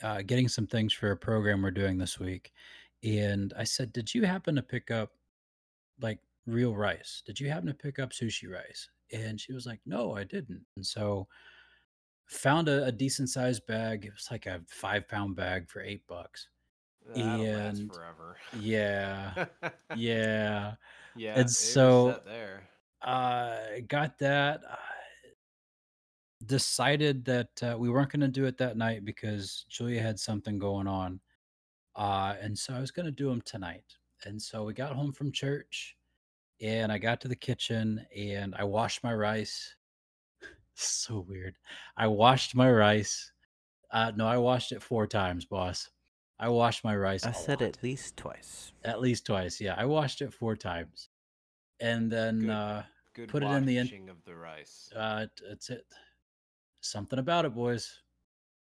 uh, 0.02 0.22
getting 0.22 0.48
some 0.48 0.66
things 0.66 0.92
for 0.92 1.10
a 1.10 1.16
program 1.16 1.62
we're 1.62 1.70
doing 1.70 1.98
this 1.98 2.18
week. 2.18 2.52
and 3.04 3.52
I 3.58 3.64
said, 3.64 3.92
"Did 3.92 4.14
you 4.14 4.24
happen 4.26 4.54
to 4.56 4.62
pick 4.62 4.90
up 4.92 5.12
like 6.00 6.20
real 6.46 6.76
rice? 6.76 7.22
Did 7.26 7.40
you 7.40 7.48
happen 7.50 7.68
to 7.68 7.74
pick 7.74 7.98
up 8.00 8.10
sushi 8.12 8.50
rice?" 8.52 8.90
And 9.12 9.40
she 9.40 9.52
was 9.54 9.66
like, 9.66 9.80
"No, 9.86 10.14
I 10.16 10.24
didn't." 10.24 10.66
And 10.76 10.86
so 10.86 11.28
found 12.32 12.68
a, 12.68 12.84
a 12.84 12.92
decent 12.92 13.28
sized 13.28 13.66
bag. 13.66 14.04
It 14.04 14.12
was 14.12 14.28
like 14.30 14.46
a 14.46 14.60
five 14.68 15.08
pound 15.08 15.36
bag 15.36 15.68
for 15.68 15.80
eight 15.80 16.06
bucks. 16.06 16.48
That'll 17.14 17.44
And 17.44 17.92
forever. 17.92 18.36
yeah, 18.58 19.46
yeah. 19.96 20.74
yeah, 21.16 21.38
And 21.38 21.50
so 21.50 22.20
there. 22.24 22.68
I 23.02 23.82
got 23.88 24.18
that. 24.18 24.62
I 24.68 24.78
decided 26.46 27.24
that 27.24 27.62
uh, 27.62 27.76
we 27.78 27.90
weren't 27.90 28.10
going 28.10 28.20
to 28.20 28.28
do 28.28 28.44
it 28.46 28.58
that 28.58 28.76
night 28.76 29.04
because 29.04 29.64
Julia 29.68 30.02
had 30.02 30.18
something 30.18 30.58
going 30.58 30.86
on. 30.86 31.20
Uh, 31.96 32.34
and 32.40 32.56
so 32.56 32.74
I 32.74 32.80
was 32.80 32.90
going 32.90 33.06
to 33.06 33.12
do 33.12 33.28
them 33.28 33.42
tonight. 33.42 33.84
And 34.24 34.40
so 34.40 34.64
we 34.64 34.72
got 34.72 34.94
home 34.94 35.12
from 35.12 35.32
church 35.32 35.96
and 36.60 36.92
I 36.92 36.98
got 36.98 37.20
to 37.22 37.28
the 37.28 37.36
kitchen 37.36 38.06
and 38.16 38.54
I 38.54 38.64
washed 38.64 39.02
my 39.02 39.12
rice. 39.12 39.74
So 40.74 41.24
weird. 41.28 41.54
I 41.96 42.06
washed 42.06 42.54
my 42.54 42.70
rice. 42.70 43.30
Uh, 43.90 44.12
no, 44.16 44.26
I 44.26 44.38
washed 44.38 44.72
it 44.72 44.82
four 44.82 45.06
times, 45.06 45.44
boss. 45.44 45.90
I 46.38 46.48
washed 46.48 46.82
my 46.82 46.96
rice 46.96 47.24
I 47.24 47.32
said 47.32 47.60
lot. 47.60 47.68
at 47.68 47.82
least 47.82 48.16
twice. 48.16 48.72
At 48.84 49.00
least 49.00 49.26
twice. 49.26 49.60
Yeah, 49.60 49.74
I 49.76 49.84
washed 49.84 50.22
it 50.22 50.32
four 50.32 50.56
times. 50.56 51.08
And 51.80 52.10
then 52.10 52.40
Good. 52.40 52.50
uh, 52.50 52.82
Good 53.14 53.28
Put 53.28 53.42
it 53.42 53.46
in 53.50 53.66
the 53.66 53.76
in- 53.76 53.86
washing 53.86 54.08
of 54.08 54.24
the 54.24 54.34
rice. 54.34 54.90
uh, 54.96 55.26
t- 55.36 55.44
that's 55.48 55.68
it. 55.70 55.84
Something 56.80 57.18
about 57.18 57.44
it, 57.44 57.54
boys. 57.54 58.00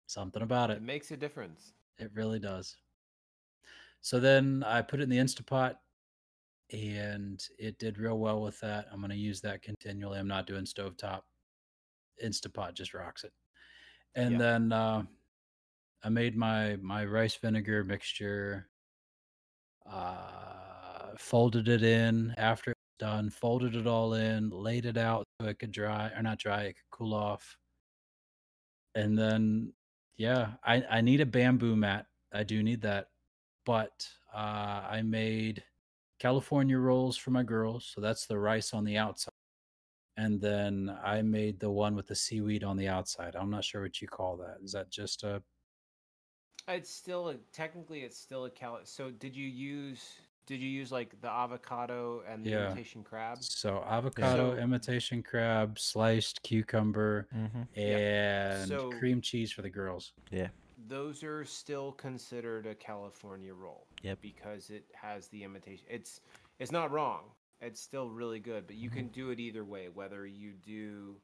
Something 0.06 0.42
about 0.42 0.70
it. 0.70 0.78
It 0.78 0.82
makes 0.82 1.10
a 1.12 1.16
difference. 1.16 1.72
It 1.98 2.10
really 2.12 2.40
does. 2.40 2.76
So 4.00 4.18
then 4.18 4.64
I 4.66 4.82
put 4.82 4.98
it 5.00 5.04
in 5.04 5.08
the 5.08 5.18
Instapot 5.18 5.76
and 6.72 7.40
it 7.58 7.78
did 7.78 7.98
real 7.98 8.18
well 8.18 8.42
with 8.42 8.58
that. 8.60 8.86
I'm 8.90 8.98
going 9.00 9.10
to 9.10 9.16
use 9.16 9.40
that 9.42 9.62
continually. 9.62 10.18
I'm 10.18 10.28
not 10.28 10.46
doing 10.46 10.64
stovetop. 10.64 11.20
Instapot 12.24 12.74
just 12.74 12.94
rocks 12.94 13.24
it. 13.24 13.32
And 14.14 14.32
Yeah. 14.32 14.38
then 14.38 14.72
uh, 14.72 15.04
I 16.02 16.08
made 16.08 16.36
my 16.36 16.76
my 16.76 17.04
rice 17.04 17.36
vinegar 17.36 17.84
mixture. 17.84 18.68
Uh, 19.86 21.16
folded 21.16 21.68
it 21.68 21.82
in 21.82 22.34
after 22.36 22.70
it 22.72 22.76
was 22.76 23.08
done. 23.10 23.30
Folded 23.30 23.74
it 23.76 23.86
all 23.86 24.14
in. 24.14 24.50
Laid 24.50 24.86
it 24.86 24.96
out 24.96 25.24
so 25.40 25.48
it 25.48 25.58
could 25.58 25.72
dry 25.72 26.10
or 26.10 26.22
not 26.22 26.38
dry. 26.38 26.62
It 26.64 26.74
could 26.76 26.90
cool 26.90 27.14
off. 27.14 27.56
And 28.94 29.18
then 29.18 29.72
yeah, 30.16 30.54
I 30.64 30.82
I 30.90 31.00
need 31.00 31.20
a 31.20 31.26
bamboo 31.26 31.76
mat. 31.76 32.06
I 32.32 32.44
do 32.44 32.62
need 32.62 32.82
that. 32.82 33.08
But 33.66 34.08
uh, 34.32 34.86
I 34.90 35.02
made 35.02 35.64
California 36.18 36.78
rolls 36.78 37.16
for 37.16 37.30
my 37.30 37.42
girls. 37.42 37.86
So 37.86 38.00
that's 38.00 38.26
the 38.26 38.38
rice 38.38 38.74
on 38.74 38.84
the 38.84 38.98
outside. 38.98 39.29
And 40.20 40.38
then 40.38 40.94
I 41.02 41.22
made 41.22 41.58
the 41.58 41.70
one 41.70 41.94
with 41.96 42.06
the 42.06 42.14
seaweed 42.14 42.62
on 42.62 42.76
the 42.76 42.88
outside. 42.88 43.34
I'm 43.34 43.48
not 43.50 43.64
sure 43.64 43.80
what 43.80 44.02
you 44.02 44.08
call 44.08 44.36
that. 44.36 44.58
Is 44.62 44.72
that 44.72 44.90
just 44.90 45.24
a 45.24 45.42
It's 46.68 46.90
still 46.90 47.30
a, 47.30 47.36
technically 47.52 48.00
it's 48.00 48.18
still 48.18 48.44
a 48.44 48.50
cal. 48.50 48.80
So 48.84 49.10
did 49.10 49.34
you 49.34 49.46
use 49.48 50.02
did 50.46 50.60
you 50.60 50.68
use 50.68 50.90
like 50.92 51.18
the 51.22 51.30
avocado 51.30 52.22
and 52.28 52.44
the 52.44 52.50
Yeah. 52.50 52.66
imitation 52.66 53.02
crab? 53.02 53.38
so 53.42 53.82
avocado, 53.86 54.56
So- 54.56 54.60
imitation 54.60 55.22
crab, 55.22 55.78
sliced 55.78 56.42
cucumber, 56.42 57.26
Mm-hmm. 57.34 57.80
and 57.80 58.68
So- 58.68 58.90
cream 58.98 59.20
cheese 59.22 59.50
for 59.52 59.62
the 59.62 59.70
girls. 59.70 60.12
Yeah. 60.30 60.48
Those 60.86 61.22
are 61.22 61.44
still 61.46 61.92
considered 61.92 62.66
a 62.66 62.74
California 62.74 63.54
roll. 63.54 63.86
Yep. 64.02 64.20
Because 64.20 64.68
it 64.70 64.84
has 64.92 65.28
the 65.28 65.44
imitation. 65.44 65.86
It's 65.88 66.20
it's 66.58 66.72
not 66.72 66.90
wrong. 66.90 67.30
It's 67.60 67.80
still 67.80 68.08
really 68.10 68.40
good, 68.40 68.66
but 68.66 68.76
you 68.76 68.88
Mm-hmm. 68.88 68.98
can 68.98 69.08
do 69.08 69.30
it 69.30 69.40
either 69.40 69.64
way. 69.64 69.88
Whether 69.92 70.26
you 70.26 70.52
do 70.64 71.16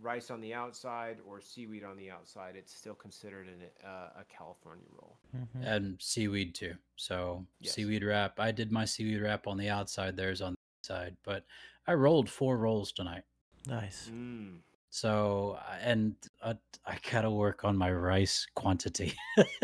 rice 0.00 0.30
on 0.30 0.40
the 0.40 0.54
outside 0.54 1.18
or 1.26 1.40
seaweed 1.40 1.84
on 1.84 1.96
the 1.96 2.10
outside, 2.10 2.56
it's 2.56 2.74
still 2.74 2.94
considered 2.94 3.46
an, 3.48 3.62
uh, 3.84 4.20
a 4.20 4.24
California 4.34 4.86
roll. 4.92 5.18
Mm-hmm. 5.36 5.62
And 5.62 5.96
seaweed 6.00 6.54
too. 6.54 6.74
So 6.96 7.44
Yes. 7.60 7.74
seaweed 7.74 8.02
wrap. 8.04 8.40
I 8.40 8.52
did 8.52 8.72
my 8.72 8.84
seaweed 8.84 9.20
wrap 9.20 9.46
on 9.46 9.58
the 9.58 9.68
outside, 9.68 10.16
theirs 10.16 10.40
on 10.40 10.52
the 10.54 10.58
inside. 10.82 11.16
But 11.24 11.44
I 11.86 11.94
rolled 11.94 12.30
four 12.30 12.56
rolls 12.56 12.92
tonight. 12.92 13.24
Nice. 13.66 14.10
Mm. 14.10 14.58
So 14.90 15.58
uh, 15.60 15.76
and 15.82 16.16
uh, 16.42 16.54
I 16.86 16.98
gotta 17.10 17.30
work 17.30 17.64
on 17.64 17.76
my 17.76 17.92
rice 17.92 18.46
quantity. 18.54 19.14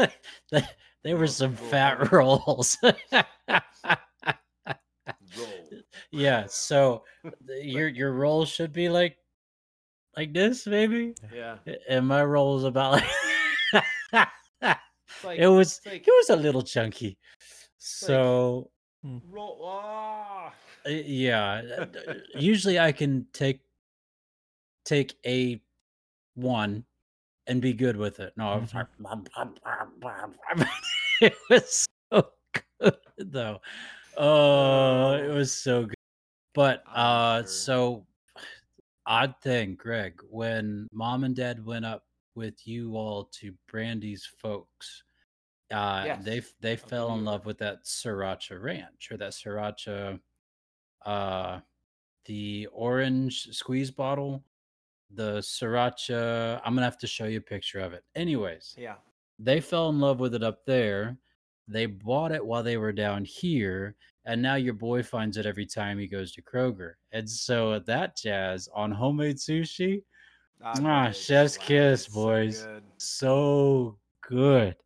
they, 0.50 0.62
they 1.02 1.14
were 1.14 1.26
some 1.26 1.56
fat 1.56 2.12
rolls. 2.12 2.76
Roll. 6.12 6.22
yeah. 6.22 6.46
So 6.48 7.04
your 7.60 7.88
your 7.88 8.12
role 8.12 8.44
should 8.44 8.72
be 8.72 8.88
like 8.88 9.16
like 10.16 10.32
this, 10.32 10.66
maybe. 10.66 11.14
Yeah. 11.32 11.58
And 11.88 12.06
my 12.06 12.24
role 12.24 12.56
is 12.56 12.64
about 12.64 12.92
like 12.92 13.04
like, 14.12 14.28
it 15.38 15.46
was 15.46 15.80
like 15.86 16.06
it 16.06 16.10
was 16.10 16.30
a 16.30 16.36
little 16.36 16.62
chunky. 16.62 17.18
So 17.78 18.70
roll. 19.30 19.60
Ah. 19.64 20.52
uh, 20.86 20.90
yeah, 20.90 21.62
uh, 21.78 21.86
uh, 22.08 22.14
usually 22.34 22.78
I 22.78 22.92
can 22.92 23.26
take 23.32 23.60
take 24.84 25.16
a 25.26 25.60
one 26.34 26.84
and 27.46 27.60
be 27.60 27.72
good 27.72 27.96
with 27.96 28.20
it. 28.20 28.32
No, 28.36 28.48
I 28.48 28.56
was 28.56 28.74
like, 28.74 28.86
it 31.20 31.34
was 31.50 31.86
so 32.12 32.28
good 32.80 32.96
though. 33.18 33.60
Oh, 34.16 35.12
it 35.12 35.28
was 35.28 35.52
so 35.52 35.84
good. 35.84 35.94
But 36.54 36.82
uh, 36.92 37.44
so 37.44 38.06
odd 39.04 39.34
thing, 39.42 39.74
Greg, 39.74 40.20
when 40.30 40.88
mom 40.92 41.24
and 41.24 41.36
dad 41.36 41.64
went 41.64 41.84
up 41.84 42.04
with 42.34 42.66
you 42.66 42.96
all 42.96 43.24
to 43.40 43.52
Brandy's 43.68 44.26
folks, 44.38 45.02
uh, 45.72 46.02
they 46.22 46.36
Yes, 46.36 46.52
they 46.60 46.72
in 46.72 46.78
fell 46.78 47.14
in 47.14 47.24
love 47.24 47.44
with 47.44 47.58
that 47.58 47.84
sriracha 47.84 48.60
ranch 48.60 49.08
or 49.10 49.16
that 49.18 49.32
sriracha, 49.32 50.18
uh, 51.04 51.60
the 52.24 52.66
orange 52.72 53.48
squeeze 53.52 53.90
bottle, 53.90 54.44
the 55.10 55.38
sriracha. 55.38 56.60
I'm 56.64 56.74
gonna 56.74 56.86
have 56.86 56.98
to 56.98 57.06
show 57.06 57.26
you 57.26 57.38
a 57.38 57.42
picture 57.42 57.80
of 57.80 57.92
it. 57.92 58.04
Anyways, 58.14 58.74
Yeah. 58.78 58.96
they 59.38 59.60
fell 59.60 59.90
in 59.90 60.00
love 60.00 60.20
with 60.20 60.34
it 60.34 60.42
up 60.42 60.64
there. 60.64 61.18
They 61.68 61.86
bought 61.86 62.32
it 62.32 62.44
while 62.44 62.62
they 62.62 62.76
were 62.76 62.92
down 62.92 63.24
here, 63.24 63.96
and 64.24 64.40
now 64.40 64.54
your 64.54 64.74
boy 64.74 65.02
finds 65.02 65.36
it 65.36 65.46
every 65.46 65.66
time 65.66 65.98
he 65.98 66.06
goes 66.06 66.32
to 66.32 66.42
Kroger. 66.42 66.92
And 67.12 67.28
so 67.28 67.72
at 67.74 67.86
that 67.86 68.16
jazz 68.16 68.68
on 68.74 68.90
homemade 68.92 69.36
sushi, 69.36 70.02
ah, 70.62 70.72
I 70.76 70.78
Mwah, 70.80 71.06
chef's 71.14 71.54
slaps. 71.54 71.56
kiss, 71.58 72.04
It's 72.06 72.14
so 72.14 72.20
boys. 72.24 72.62
good. 72.62 72.82
so 72.98 73.98
good. 74.22 74.76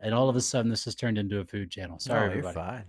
And 0.00 0.12
all 0.12 0.28
of 0.28 0.36
a 0.36 0.40
sudden, 0.40 0.70
this 0.70 0.84
has 0.86 0.94
turned 0.94 1.18
into 1.18 1.38
a 1.40 1.44
food 1.44 1.70
channel. 1.70 1.98
Sorry, 1.98 2.20
no, 2.20 2.24
you're 2.26 2.30
everybody. 2.46 2.54
fine. 2.54 2.84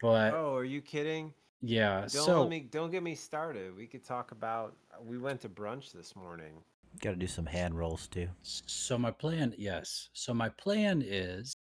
But 0.00 0.34
Oh, 0.34 0.54
are 0.56 0.64
you 0.64 0.80
kidding? 0.80 1.32
yeah, 1.60 2.00
Don't 2.00 2.10
so 2.10 2.40
let 2.42 2.50
me. 2.50 2.60
Don't 2.70 2.90
get 2.90 3.02
me 3.02 3.14
started. 3.14 3.76
We 3.76 3.86
could 3.86 4.04
talk 4.04 4.32
about. 4.32 4.76
We 5.04 5.18
went 5.18 5.40
to 5.42 5.48
brunch 5.48 5.92
this 5.92 6.16
morning. 6.16 6.54
Got 7.00 7.10
to 7.10 7.16
do 7.16 7.26
some 7.26 7.46
hand 7.46 7.76
rolls 7.78 8.06
too. 8.08 8.28
so 8.42 8.96
my 8.98 9.10
plan, 9.10 9.54
yes. 9.58 10.08
So 10.14 10.32
my 10.34 10.48
plan 10.48 11.02
is 11.06 11.52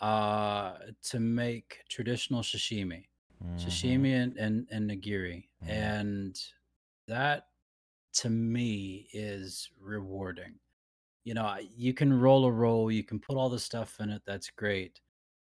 uh 0.00 0.78
to 1.02 1.20
make 1.20 1.82
traditional 1.88 2.42
sashimi. 2.42 3.06
Mhm. 3.42 3.58
sashimi 3.58 4.12
and, 4.22 4.36
and 4.38 4.68
and 4.70 4.90
nigiri 4.90 5.48
Mhm. 5.62 5.70
and 5.70 6.40
that 7.08 7.48
to 8.14 8.30
me 8.30 9.08
is 9.12 9.70
rewarding 9.80 10.60
you 11.24 11.34
know 11.34 11.58
you 11.60 11.94
can 11.94 12.12
roll 12.12 12.44
a 12.46 12.52
roll 12.52 12.90
you 12.92 13.04
can 13.04 13.20
put 13.20 13.36
all 13.36 13.48
the 13.50 13.58
stuff 13.58 14.00
in 14.00 14.10
it 14.10 14.22
that's 14.26 14.50
great 14.50 15.00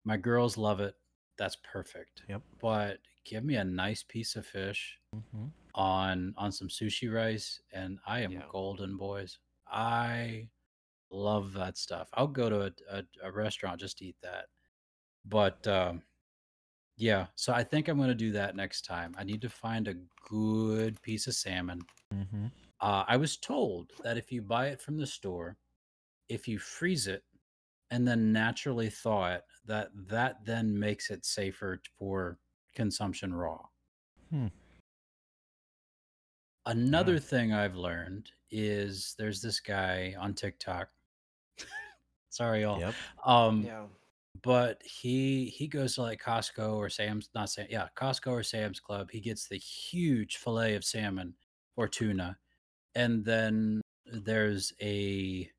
my 0.06 0.18
girls 0.18 0.58
love 0.58 0.80
it 0.82 0.96
that's 1.38 1.58
perfect 1.64 2.24
Yep. 2.28 2.44
but 2.60 3.00
give 3.26 3.44
me 3.46 3.56
a 3.58 3.64
nice 3.64 4.04
piece 4.04 4.36
of 4.38 4.46
fish 4.48 5.00
Mhm. 5.14 5.54
on 5.76 6.34
on 6.38 6.52
some 6.52 6.68
sushi 6.70 7.14
rice 7.14 7.62
and 7.74 8.00
i 8.08 8.22
am 8.22 8.32
Yeah. 8.34 8.48
golden 8.50 8.98
boys 8.98 9.40
i 9.68 10.50
love 11.12 11.54
that 11.54 11.78
stuff 11.78 12.10
i'll 12.14 12.28
go 12.28 12.50
to 12.50 12.62
a, 12.66 12.72
a, 12.92 13.04
a 13.24 13.32
restaurant 13.32 13.80
just 13.80 13.98
to 13.98 14.06
eat 14.06 14.18
that 14.22 14.46
but 15.26 15.66
um 15.68 16.04
yeah 16.98 17.28
so 17.36 17.54
i 17.54 17.64
think 17.64 17.88
i'm 17.88 17.98
going 17.98 18.10
to 18.10 18.16
do 18.16 18.32
that 18.32 18.56
next 18.56 18.84
time 18.84 19.16
i 19.18 19.24
need 19.24 19.42
to 19.42 19.50
find 19.50 19.88
a 19.88 19.96
good 20.30 21.02
piece 21.02 21.28
of 21.28 21.34
salmon 21.36 21.82
Mhm. 22.14 22.52
uh, 22.82 23.06
i 23.08 23.18
was 23.18 23.38
told 23.38 23.92
that 24.04 24.18
if 24.18 24.32
you 24.32 24.42
buy 24.42 24.68
it 24.68 24.82
from 24.82 24.98
the 24.98 25.08
store 25.08 25.58
if 26.30 26.48
you 26.48 26.60
freeze 26.60 27.08
it 27.08 27.24
and 27.92 28.08
then 28.08 28.32
naturally 28.34 28.90
thaw 28.90 29.28
it 29.34 29.44
that 29.66 29.90
that 29.94 30.44
then 30.46 30.78
makes 30.78 31.10
it 31.12 31.26
safer 31.26 31.82
for 31.98 32.40
consumption 32.76 33.34
raw 33.34 33.66
Hmm. 34.30 34.48
Another 36.66 37.20
thing 37.20 37.52
I've 37.54 37.76
learned 37.76 38.32
is 38.52 39.16
there's 39.18 39.42
this 39.42 39.60
guy 39.60 40.16
on 40.20 40.34
TikTok. 40.36 40.90
Sorry, 42.30 42.62
y'all. 42.62 42.80
Yep. 42.80 42.96
Um, 43.26 43.64
Yeah. 43.66 43.88
but 44.44 44.82
he 44.84 45.46
he 45.48 45.68
goes 45.68 45.96
to 45.96 46.02
like 46.04 46.22
Costco 46.22 46.76
or 46.76 46.90
Sam's 46.90 47.30
not 47.36 47.50
Sam 47.50 47.68
yeah, 47.70 47.88
Costco 47.96 48.32
or 48.32 48.44
Sam's 48.44 48.80
Club. 48.80 49.10
He 49.12 49.20
gets 49.22 49.48
the 49.48 49.58
huge 49.58 50.38
fillet 50.38 50.76
of 50.76 50.84
salmon 50.86 51.36
or 51.76 51.88
tuna, 51.88 52.38
and 52.96 53.26
then 53.26 53.82
there's 54.06 54.74
a 54.82 55.50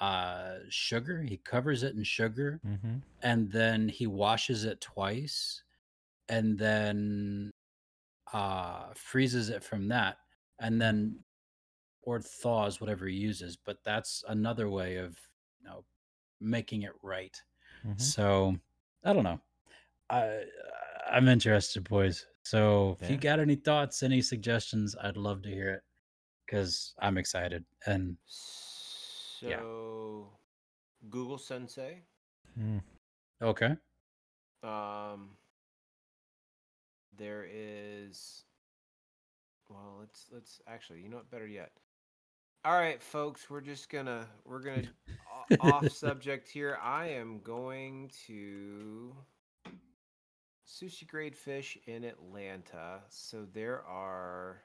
uh 0.00 0.58
sugar. 0.68 1.22
He 1.22 1.36
covers 1.38 1.82
it 1.82 1.94
in 1.96 2.04
sugar 2.04 2.60
Mm-hmm. 2.66 2.98
and 3.22 3.50
then 3.50 3.88
he 3.88 4.06
washes 4.06 4.64
it 4.64 4.80
twice 4.80 5.62
and 6.28 6.58
then 6.58 7.50
uh 8.32 8.92
freezes 8.94 9.48
it 9.50 9.64
from 9.64 9.88
that 9.88 10.18
and 10.60 10.80
then 10.80 11.24
or 12.02 12.20
thaws 12.20 12.80
whatever 12.80 13.06
he 13.06 13.16
uses 13.16 13.56
but 13.56 13.78
that's 13.84 14.24
another 14.28 14.68
way 14.70 14.96
of 14.96 15.16
you 15.60 15.68
know 15.68 15.84
making 16.40 16.82
it 16.82 16.92
right 17.02 17.36
Mm-hmm. 17.86 17.96
so 17.96 18.54
i 19.04 19.12
don't 19.12 19.24
know 19.24 19.40
i 20.10 20.42
i'm 21.10 21.28
interested 21.28 21.88
boys 21.88 22.26
so 22.42 22.96
if 23.00 23.10
you 23.10 23.16
got 23.16 23.38
any 23.40 23.54
thoughts 23.56 24.02
any 24.02 24.20
suggestions 24.20 24.96
i'd 25.02 25.16
love 25.16 25.42
to 25.42 25.48
hear 25.50 25.70
it 25.70 25.82
because 26.46 26.94
i'm 27.00 27.18
excited 27.18 27.64
and 27.86 28.16
Yeah. 29.40 29.60
So, 29.60 30.30
Google 31.08 31.38
Sensei. 31.38 32.02
Mm. 32.58 32.80
okay 33.42 33.76
Um, 34.62 35.36
there 37.16 37.46
is. 37.50 38.44
Well, 39.68 39.96
let's 40.00 40.26
let's 40.32 40.60
actually. 40.66 41.00
You 41.00 41.08
know 41.08 41.16
what? 41.18 41.30
Better 41.30 41.46
yet. 41.46 41.72
All 42.64 42.74
right, 42.74 43.02
folks. 43.02 43.48
We're 43.48 43.60
just 43.60 43.88
gonna 43.88 44.26
we're 44.44 44.60
gonna 44.62 44.82
off 45.60 45.88
subject 45.92 46.48
here. 46.48 46.78
I 46.82 47.08
am 47.08 47.40
going 47.42 48.10
to 48.26 49.14
sushi 50.66 51.06
grade 51.06 51.36
fish 51.36 51.78
in 51.86 52.04
Atlanta. 52.04 53.00
So 53.08 53.46
there 53.54 53.82
are 53.84 54.62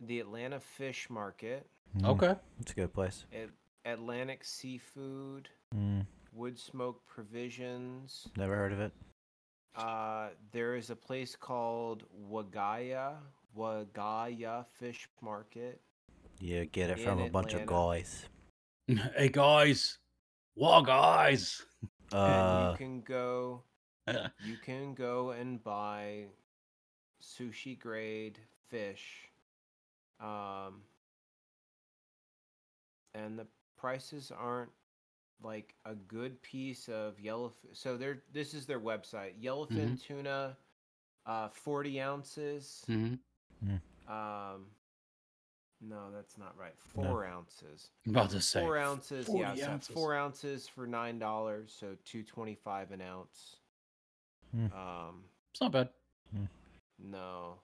the 0.00 0.20
Atlanta 0.20 0.60
Fish 0.60 1.08
Market, 1.10 1.66
Mm. 1.96 2.04
okay 2.06 2.34
It's 2.60 2.72
a 2.72 2.74
good 2.74 2.92
place. 2.92 3.24
At- 3.32 3.48
Atlantic 3.90 4.44
Seafood, 4.44 5.48
Mm. 5.74 6.06
Wood 6.32 6.58
Smoke 6.58 7.06
Provisions. 7.06 8.28
Never 8.36 8.54
heard 8.56 8.72
of 8.72 8.80
it. 8.80 8.92
Uh, 9.74 10.28
there 10.52 10.74
is 10.76 10.90
a 10.90 10.96
place 10.96 11.34
called 11.36 12.04
Wagaya, 12.30 13.14
Wagaya 13.56 14.66
Fish 14.66 15.08
Market. 15.22 15.80
You 16.40 16.66
get 16.66 16.90
it 16.90 16.98
In 16.98 17.04
from 17.04 17.20
a 17.20 17.28
bunch 17.28 17.54
of 17.54 17.66
guys. 17.66 18.24
hey 18.86 19.28
guys. 19.28 19.98
Whoa 20.54 20.82
guys? 20.82 21.62
And 22.10 22.18
Uh, 22.18 22.70
you 22.70 22.76
can 22.78 23.00
go 23.02 23.62
you 24.08 24.56
can 24.64 24.94
go 24.94 25.32
and 25.32 25.62
buy 25.62 26.24
sushi 27.22 27.78
grade 27.78 28.38
fish. 28.70 29.28
Um 30.18 30.80
and 33.14 33.38
the 33.38 33.46
prices 33.76 34.32
aren't 34.34 34.70
like 35.42 35.74
a 35.84 35.94
good 35.94 36.40
piece 36.42 36.88
of 36.88 37.20
yellow 37.20 37.52
so 37.74 37.98
they're 37.98 38.22
this 38.32 38.54
is 38.54 38.64
their 38.64 38.80
website 38.80 39.32
yellowfin 39.40 40.02
tuna 40.02 40.56
uh 41.26 41.48
40 41.48 42.00
ounces. 42.00 42.84
Hmm. 42.86 43.14
Um, 44.08 44.66
no, 45.80 46.10
that's 46.14 46.36
not 46.38 46.56
right. 46.58 46.74
No. 46.96 47.04
Four 47.04 47.24
ounces. 47.26 47.90
I'm 48.06 48.12
about 48.16 48.30
to 48.30 48.40
say 48.40 48.60
Four 48.60 48.78
ounces. 48.78 49.28
Yeah, 49.28 49.48
40 49.54 49.60
so 49.60 49.70
ounces. 49.70 49.94
four 49.94 50.14
ounces 50.14 50.68
for 50.68 50.86
nine 50.86 51.18
dollars. 51.18 51.74
So 51.78 51.96
two 52.04 52.22
twenty-five 52.22 52.90
an 52.92 53.00
ounce. 53.02 53.56
Hmm. 54.54 54.66
Um, 54.72 55.24
It's 55.52 55.60
not 55.60 55.72
bad. 55.72 55.88
no, 56.98 57.54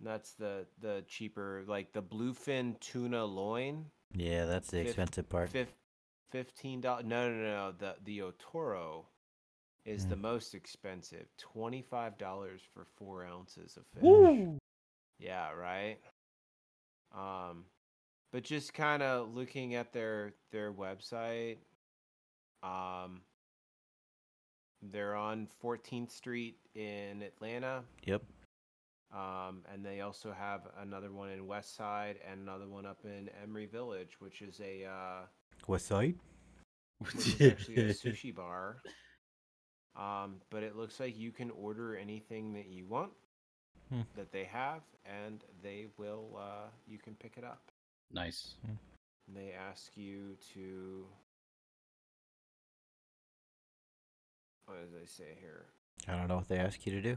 that's 0.00 0.32
the 0.34 0.66
the 0.80 1.04
cheaper, 1.08 1.64
like 1.66 1.92
the 1.92 2.02
bluefin 2.02 2.78
tuna 2.80 3.24
loin. 3.24 3.86
yeah, 4.14 4.44
that's 4.44 4.70
the 4.70 4.78
Fif- 4.78 4.86
expensive 4.88 5.28
part. 5.28 5.50
Fif- 5.50 5.74
Fifteen 6.30 6.80
dollars. 6.80 7.04
No, 7.06 7.28
no, 7.30 7.36
no, 7.36 7.42
no. 7.42 7.72
The 7.78 7.96
the 8.04 8.18
otoro 8.20 9.04
is 9.84 10.06
the 10.06 10.16
Mm. 10.16 10.20
most 10.22 10.54
expensive. 10.54 11.26
Twenty-five 11.38 12.18
dollars 12.18 12.60
for 12.72 12.86
four 12.96 13.24
ounces 13.24 13.76
of 13.76 13.86
fish. 13.94 14.02
Woo! 14.02 14.58
Yeah, 15.20 15.52
right. 15.52 15.98
Um, 17.16 17.64
but 18.32 18.42
just 18.42 18.74
kind 18.74 19.02
of 19.02 19.34
looking 19.34 19.74
at 19.74 19.92
their 19.92 20.34
their 20.50 20.72
website, 20.72 21.58
um, 22.62 23.20
they're 24.82 25.14
on 25.14 25.48
14th 25.62 26.10
Street 26.10 26.56
in 26.74 27.22
Atlanta. 27.22 27.82
Yep. 28.04 28.22
Um, 29.14 29.62
and 29.72 29.84
they 29.84 30.00
also 30.00 30.32
have 30.32 30.62
another 30.80 31.12
one 31.12 31.30
in 31.30 31.46
West 31.46 31.76
Side 31.76 32.16
and 32.28 32.40
another 32.40 32.66
one 32.66 32.84
up 32.84 32.98
in 33.04 33.30
Emory 33.42 33.66
Village, 33.66 34.16
which 34.18 34.42
is 34.42 34.60
a 34.60 34.84
uh, 34.84 35.26
West 35.68 35.86
Side? 35.86 36.16
which 36.98 37.14
is 37.14 37.52
actually 37.52 37.76
a 37.76 37.84
sushi 37.94 38.34
bar. 38.34 38.78
Um, 39.96 40.40
but 40.50 40.64
it 40.64 40.74
looks 40.76 40.98
like 40.98 41.16
you 41.16 41.30
can 41.30 41.50
order 41.52 41.96
anything 41.96 42.54
that 42.54 42.66
you 42.66 42.86
want 42.86 43.12
Hmm. 43.90 44.00
that 44.16 44.32
they 44.32 44.44
have, 44.44 44.82
and 45.04 45.44
they 45.62 45.86
will. 45.98 46.36
Uh, 46.38 46.68
you 46.88 46.98
can 46.98 47.14
pick 47.14 47.34
it 47.36 47.44
up. 47.44 47.70
Nice. 48.12 48.54
And 48.64 49.36
they 49.36 49.52
ask 49.52 49.96
you 49.96 50.36
to. 50.54 51.06
What 54.66 54.80
does 54.80 54.92
they 54.98 55.06
say 55.06 55.36
here? 55.40 55.66
I 56.08 56.16
don't 56.16 56.28
know 56.28 56.36
what 56.36 56.48
they 56.48 56.58
ask 56.58 56.84
you 56.86 56.92
to 56.92 57.00
do. 57.02 57.16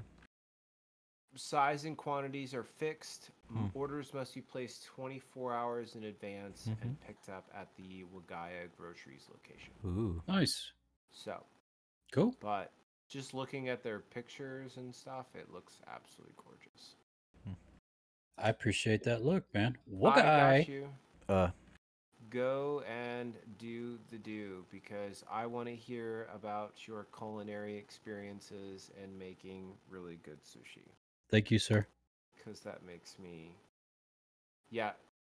Size 1.35 1.85
and 1.85 1.95
quantities 1.95 2.53
are 2.53 2.63
fixed. 2.63 3.29
Hmm. 3.51 3.67
Orders 3.73 4.13
must 4.13 4.33
be 4.33 4.41
placed 4.41 4.85
24 4.85 5.53
hours 5.53 5.95
in 5.95 6.05
advance 6.05 6.67
Mhm. 6.67 6.81
and 6.81 6.99
picked 7.01 7.29
up 7.29 7.49
at 7.53 7.73
the 7.75 8.03
Wagaya 8.05 8.69
Groceries 8.75 9.27
location. 9.29 9.73
Ooh. 9.85 10.21
Nice. 10.27 10.71
So, 11.11 11.45
Cool. 12.11 12.33
but 12.39 12.73
just 13.07 13.33
looking 13.33 13.69
at 13.69 13.83
their 13.83 13.99
pictures 13.99 14.77
and 14.77 14.93
stuff, 14.93 15.27
it 15.35 15.51
looks 15.53 15.75
absolutely 15.93 16.35
gorgeous. 16.43 16.95
I 18.39 18.49
appreciate 18.49 19.03
that 19.03 19.23
look, 19.25 19.45
man. 19.53 19.77
What 19.85 20.17
I 20.19 20.59
got 20.59 20.67
you. 20.67 20.87
Uh, 21.27 21.49
Go 22.29 22.83
and 22.87 23.33
do 23.57 23.97
the 24.11 24.17
do 24.17 24.65
because 24.69 25.23
I 25.31 25.45
want 25.45 25.69
to 25.69 25.75
hear 25.75 26.27
about 26.35 26.85
your 26.87 27.07
culinary 27.17 27.77
experiences 27.77 28.91
and 29.01 29.17
making 29.17 29.71
really 29.89 30.19
good 30.23 30.39
sushi. 30.43 30.91
Thank 31.31 31.49
you, 31.51 31.57
sir. 31.59 31.87
because 32.37 32.59
that 32.61 32.85
makes 32.85 33.17
me 33.17 33.51
yeah 34.69 34.91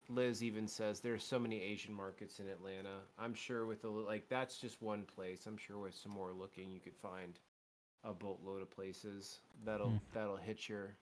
liz 0.09 0.43
even 0.43 0.67
says 0.69 1.01
there's 1.01 1.25
so 1.25 1.39
many 1.39 1.61
asian 1.63 1.95
markets 1.95 2.39
in 2.41 2.49
atlanta 2.49 2.97
i'm 3.19 3.33
sure 3.35 3.65
with 3.67 3.85
a 3.85 3.89
like 3.89 4.29
that's 4.29 4.59
just 4.59 4.83
one 4.83 5.05
place 5.15 5.47
i'm 5.47 5.57
sure 5.57 5.79
with 5.79 5.95
some 5.95 6.13
more 6.13 6.33
looking 6.33 6.71
you 6.71 6.81
could 6.81 6.97
find 7.01 7.39
a 8.05 8.13
boatload 8.13 8.63
of 8.63 8.71
places 8.71 9.41
that'll 9.65 9.91
Hmm. 9.91 9.97
that'll 10.13 10.37
hit 10.37 10.69
your 10.69 10.97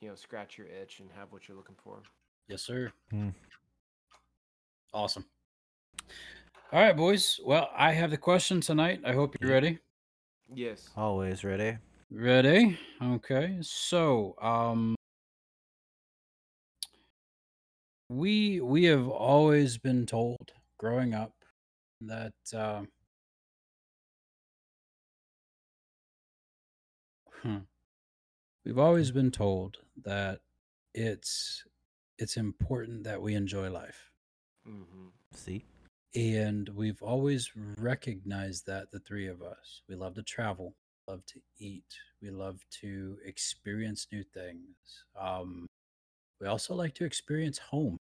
you 0.00 0.08
know 0.08 0.14
scratch 0.14 0.58
your 0.58 0.66
itch 0.66 1.00
and 1.00 1.10
have 1.12 1.32
what 1.32 1.48
you're 1.48 1.56
looking 1.56 1.76
for 1.82 2.02
Yes, 2.48 2.62
sir. 2.62 2.92
Hmm. 3.10 3.30
Awesome. 4.92 5.24
All 6.72 6.80
right, 6.80 6.96
boys. 6.96 7.38
Well, 7.44 7.70
I 7.74 7.92
have 7.92 8.10
the 8.10 8.18
question 8.18 8.60
tonight. 8.60 9.00
I 9.04 9.12
hope 9.12 9.36
you're 9.40 9.50
Yeah. 9.50 9.54
ready. 9.54 9.78
yes 10.54 10.90
always 10.96 11.44
ready. 11.44 11.78
Ready? 12.10 12.78
Okay. 13.00 13.58
So, 13.62 14.34
um 14.42 14.94
we 18.10 18.60
we 18.60 18.84
have 18.84 19.08
always 19.08 19.78
been 19.78 20.04
told 20.04 20.52
growing 20.78 21.14
up 21.14 21.32
that 22.02 22.34
uh, 22.54 22.82
hmm, 27.42 27.58
we've 28.64 28.78
always 28.78 29.10
been 29.10 29.30
told 29.30 29.78
that 30.04 30.40
it's 30.94 31.64
it's 32.18 32.36
important 32.36 33.04
that 33.04 33.20
we 33.20 33.34
enjoy 33.34 33.70
life. 33.70 34.10
mm-hmm. 34.68 35.08
See? 35.34 35.64
And 36.14 36.68
we've 36.70 37.02
always 37.02 37.50
recognized 37.78 38.66
that 38.66 38.90
the 38.90 39.00
three 39.00 39.28
of 39.28 39.42
us. 39.42 39.82
We 39.88 39.94
love 39.94 40.14
to 40.14 40.22
travel, 40.22 40.74
love 41.08 41.24
to 41.26 41.40
eat, 41.58 41.96
we 42.20 42.30
love 42.30 42.60
to 42.82 43.16
experience 43.24 44.06
new 44.12 44.22
things. 44.22 44.76
Um, 45.18 45.66
we 46.40 46.46
also 46.48 46.74
like 46.74 46.94
to 46.96 47.04
experience 47.04 47.58
home 47.58 47.98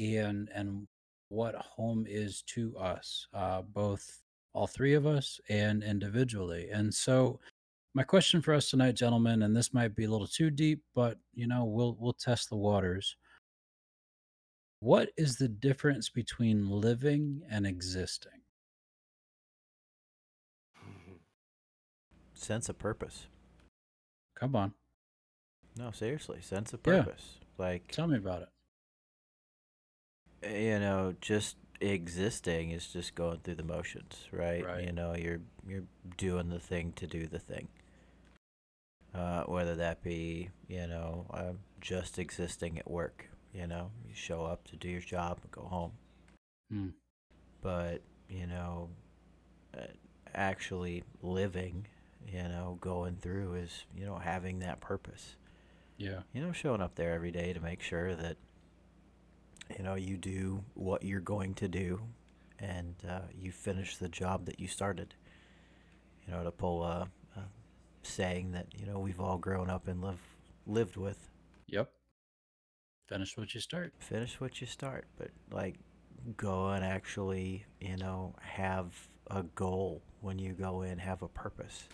and 0.00 0.48
and 0.54 0.86
what 1.28 1.54
home 1.54 2.06
is 2.08 2.42
to 2.42 2.76
us, 2.76 3.26
uh, 3.34 3.62
both 3.62 4.20
all 4.52 4.66
three 4.66 4.94
of 4.94 5.06
us 5.06 5.40
and 5.48 5.82
individually. 5.82 6.68
And 6.72 6.92
so 6.92 7.38
my 7.94 8.02
question 8.02 8.40
for 8.40 8.54
us 8.54 8.70
tonight, 8.70 8.94
gentlemen, 8.96 9.42
and 9.42 9.56
this 9.56 9.74
might 9.74 9.94
be 9.96 10.04
a 10.04 10.10
little 10.10 10.26
too 10.26 10.50
deep, 10.50 10.82
but 10.94 11.18
you 11.34 11.46
know, 11.46 11.64
we'll 11.64 11.96
we'll 11.98 12.12
test 12.12 12.48
the 12.48 12.56
waters. 12.56 13.16
What 14.80 15.10
is 15.16 15.36
the 15.36 15.48
difference 15.48 16.08
between 16.08 16.68
living 16.68 17.42
and 17.50 17.66
existing? 17.66 18.32
sense 22.40 22.68
of 22.68 22.78
purpose. 22.78 23.26
Come 24.34 24.56
on, 24.56 24.72
No, 25.76 25.90
seriously, 25.90 26.40
sense 26.40 26.72
of 26.72 26.82
purpose. 26.82 27.38
Yeah. 27.38 27.66
Like 27.66 27.88
tell 27.88 28.06
me 28.06 28.16
about 28.16 28.42
it. 28.42 28.48
Eh, 30.42 30.72
you 30.72 30.78
know, 30.78 31.14
just 31.20 31.56
existing 31.80 32.70
is 32.70 32.86
just 32.86 33.14
going 33.14 33.40
through 33.40 33.56
the 33.56 33.62
motions, 33.62 34.26
right? 34.32 34.64
Right. 34.64 34.84
You 34.84 34.92
know, 34.92 35.14
you're 35.14 35.40
you're 35.68 35.84
doing 36.16 36.48
the 36.48 36.58
thing 36.58 36.92
to 36.96 37.06
do 37.06 37.26
the 37.26 37.38
thing. 37.38 37.68
Uh, 39.14 39.42
whether 39.44 39.74
that 39.76 40.02
be, 40.02 40.50
you 40.68 40.86
know, 40.86 41.26
uh, 41.34 41.52
just 41.80 42.18
existing 42.18 42.78
at 42.78 42.88
work, 42.90 43.28
you 43.52 43.66
know, 43.66 43.90
you 44.08 44.14
show 44.14 44.44
up 44.44 44.64
to 44.68 44.76
do 44.76 44.88
your 44.88 45.00
job 45.00 45.38
and 45.42 45.50
go 45.50 45.62
home. 45.62 45.92
Hmm. 46.70 46.88
But, 47.60 48.02
you 48.28 48.46
know, 48.46 48.90
uh, 49.76 49.82
actually 50.34 51.02
living, 51.22 51.86
you 52.26 52.42
know, 52.44 52.78
going 52.80 53.16
through 53.16 53.54
is, 53.54 53.84
you 53.96 54.06
know, 54.06 54.18
having 54.18 54.60
that 54.60 54.80
purpose 54.80 55.36
Yeah. 55.98 56.20
you 56.32 56.40
know, 56.40 56.52
showing 56.52 56.80
up 56.80 56.94
there 56.94 57.12
every 57.12 57.30
day 57.32 57.52
to 57.52 57.60
make 57.60 57.82
sure 57.82 58.14
that, 58.14 58.36
you 59.76 59.82
know, 59.84 59.94
you 59.96 60.16
do 60.16 60.64
what 60.74 61.02
you're 61.02 61.20
going 61.20 61.54
to 61.54 61.68
do 61.68 62.00
and 62.58 62.94
uh, 63.08 63.20
you 63.34 63.52
finish 63.52 63.96
the 63.96 64.08
job 64.08 64.46
that 64.46 64.60
you 64.60 64.66
started. 64.68 65.14
You 66.26 66.32
know, 66.34 66.44
to 66.44 66.50
pull 66.50 66.84
a 66.84 67.08
saying 68.02 68.52
that, 68.52 68.66
you 68.76 68.86
know, 68.86 68.98
we've 68.98 69.20
all 69.20 69.38
grown 69.38 69.70
up 69.70 69.88
and 69.88 70.02
live, 70.02 70.20
lived 70.66 70.96
with 70.96 71.28
Yep. 71.68 71.90
Finish 73.08 73.36
what 73.36 73.54
you 73.54 73.60
start. 73.60 73.92
finish 73.98 74.40
what 74.40 74.60
you 74.60 74.66
start, 74.66 75.06
but 75.18 75.30
like 75.50 75.76
go 76.36 76.68
and 76.68 76.84
actually, 76.84 77.64
you 77.80 77.96
know, 77.96 78.34
have 78.40 79.08
a 79.30 79.42
goal 79.42 80.02
when 80.20 80.38
you 80.38 80.52
go 80.52 80.82
in, 80.82 80.98
have 80.98 81.22
a 81.22 81.28
purpose. 81.28 81.84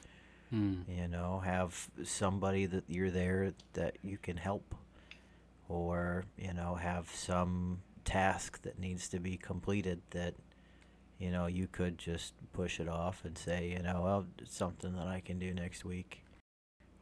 Hmm. 0.50 0.82
you 0.88 1.09
know 1.09 1.40
have 1.44 1.90
somebody 2.04 2.66
that 2.66 2.84
you're 2.86 3.11
there 3.11 3.52
that 3.72 3.96
you 4.02 4.16
can 4.16 4.36
help 4.36 4.76
or 5.68 6.24
you 6.38 6.52
know 6.52 6.76
have 6.76 7.11
some 7.11 7.80
task 8.04 8.62
that 8.62 8.78
needs 8.78 9.09
to 9.09 9.18
be 9.18 9.36
completed 9.36 10.00
that 10.11 10.34
you 11.19 11.31
know 11.31 11.47
you 11.47 11.67
could 11.67 11.97
just 11.99 12.35
push 12.53 12.79
it 12.81 12.89
off 12.89 13.25
and 13.25 13.37
say 13.39 13.69
you 13.71 13.83
know 13.83 14.01
well 14.03 14.27
it's 14.39 14.57
something 14.57 14.95
that 14.95 15.07
i 15.07 15.21
can 15.21 15.39
do 15.39 15.53
next 15.55 15.85
week 15.85 16.23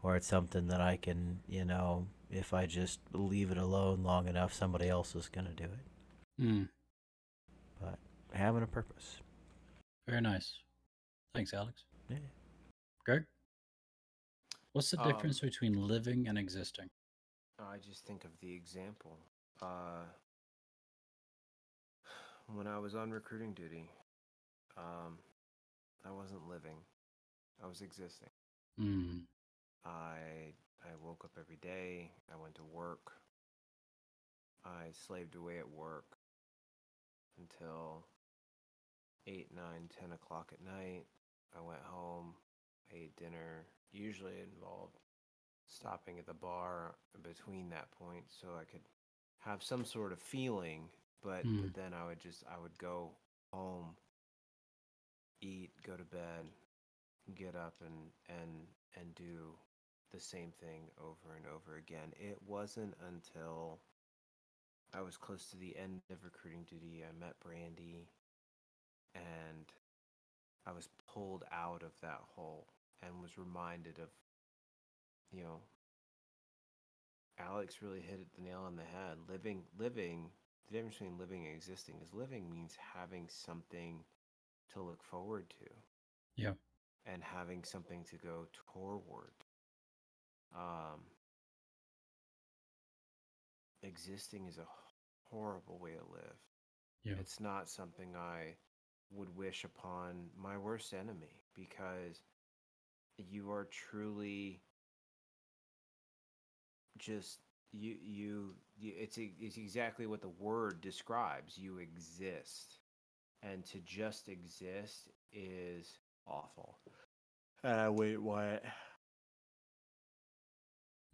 or 0.02 0.14
it's 0.16 0.26
something 0.26 0.68
that 0.68 0.80
i 0.80 0.96
can 0.96 1.40
you 1.48 1.64
know 1.64 2.06
if 2.30 2.52
i 2.54 2.64
just 2.66 3.00
leave 3.12 3.50
it 3.50 3.58
alone 3.58 4.02
long 4.02 4.28
enough 4.28 4.52
somebody 4.52 4.88
else 4.88 5.14
is 5.14 5.28
going 5.28 5.46
to 5.46 5.52
do 5.52 5.64
it 5.64 5.86
Hmm. 6.38 6.62
but 7.80 7.98
having 8.32 8.62
a 8.62 8.66
purpose 8.66 9.18
Very 10.08 10.20
nice. 10.20 10.58
Thanks, 11.34 11.54
Alex. 11.54 11.84
yeah 12.08 12.18
Greg, 13.04 13.24
what's 14.72 14.90
the 14.90 15.00
Um, 15.00 15.12
difference 15.12 15.40
between 15.40 15.74
living 15.74 16.26
and 16.28 16.36
existing? 16.38 16.88
I 17.58 17.78
just 17.78 18.04
think 18.04 18.24
of 18.24 18.30
the 18.40 18.52
example. 18.52 19.18
Uh, 19.62 20.04
when 22.46 22.66
I 22.66 22.78
was 22.78 22.94
on 22.94 23.10
recruiting 23.10 23.52
duty, 23.54 23.90
um, 24.76 25.18
I 26.04 26.10
wasn't 26.10 26.48
living. 26.48 26.78
I 27.62 27.66
was 27.66 27.80
existing. 27.80 28.30
Hmm. 28.78 29.18
I 29.84 30.54
I 30.82 30.88
woke 31.02 31.24
up 31.24 31.32
every 31.38 31.56
day. 31.56 32.10
I 32.32 32.36
went 32.40 32.54
to 32.56 32.64
work. 32.64 33.12
I 34.64 34.92
slaved 35.06 35.34
away 35.34 35.58
at 35.58 35.68
work 35.68 36.16
until 37.38 38.06
eight, 39.26 39.48
nine, 39.54 39.88
ten 40.00 40.12
o'clock 40.12 40.52
at 40.52 40.60
night. 40.64 41.04
I 41.56 41.60
went 41.60 41.82
home, 41.82 42.34
I 42.92 42.96
ate 42.96 43.16
dinner. 43.16 43.66
Usually 43.92 44.32
it 44.32 44.48
involved 44.54 44.98
stopping 45.66 46.18
at 46.18 46.26
the 46.26 46.34
bar 46.34 46.96
between 47.22 47.70
that 47.70 47.90
point 47.92 48.24
so 48.28 48.48
I 48.60 48.64
could 48.64 48.82
have 49.38 49.62
some 49.62 49.84
sort 49.84 50.12
of 50.12 50.18
feeling, 50.18 50.88
but, 51.22 51.42
Hmm. 51.42 51.60
but 51.62 51.74
then 51.74 51.94
I 51.94 52.06
would 52.06 52.20
just 52.20 52.44
I 52.46 52.58
would 52.60 52.76
go 52.78 53.12
home, 53.52 53.96
eat, 55.44 55.70
go 55.86 55.96
to 55.96 56.04
bed, 56.04 56.46
get 57.34 57.54
up 57.54 57.74
and 57.84 58.10
and 58.28 58.66
and 58.98 59.14
do 59.14 59.54
the 60.12 60.20
same 60.20 60.52
thing 60.60 60.82
over 60.98 61.36
and 61.36 61.44
over 61.46 61.76
again. 61.76 62.12
It 62.18 62.38
wasn't 62.46 62.94
until 63.08 63.80
I 64.94 65.02
was 65.02 65.16
close 65.16 65.48
to 65.50 65.56
the 65.56 65.76
end 65.76 66.02
of 66.10 66.24
recruiting 66.24 66.64
duty 66.68 67.02
I 67.02 67.18
met 67.18 67.34
Brandy 67.40 68.08
and 69.14 69.66
I 70.66 70.72
was 70.72 70.88
pulled 71.12 71.44
out 71.52 71.82
of 71.82 72.00
that 72.00 72.20
hole 72.36 72.68
and 73.02 73.20
was 73.20 73.36
reminded 73.36 73.98
of 73.98 74.08
you 75.32 75.42
know 75.42 75.60
Alex 77.38 77.82
really 77.82 78.00
hit 78.00 78.20
it 78.20 78.28
the 78.36 78.42
nail 78.42 78.62
on 78.64 78.76
the 78.76 78.82
head. 78.82 79.18
Living 79.28 79.64
living 79.78 80.30
the 80.68 80.74
difference 80.74 80.94
between 80.94 81.18
living 81.18 81.46
and 81.46 81.54
existing 81.54 81.96
is 82.02 82.14
living 82.14 82.48
means 82.50 82.76
having 82.94 83.26
something 83.28 84.04
to 84.72 84.82
look 84.82 85.02
forward 85.02 85.50
to 85.60 85.66
Yeah. 86.36 86.54
and 87.06 87.22
having 87.22 87.64
something 87.64 88.04
to 88.04 88.16
go 88.16 88.46
toward. 88.52 89.44
Um, 90.54 91.00
existing 93.82 94.46
is 94.46 94.58
a 94.58 94.66
horrible 95.30 95.78
way 95.78 95.92
to 95.92 96.12
live. 96.12 96.36
Yeah. 97.02 97.14
It's 97.18 97.40
not 97.40 97.68
something 97.68 98.16
I 98.16 98.56
would 99.10 99.34
wish 99.36 99.64
upon 99.64 100.30
my 100.36 100.56
worst 100.56 100.92
enemy 100.94 101.42
because 101.54 102.22
you 103.18 103.50
are 103.50 103.64
truly 103.70 104.62
just 106.98 107.40
you 107.72 107.96
you, 108.00 108.54
you 108.76 108.92
it's 108.96 109.18
it's 109.18 109.56
exactly 109.56 110.06
what 110.06 110.20
the 110.22 110.28
word 110.28 110.80
describes 110.80 111.58
you 111.58 111.78
exist 111.78 112.78
and 113.44 113.64
to 113.64 113.78
just 113.80 114.28
exist 114.28 115.10
is 115.32 115.98
awful 116.26 116.78
and 117.62 117.80
i 117.80 117.88
wait 117.88 118.20
what 118.20 118.62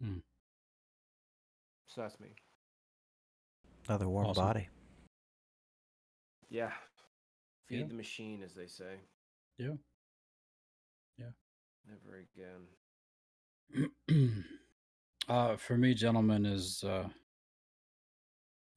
Hmm. 0.01 0.17
so 1.85 2.01
that's 2.01 2.19
me 2.19 2.29
another 3.87 4.09
warm 4.09 4.27
Awesome. 4.27 4.45
body 4.45 4.67
yeah 6.49 6.71
feed 7.67 7.81
Yeah. 7.81 7.87
the 7.87 7.93
machine 7.93 8.41
as 8.43 8.53
they 8.55 8.67
say 8.67 8.95
Yeah. 9.57 9.75
Yeah. 11.17 11.31
never 11.87 12.17
again 12.17 12.67
uh, 15.29 15.55
for 15.55 15.77
me, 15.77 15.93
gentlemen, 15.93 16.45
is 16.45 16.83
uh, 16.83 17.07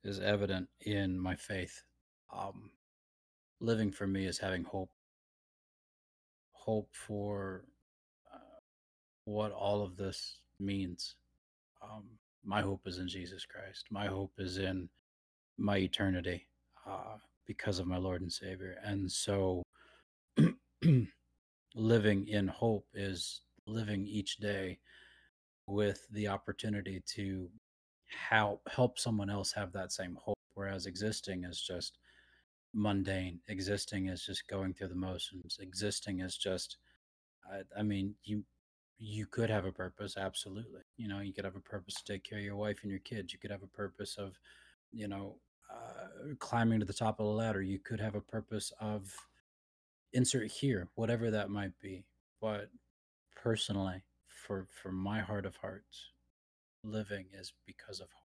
is 0.04 0.20
evident 0.20 0.68
in 0.82 1.18
my 1.18 1.34
faith. 1.34 1.82
Um, 2.32 2.70
living 3.64 3.90
for 3.90 4.06
me 4.06 4.26
is 4.26 4.38
having 4.38 4.64
hope. 4.64 4.90
Hope 6.52 6.88
for 6.92 7.64
uh, 8.32 8.60
what 9.24 9.52
all 9.52 9.82
of 9.82 9.96
this 9.96 10.38
means. 10.60 11.16
Um, 11.82 12.04
my 12.44 12.60
hope 12.60 12.82
is 12.86 12.98
in 12.98 13.08
Jesus 13.08 13.44
Christ. 13.46 13.86
My 13.90 14.06
hope 14.06 14.32
is 14.38 14.58
in 14.58 14.88
my 15.56 15.78
eternity 15.78 16.46
uh, 16.86 17.16
because 17.46 17.78
of 17.78 17.86
my 17.86 17.96
Lord 17.96 18.22
and 18.22 18.32
Savior. 18.32 18.76
And 18.84 19.10
so, 19.10 19.62
living 21.74 22.28
in 22.28 22.48
hope 22.48 22.86
is 22.94 23.40
living 23.66 24.06
each 24.06 24.36
day 24.36 24.78
with 25.66 26.06
the 26.10 26.28
opportunity 26.28 27.02
to 27.06 27.48
help 28.06 28.60
help 28.70 28.98
someone 28.98 29.30
else 29.30 29.50
have 29.52 29.72
that 29.72 29.90
same 29.90 30.16
hope 30.22 30.38
whereas 30.54 30.86
existing 30.86 31.44
is 31.44 31.60
just 31.60 31.98
mundane 32.74 33.40
existing 33.48 34.08
is 34.08 34.24
just 34.26 34.48
going 34.48 34.74
through 34.74 34.88
the 34.88 34.94
motions. 34.96 35.58
Existing 35.60 36.20
is 36.20 36.36
just 36.36 36.76
I, 37.50 37.62
I 37.78 37.82
mean 37.82 38.14
you 38.24 38.44
you 38.98 39.26
could 39.26 39.50
have 39.50 39.64
a 39.66 39.72
purpose 39.72 40.16
absolutely. 40.16 40.82
You 40.96 41.08
know 41.08 41.20
you 41.20 41.32
could 41.32 41.44
have 41.44 41.56
a 41.56 41.60
purpose 41.60 41.94
to 41.96 42.12
take 42.12 42.24
care 42.24 42.38
of 42.38 42.44
your 42.44 42.56
wife 42.56 42.80
and 42.82 42.90
your 42.90 43.00
kids. 43.00 43.32
You 43.32 43.38
could 43.38 43.50
have 43.52 43.62
a 43.62 43.68
purpose 43.68 44.16
of 44.18 44.38
you 44.92 45.08
know 45.08 45.36
uh, 45.72 46.34
climbing 46.38 46.80
to 46.80 46.86
the 46.86 46.92
top 46.92 47.20
of 47.20 47.26
the 47.26 47.32
ladder. 47.32 47.62
You 47.62 47.78
could 47.78 48.00
have 48.00 48.14
a 48.14 48.20
purpose 48.20 48.72
of 48.80 49.14
insert 50.12 50.50
here 50.50 50.88
whatever 50.94 51.30
that 51.30 51.50
might 51.50 51.78
be. 51.80 52.04
But 52.40 52.70
personally 53.36 54.02
for 54.28 54.66
for 54.82 54.92
my 54.92 55.20
heart 55.20 55.46
of 55.46 55.56
hearts 55.56 56.10
living 56.82 57.26
is 57.32 57.52
because 57.66 58.00
of 58.00 58.08
hope. 58.12 58.22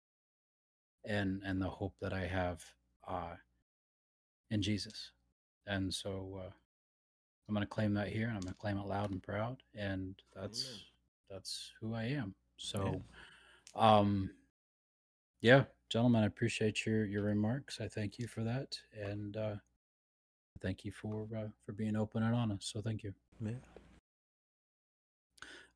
And 1.05 1.43
and 1.45 1.61
the 1.61 1.69
hope 1.71 1.95
that 2.01 2.13
i 2.13 2.27
have 2.27 2.65
uh 3.09 3.35
in 4.53 4.63
jesus 4.63 5.11
and 5.67 5.93
so 5.93 6.41
uh 6.41 6.51
i'm 7.49 7.55
going 7.55 7.67
to 7.67 7.67
claim 7.67 7.93
that 7.93 8.09
here 8.09 8.29
and 8.29 8.37
i'm 8.37 8.43
going 8.43 8.55
to 8.55 8.61
claim 8.61 8.79
it 8.79 8.87
loud 8.87 9.11
and 9.11 9.23
proud 9.23 9.63
and 9.75 10.15
that's 10.35 10.65
Amen. 10.65 10.81
that's 11.31 11.73
who 11.81 11.95
i 11.95 12.05
am 12.05 12.35
so 12.57 13.03
um 13.75 14.31
yeah 15.41 15.65
gentlemen 15.91 16.23
i 16.23 16.27
appreciate 16.27 16.87
your 16.87 17.05
your 17.05 17.25
remarks 17.25 17.81
i 17.81 17.89
thank 17.89 18.19
you 18.19 18.29
for 18.29 18.45
that 18.45 18.79
and 18.95 19.37
uh 19.37 19.57
thank 20.61 20.85
you 20.85 20.93
for 20.93 21.27
uh, 21.37 21.49
for 21.67 21.73
being 21.73 21.97
open 21.97 22.23
and 22.23 22.35
honest 22.35 22.71
so 22.71 22.81
thank 22.81 23.03
you 23.03 23.13
yeah 23.45 23.53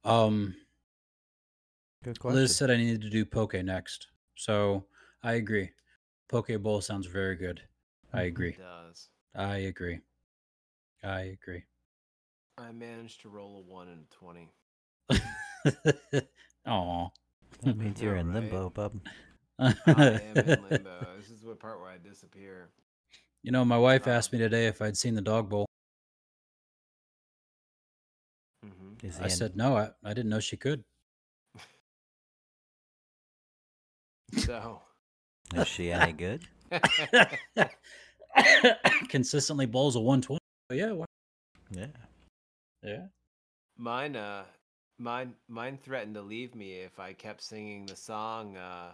Um, 0.07 0.55
Good 2.05 2.20
question. 2.20 2.41
Liz 2.41 2.55
said 2.55 2.70
I 2.70 2.77
needed 2.77 3.03
to 3.03 3.11
do 3.11 3.24
poke 3.24 3.55
next, 3.55 4.07
so 4.37 4.85
I 5.22 5.33
agree. 5.35 5.70
Poke 6.29 6.51
bowl 6.62 6.81
sounds 6.81 7.07
very 7.07 7.35
good. 7.35 7.61
I 8.12 8.22
agree. 8.22 8.54
It 8.54 8.57
does. 8.57 9.11
I 9.34 9.57
agree. 9.59 10.00
I 11.02 11.20
agree. 11.22 11.64
I 12.59 12.70
managed 12.72 13.22
to 13.22 13.30
roll 13.30 13.57
a 13.57 13.61
one 13.62 13.88
and 13.88 14.02
a 14.04 14.14
twenty. 14.14 14.52
Aw. 16.66 17.09
that 17.62 17.76
means 17.76 18.00
you're 18.02 18.14
Yeah, 18.14 18.20
in 18.20 18.32
right. 18.32 18.32
limbo, 18.32 18.70
bub. 18.70 19.00
I 19.59 20.09
am 20.11 20.42
in 20.42 20.62
limbo. 20.62 21.16
This 21.16 21.30
is 21.30 21.42
the 21.42 21.54
part 21.54 21.80
where 21.80 21.88
I 21.90 21.98
disappear. 21.98 22.70
You 23.42 23.50
know, 23.52 23.64
my 23.64 23.78
wife 23.78 24.07
Um, 24.07 24.09
asked 24.09 24.32
me 24.32 24.38
today 24.38 24.66
if 24.66 24.82
I'd 24.82 24.96
seen 24.96 25.14
the 25.14 25.22
dog 25.22 25.48
bowl. 25.48 25.66
hmm 28.62 28.94
I 29.18 29.28
said 29.28 29.57
no. 29.57 29.76
I, 29.76 29.90
I 30.04 30.14
didn't 30.14 30.30
know 30.30 30.40
she 30.40 30.57
could. 30.57 30.84
So. 34.32 34.82
Is 35.55 35.68
she 35.68 35.92
any 35.92 36.12
good? 36.12 36.42
Consistently 39.09 39.66
bowls 39.66 39.97
a 39.97 40.01
120. 40.01 40.38
But 40.68 40.78
yeah, 40.78 40.92
why- 40.92 41.07
Yeah. 41.70 41.86
yeah. 42.82 43.07
Mine, 43.78 44.16
uh, 44.16 44.44
mine, 44.99 45.34
mine 45.49 45.78
threatened 45.78 46.14
to 46.14 46.22
leave 46.22 46.55
me 46.55 46.80
if 46.80 46.99
I 46.99 47.12
kept 47.12 47.42
singing 47.42 47.86
the 47.86 47.97
song, 47.97 48.57
uh, 48.57 48.92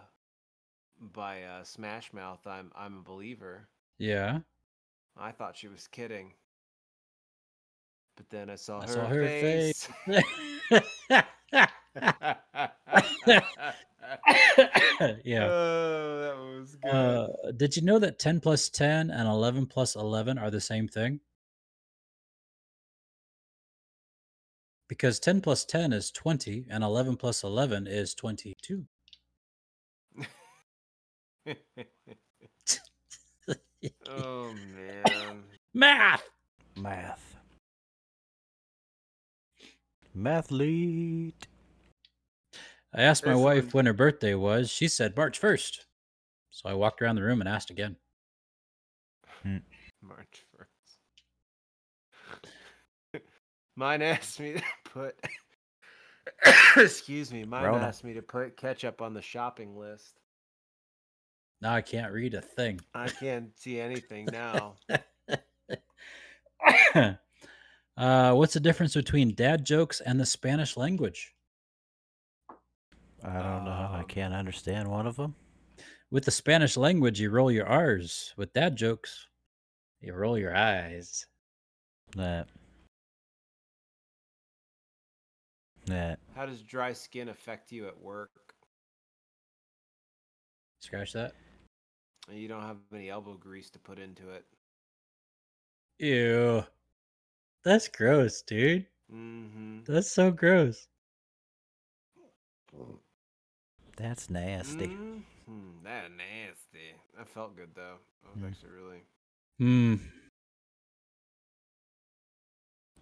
by 1.13 1.43
uh, 1.43 1.63
Smash 1.63 2.13
Mouth. 2.13 2.45
I'm, 2.45 2.71
I'm 2.75 2.99
a 2.99 3.01
believer. 3.01 3.67
Yeah. 3.97 4.39
I 5.17 5.31
thought 5.31 5.57
she 5.57 5.67
was 5.67 5.87
kidding, 5.87 6.33
but 8.17 8.29
then 8.29 8.49
I 8.49 8.55
saw 8.55 8.79
I 8.79 8.85
her 8.87 8.87
saw 8.87 9.05
her 9.05 9.27
face. 9.27 9.87
yeah. 15.23 15.47
Oh, 15.49 16.21
that 16.21 16.37
was 16.37 16.75
good. 16.75 16.89
Uh, 16.89 17.27
did 17.57 17.75
you 17.75 17.81
know 17.83 17.99
that 17.99 18.19
10 18.19 18.39
plus 18.39 18.69
10 18.69 19.09
and 19.11 19.27
11 19.27 19.65
plus 19.67 19.95
11 19.95 20.37
are 20.37 20.51
the 20.51 20.61
same 20.61 20.87
thing? 20.87 21.19
Because 24.87 25.19
10 25.19 25.41
plus 25.41 25.65
10 25.65 25.93
is 25.93 26.11
20 26.11 26.65
and 26.69 26.83
11 26.83 27.17
plus 27.17 27.43
11 27.43 27.87
is 27.87 28.13
22. 28.13 28.85
oh 34.09 34.53
man. 34.75 35.43
Math! 35.73 36.29
Math. 36.75 37.35
Mathlete. 40.15 41.47
I 42.95 43.01
asked 43.01 43.25
my 43.25 43.35
wife 43.35 43.73
when 43.73 43.87
her 43.87 43.93
birthday 43.93 44.35
was. 44.35 44.69
She 44.69 44.87
said 44.87 45.17
March 45.17 45.41
1st. 45.41 45.79
So 46.51 46.69
I 46.69 46.73
walked 46.73 47.01
around 47.01 47.15
the 47.15 47.23
room 47.23 47.41
and 47.41 47.49
asked 47.49 47.71
again. 47.71 47.95
March 49.43 50.45
first. 50.55 50.69
Mine 53.75 54.01
asked 54.03 54.39
me 54.39 54.53
to 54.53 54.63
put. 54.85 55.15
Excuse 56.77 57.33
me. 57.33 57.45
Mine 57.45 57.65
Rona. 57.65 57.85
asked 57.85 58.03
me 58.03 58.13
to 58.13 58.21
put 58.21 58.57
ketchup 58.57 59.01
on 59.01 59.13
the 59.15 59.21
shopping 59.21 59.75
list. 59.75 60.19
Now 61.61 61.73
I 61.73 61.81
can't 61.81 62.13
read 62.13 62.35
a 62.35 62.41
thing. 62.41 62.79
I 62.93 63.07
can't 63.07 63.57
see 63.57 63.79
anything 63.79 64.27
now. 64.31 64.75
uh, 67.97 68.33
what's 68.33 68.53
the 68.53 68.59
difference 68.59 68.93
between 68.93 69.33
dad 69.33 69.65
jokes 69.65 69.99
and 70.01 70.19
the 70.19 70.25
Spanish 70.25 70.77
language? 70.77 71.33
I 73.23 73.33
don't 73.41 73.63
know. 73.63 73.89
I 73.91 73.99
Um, 73.99 74.05
can't 74.05 74.33
understand 74.33 74.89
one 74.89 75.07
of 75.07 75.15
them. 75.15 75.35
With 76.11 76.25
the 76.25 76.31
Spanish 76.31 76.77
language, 76.77 77.19
you 77.19 77.29
roll 77.29 77.51
your 77.51 77.65
R's. 77.65 78.33
With 78.37 78.53
dad 78.53 78.75
jokes, 78.75 79.27
you 80.01 80.13
roll 80.13 80.37
your 80.37 80.55
eyes. 80.55 81.25
That. 82.15 82.49
That. 85.85 86.19
How 86.35 86.45
does 86.45 86.61
dry 86.61 86.93
skin 86.93 87.29
affect 87.29 87.71
you 87.71 87.87
at 87.87 87.99
work? 87.99 88.31
Scratch 90.81 91.13
that. 91.13 91.33
You 92.31 92.47
don't 92.47 92.61
have 92.61 92.77
any 92.93 93.09
elbow 93.09 93.35
grease 93.35 93.69
to 93.71 93.79
put 93.79 93.99
into 93.99 94.29
it. 94.29 94.45
Ew. 95.99 96.63
That's 97.63 97.87
gross, 97.87 98.41
dude. 98.41 98.85
Mm-hmm. 99.11 99.79
That's 99.85 100.11
so 100.11 100.31
gross. 100.31 100.87
That's 103.97 104.29
nasty. 104.29 104.87
Mm-hmm. 104.87 105.83
That 105.83 106.09
nasty. 106.11 106.95
That 107.17 107.27
felt 107.29 107.55
good 107.55 107.69
though. 107.75 107.97
That 108.23 108.33
was 108.35 108.43
Mm. 108.43 108.47
actually 108.47 108.69
really. 108.71 109.03
Hmm. 109.59 109.95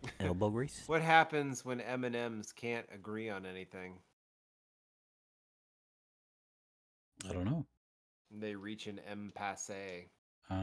Elbow 0.20 0.50
grease. 0.50 0.84
What 0.88 1.02
happens 1.02 1.64
when 1.64 1.80
M 1.80 2.04
and 2.04 2.16
M's 2.16 2.52
can't 2.52 2.88
agree 2.94 3.30
on 3.30 3.46
anything? 3.46 4.00
I 7.30 7.34
don't 7.34 7.46
know. 7.46 7.66
They 8.32 8.56
reach 8.56 8.88
an 8.88 9.00
impasse. 9.12 9.70
Uh, 10.50 10.54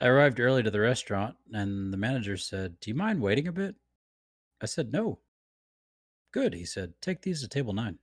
I 0.00 0.06
arrived 0.06 0.38
early 0.38 0.62
to 0.62 0.70
the 0.70 0.80
restaurant, 0.80 1.36
and 1.52 1.92
the 1.92 1.96
manager 1.96 2.36
said, 2.36 2.78
Do 2.80 2.90
you 2.90 2.94
mind 2.94 3.22
waiting 3.22 3.48
a 3.48 3.52
bit? 3.52 3.74
I 4.60 4.66
said, 4.66 4.92
No. 4.92 5.18
Good, 6.32 6.54
he 6.54 6.64
said. 6.64 6.94
Take 7.00 7.22
these 7.22 7.42
to 7.42 7.48
table 7.48 7.72
nine. 7.72 7.98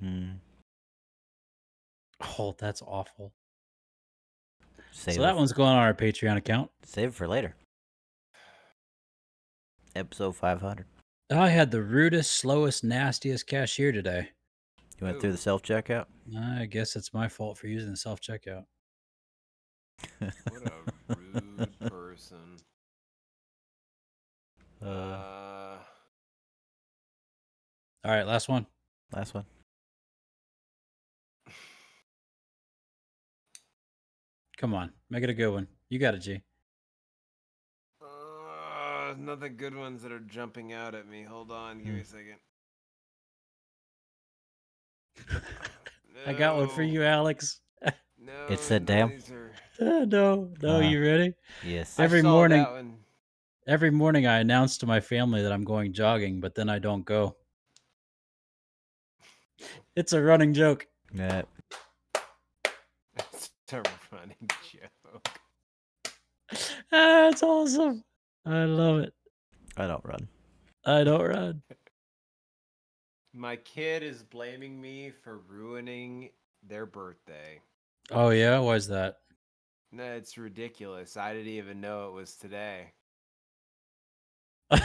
Hmm. 0.00 0.30
Oh, 2.38 2.54
that's 2.58 2.82
awful. 2.82 3.32
Save 4.92 5.14
so 5.16 5.22
that 5.22 5.30
f- 5.32 5.36
one's 5.36 5.52
going 5.52 5.68
on 5.68 5.76
our 5.76 5.94
Patreon 5.94 6.36
account. 6.36 6.70
Save 6.84 7.10
it 7.10 7.14
for 7.14 7.28
later. 7.28 7.54
Episode 9.94 10.36
500. 10.36 10.86
I 11.30 11.48
had 11.48 11.70
the 11.70 11.82
rudest, 11.82 12.32
slowest, 12.32 12.82
nastiest 12.82 13.46
cashier 13.46 13.92
today. 13.92 14.30
You 14.98 15.06
went 15.06 15.20
through 15.20 15.32
the 15.32 15.38
self 15.38 15.62
checkout? 15.62 16.06
I 16.38 16.66
guess 16.66 16.96
it's 16.96 17.14
my 17.14 17.28
fault 17.28 17.58
for 17.58 17.68
using 17.68 17.90
the 17.90 17.96
self 17.96 18.20
checkout. 18.20 18.64
What 20.18 20.32
a 21.08 21.16
rude 21.32 21.78
person. 21.86 22.62
uh, 24.82 24.86
Uh, 24.86 25.78
All 28.04 28.10
right, 28.12 28.26
last 28.26 28.48
one. 28.48 28.66
last 29.12 29.34
one. 29.34 29.44
Come 34.56 34.74
on, 34.74 34.92
make 35.08 35.22
it 35.24 35.30
a 35.30 35.34
good 35.34 35.50
one. 35.52 35.68
You 35.88 35.98
got 35.98 36.14
it, 36.14 36.18
G. 36.20 36.42
uh, 38.02 39.14
nothing 39.18 39.56
good 39.56 39.74
ones 39.74 40.02
that 40.02 40.12
are 40.12 40.20
jumping 40.20 40.72
out 40.72 40.94
at 40.94 41.06
me. 41.08 41.22
Hold 41.24 41.50
on, 41.50 41.82
give 41.82 41.86
Hmm. 41.90 41.94
me 41.94 42.00
a 42.00 42.04
second. 42.04 42.36
I 46.26 46.32
got 46.34 46.56
one 46.56 46.68
for 46.68 46.82
you, 46.82 47.02
Alex. 47.02 47.60
No, 48.30 48.46
It 48.54 48.60
said 48.60 48.86
damn. 48.86 49.12
Uh, 49.80 50.04
no, 50.04 50.50
no, 50.60 50.76
Uh, 50.76 50.80
you 50.80 51.00
ready? 51.00 51.32
Yes. 51.64 51.98
I 51.98 52.04
Every 52.04 52.20
saw 52.20 52.28
morning- 52.32 52.62
that 52.62 52.70
one. 52.70 52.98
Every 53.66 53.90
morning 53.90 54.26
I 54.26 54.40
announce 54.40 54.76
to 54.78 54.86
my 54.86 55.00
family 55.00 55.42
that 55.42 55.52
I'm 55.52 55.64
going 55.64 55.94
jogging, 55.94 56.38
but 56.40 56.54
then 56.54 56.68
I 56.68 56.78
don't 56.78 57.02
go. 57.02 57.36
It's 59.96 60.12
a 60.12 60.20
running 60.20 60.52
joke. 60.52 60.86
Yeah. 61.14 61.42
It's 63.16 63.50
a 63.72 63.82
running 64.12 64.48
joke. 64.70 65.28
Ah, 66.92 67.28
it's 67.28 67.42
awesome. 67.44 68.02
I 68.44 68.64
love 68.64 68.98
it. 68.98 69.14
I 69.78 69.86
don't 69.86 70.04
run. 70.04 70.28
I 70.84 71.04
don't 71.04 71.22
run. 71.26 71.62
My 73.32 73.54
kid 73.56 74.02
is 74.02 74.24
blaming 74.24 74.78
me 74.80 75.10
for 75.22 75.38
ruining 75.38 76.30
their 76.68 76.84
birthday. 76.86 77.60
Oh 78.10 78.30
yeah, 78.30 78.58
why's 78.58 78.88
that? 78.88 79.18
No, 79.92 80.04
it's 80.04 80.36
ridiculous. 80.36 81.16
I 81.16 81.32
didn't 81.32 81.52
even 81.52 81.80
know 81.80 82.08
it 82.08 82.12
was 82.12 82.34
today. 82.36 82.92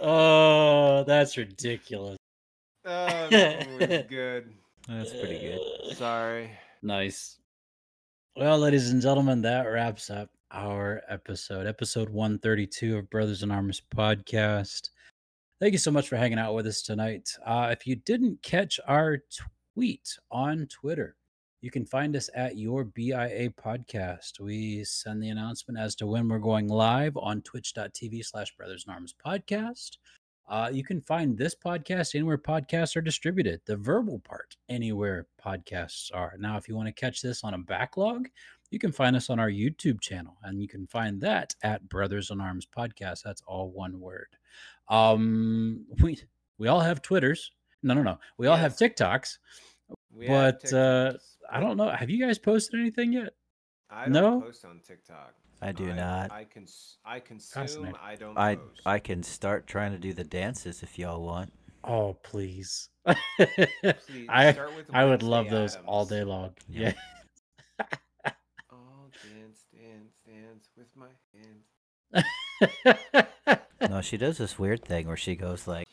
oh, 0.00 1.04
that's 1.06 1.36
ridiculous. 1.36 2.18
Oh, 2.84 3.28
that 3.30 3.68
was 3.68 4.02
good. 4.08 4.52
That's 4.88 5.10
pretty 5.10 5.38
good. 5.38 5.96
Sorry. 5.96 6.50
Nice. 6.82 7.38
Well, 8.36 8.58
ladies 8.58 8.90
and 8.90 9.00
gentlemen, 9.00 9.42
that 9.42 9.66
wraps 9.66 10.10
up 10.10 10.30
our 10.50 11.00
episode, 11.08 11.68
episode 11.68 12.08
132 12.08 12.98
of 12.98 13.08
Brothers 13.08 13.44
in 13.44 13.52
Arms 13.52 13.80
podcast. 13.94 14.90
Thank 15.62 15.74
you 15.74 15.78
so 15.78 15.92
much 15.92 16.08
for 16.08 16.16
hanging 16.16 16.40
out 16.40 16.54
with 16.54 16.66
us 16.66 16.82
tonight. 16.82 17.36
Uh, 17.46 17.68
if 17.70 17.86
you 17.86 17.94
didn't 17.94 18.42
catch 18.42 18.80
our 18.88 19.18
tweet 19.72 20.18
on 20.28 20.66
Twitter, 20.66 21.14
you 21.60 21.70
can 21.70 21.86
find 21.86 22.16
us 22.16 22.28
at 22.34 22.58
your 22.58 22.82
BIA 22.82 23.48
podcast. 23.50 24.40
We 24.40 24.82
send 24.82 25.22
the 25.22 25.28
announcement 25.28 25.78
as 25.78 25.94
to 25.94 26.06
when 26.08 26.28
we're 26.28 26.40
going 26.40 26.66
live 26.66 27.16
on 27.16 27.42
twitch.tv 27.42 28.26
slash 28.26 28.52
brothers 28.56 28.86
in 28.88 28.92
arms 28.92 29.14
podcast. 29.24 29.98
Uh, 30.48 30.68
you 30.72 30.82
can 30.82 31.00
find 31.00 31.38
this 31.38 31.54
podcast 31.54 32.16
anywhere 32.16 32.38
podcasts 32.38 32.96
are 32.96 33.00
distributed, 33.00 33.60
the 33.64 33.76
verbal 33.76 34.18
part 34.18 34.56
anywhere 34.68 35.28
podcasts 35.40 36.10
are. 36.12 36.34
Now, 36.40 36.56
if 36.56 36.68
you 36.68 36.74
want 36.74 36.88
to 36.88 36.92
catch 36.92 37.22
this 37.22 37.44
on 37.44 37.54
a 37.54 37.58
backlog, 37.58 38.28
you 38.72 38.80
can 38.80 38.90
find 38.90 39.14
us 39.14 39.30
on 39.30 39.38
our 39.38 39.50
YouTube 39.50 40.00
channel, 40.00 40.38
and 40.42 40.60
you 40.60 40.66
can 40.66 40.88
find 40.88 41.20
that 41.20 41.54
at 41.62 41.88
Brothers 41.88 42.32
in 42.32 42.40
Arms 42.40 42.66
Podcast. 42.66 43.22
That's 43.22 43.42
all 43.46 43.70
one 43.70 44.00
word. 44.00 44.36
Um, 44.88 45.86
we 46.02 46.18
we 46.58 46.68
all 46.68 46.80
have 46.80 47.02
Twitters. 47.02 47.50
No, 47.82 47.94
no, 47.94 48.02
no. 48.02 48.18
We 48.38 48.46
all 48.46 48.56
have 48.56 48.76
Yes. 48.78 48.92
TikToks. 48.92 49.38
We 50.14 50.26
have 50.28 50.60
But, 50.62 50.72
uh, 50.72 51.12
I 51.50 51.60
don't 51.60 51.76
know. 51.76 51.90
Have 51.90 52.10
you 52.10 52.24
guys 52.24 52.38
posted 52.38 52.78
anything 52.80 53.12
yet? 53.12 53.34
I 53.90 54.04
don't 54.04 54.12
no? 54.12 54.40
post 54.40 54.64
on 54.64 54.80
TikTok. 54.86 55.34
I 55.60 55.72
do 55.72 55.92
not. 55.92 56.32
I 56.32 56.44
cons- 56.44 56.98
I 57.04 57.20
consume. 57.20 57.96
I 58.02 58.16
don't 58.16 58.36
I 58.36 58.56
post. 58.56 58.82
I 58.86 58.98
can 58.98 59.22
start 59.22 59.66
trying 59.66 59.92
to 59.92 59.98
do 59.98 60.12
the 60.12 60.24
dances 60.24 60.82
if 60.82 60.98
y'all 60.98 61.22
want. 61.22 61.52
Oh, 61.84 62.14
please. 62.22 62.88
Please, 63.06 63.16
I 64.28 64.52
start 64.52 64.76
with 64.76 64.86
I 64.92 65.04
would 65.04 65.22
Wednesday 65.22 65.26
love 65.26 65.50
those 65.50 65.76
all 65.86 66.04
day 66.06 66.22
long. 66.24 66.54
Yeah. 66.68 66.92
Yeah. 67.78 67.84
I'll 68.70 69.10
dance, 69.12 69.66
dance, 69.72 70.14
dance 70.26 70.68
with 70.76 70.94
my 70.96 71.08
hands. 72.14 73.26
No, 73.88 74.00
she 74.00 74.16
does 74.16 74.38
this 74.38 74.58
weird 74.58 74.84
thing 74.84 75.06
where 75.06 75.16
she 75.16 75.34
goes 75.34 75.66
like, 75.66 75.86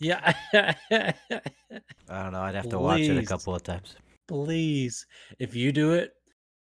yeah. 0.00 0.34
I 0.52 1.14
don't 2.08 2.32
know. 2.32 2.40
I'd 2.40 2.54
have 2.54 2.68
to 2.70 2.78
watch 2.78 3.00
it 3.00 3.18
a 3.18 3.26
couple 3.26 3.54
of 3.54 3.62
times. 3.62 3.96
Please. 4.28 5.06
If 5.38 5.54
you 5.54 5.72
do 5.72 5.92
it, 5.92 6.12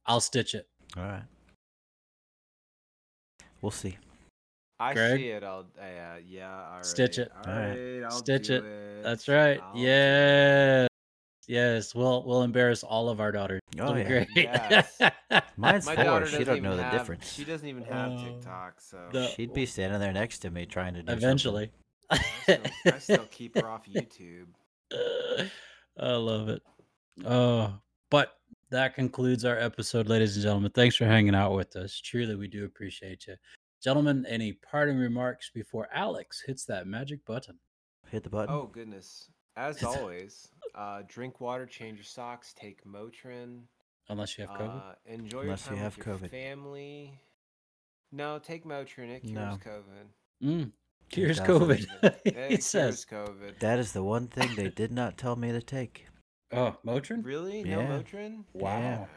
I'll 0.05 0.21
stitch 0.21 0.53
it. 0.53 0.67
All 0.97 1.03
right. 1.03 1.23
We'll 3.61 3.71
see. 3.71 3.97
I 4.79 4.93
Greg? 4.93 5.19
see 5.19 5.27
it. 5.29 5.43
I'll. 5.43 5.65
Uh, 5.79 6.17
yeah. 6.27 6.53
All 6.53 6.75
right. 6.75 6.85
Stitch 6.85 7.17
it. 7.17 7.31
All 7.45 7.51
All 7.51 7.57
right. 7.57 7.69
right. 7.69 8.03
I'll 8.03 8.11
Stitch 8.11 8.47
do 8.47 8.55
it. 8.55 8.63
it. 8.65 9.03
That's 9.03 9.27
right. 9.27 9.61
I'll 9.63 9.73
do 9.73 10.87
Yes. 11.47 11.73
Yes. 11.87 11.95
We'll 11.95 12.23
we'll 12.25 12.43
embarrass 12.43 12.83
all 12.83 13.09
of 13.09 13.19
our 13.19 13.31
daughters. 13.31 13.59
Oh, 13.79 13.83
It'll 13.83 13.93
be 13.95 14.01
yeah. 14.01 14.07
great. 14.07 14.27
Yes. 14.35 14.99
Mine's 15.57 15.85
My 15.87 15.95
four. 15.95 16.03
daughter 16.03 16.25
She 16.25 16.31
doesn't 16.31 16.45
don't 16.47 16.57
even 16.57 16.69
know 16.69 16.77
the 16.77 16.83
have, 16.83 16.91
difference. 16.93 17.31
She 17.33 17.43
doesn't 17.43 17.67
even 17.67 17.83
have 17.83 18.11
Oh. 18.11 18.23
TikTok, 18.25 18.81
so 18.81 19.09
The- 19.11 19.27
She'd 19.27 19.53
be 19.53 19.65
standing 19.65 19.99
there 19.99 20.13
next 20.13 20.39
to 20.39 20.49
me 20.51 20.65
trying 20.65 20.93
to 20.95 21.01
do 21.01 21.07
something. 21.11 21.23
Eventually. 21.27 21.71
I 22.09 22.17
still, 22.43 22.57
I 22.85 22.99
still 22.99 23.27
keep 23.31 23.57
her 23.57 23.67
off 23.67 23.85
YouTube. 23.93 24.47
I 25.99 26.11
love 26.15 26.49
it. 26.49 26.61
Oh, 27.25 27.73
but 28.09 28.33
that 28.69 28.95
concludes 28.95 29.45
our 29.45 29.57
episode, 29.57 30.07
ladies 30.09 30.35
and 30.35 30.43
gentlemen. 30.43 30.71
Thanks 30.71 30.95
for 30.95 31.05
hanging 31.05 31.35
out 31.35 31.53
with 31.55 31.75
us. 31.75 31.99
Truly, 31.99 32.35
we 32.35 32.47
do 32.47 32.65
appreciate 32.65 33.25
you. 33.27 33.35
Gentlemen, 33.83 34.25
any 34.27 34.53
parting 34.53 34.97
remarks 34.97 35.49
before 35.53 35.87
Alex 35.93 36.41
hits 36.45 36.65
that 36.65 36.87
magic 36.87 37.25
button? 37.25 37.57
Hit 38.09 38.23
the 38.23 38.29
button. 38.29 38.53
Oh 38.53 38.67
goodness! 38.71 39.29
As 39.55 39.83
always, 39.83 40.47
uh, 40.75 41.03
drink 41.07 41.39
water, 41.39 41.65
change 41.65 41.97
your 41.97 42.05
socks, 42.05 42.53
take 42.53 42.83
Motrin. 42.85 43.61
Unless 44.09 44.37
you 44.37 44.45
have 44.47 44.57
COVID. 44.57 44.75
Uh, 44.91 44.95
enjoy 45.05 45.41
Unless 45.41 45.65
your 45.67 45.75
time 45.75 45.83
have 45.83 45.97
with 45.97 46.05
your 46.07 46.15
COVID. 46.17 46.29
family. 46.29 47.19
No, 48.11 48.39
take 48.39 48.65
Motrin. 48.65 49.09
It 49.09 49.21
cures 49.21 49.33
No. 49.33 49.59
COVID. 49.63 50.07
Mm. 50.43 50.71
Cures 51.09 51.37
doesn't. 51.39 51.55
COVID. 52.01 52.15
It 52.25 52.51
he 52.51 52.57
says. 52.57 53.05
cures 53.05 53.27
COVID. 53.27 53.59
That 53.59 53.79
is 53.79 53.91
the 53.93 54.03
one 54.03 54.27
thing 54.27 54.55
they 54.55 54.69
did 54.75 54.91
not 54.91 55.17
tell 55.17 55.35
me 55.35 55.51
to 55.51 55.61
take. 55.61 56.07
Oh, 56.51 56.75
Motrin? 56.85 57.23
Really? 57.25 57.63
No 57.63 57.79
Yeah. 57.81 57.87
Motrin? 57.87 58.43
Wow. 58.53 58.79
Wow. 58.79 59.07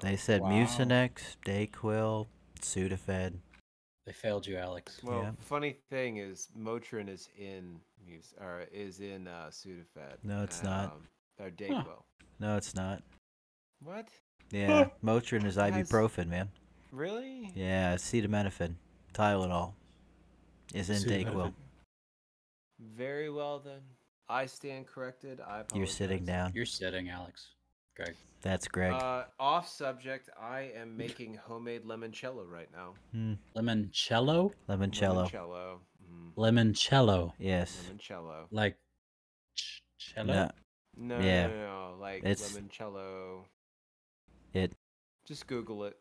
They 0.00 0.16
said 0.16 0.40
Wow. 0.42 0.50
Mucinex, 0.50 1.36
Dayquil, 1.44 2.26
Sudafed. 2.60 3.34
They 4.06 4.12
failed 4.12 4.46
you, 4.46 4.56
Alex. 4.56 5.00
Well, 5.02 5.22
Yeah. 5.22 5.32
funny 5.40 5.72
thing 5.90 6.18
is, 6.18 6.48
Motrin 6.56 7.08
is 7.08 7.28
in 7.36 7.80
mus 8.04 8.34
or 8.40 8.64
is 8.72 9.00
in 9.00 9.26
uh, 9.28 9.46
Sudafed. 9.50 10.18
No, 10.22 10.42
it's 10.42 10.62
not. 10.62 10.92
Um, 10.92 11.08
Or 11.38 11.50
Dayquil. 11.50 12.02
No, 12.40 12.56
it's 12.56 12.74
not. 12.74 13.02
What? 13.82 14.08
Yeah, 14.50 14.88
Motrin 15.04 15.44
is 15.44 15.56
has- 15.56 15.72
ibuprofen, 15.72 16.28
man. 16.28 16.48
Really? 16.92 17.50
Yeah, 17.54 17.94
acetaminophen, 17.94 18.74
Tylenol 19.12 19.72
is 20.74 20.88
in 20.88 20.96
Acetaminophen. 20.96 21.24
Dayquil. 21.26 21.52
Very 22.78 23.30
well 23.30 23.58
then. 23.58 23.80
I 24.28 24.46
stand 24.46 24.86
corrected. 24.86 25.40
I 25.40 25.60
apologize. 25.60 25.76
You're 25.76 25.86
sitting 25.86 26.24
down. 26.24 26.52
You're 26.54 26.66
sitting, 26.66 27.08
Alex. 27.10 27.48
Greg. 27.96 28.14
That's 28.42 28.68
Greg. 28.68 28.92
Uh, 28.92 29.24
off 29.40 29.68
subject. 29.68 30.28
I 30.40 30.70
am 30.76 30.96
making 30.96 31.38
homemade 31.42 31.84
limoncello 31.84 32.44
right 32.48 32.68
now. 32.72 32.94
Hmm, 33.12 33.34
Limoncello? 33.56 34.52
limoncello. 34.68 35.30
Limoncello. 35.30 35.78
Limoncello. 36.36 37.32
Yes. 37.38 37.82
limoncello. 37.90 38.46
Like 38.50 38.76
ch- 39.56 39.82
cello? 39.98 40.26
No, 40.96 41.18
No, 41.18 41.18
Yeah. 41.24 41.46
no, 41.48 41.54
no, 41.56 41.90
no, 41.92 41.96
like 42.00 42.24
It's- 42.24 42.52
limoncello. 42.56 43.44
it. 44.52 44.72
Just 45.26 45.46
Google 45.46 45.84
it. 45.84 45.98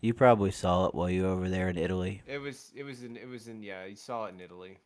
You 0.00 0.14
probably 0.14 0.50
saw 0.50 0.86
it 0.86 0.94
while 0.94 1.10
you 1.10 1.22
were 1.22 1.28
over 1.30 1.48
there 1.48 1.68
in 1.68 1.76
Italy. 1.78 2.22
It 2.26 2.38
was, 2.38 2.70
it 2.74 2.84
was 2.84 3.02
in, 3.02 3.16
it 3.16 3.26
was 3.26 3.48
in. 3.48 3.62
Yeah, 3.62 3.84
you 3.84 3.96
saw 3.96 4.26
it 4.26 4.30
in 4.34 4.40
Italy. 4.40 4.78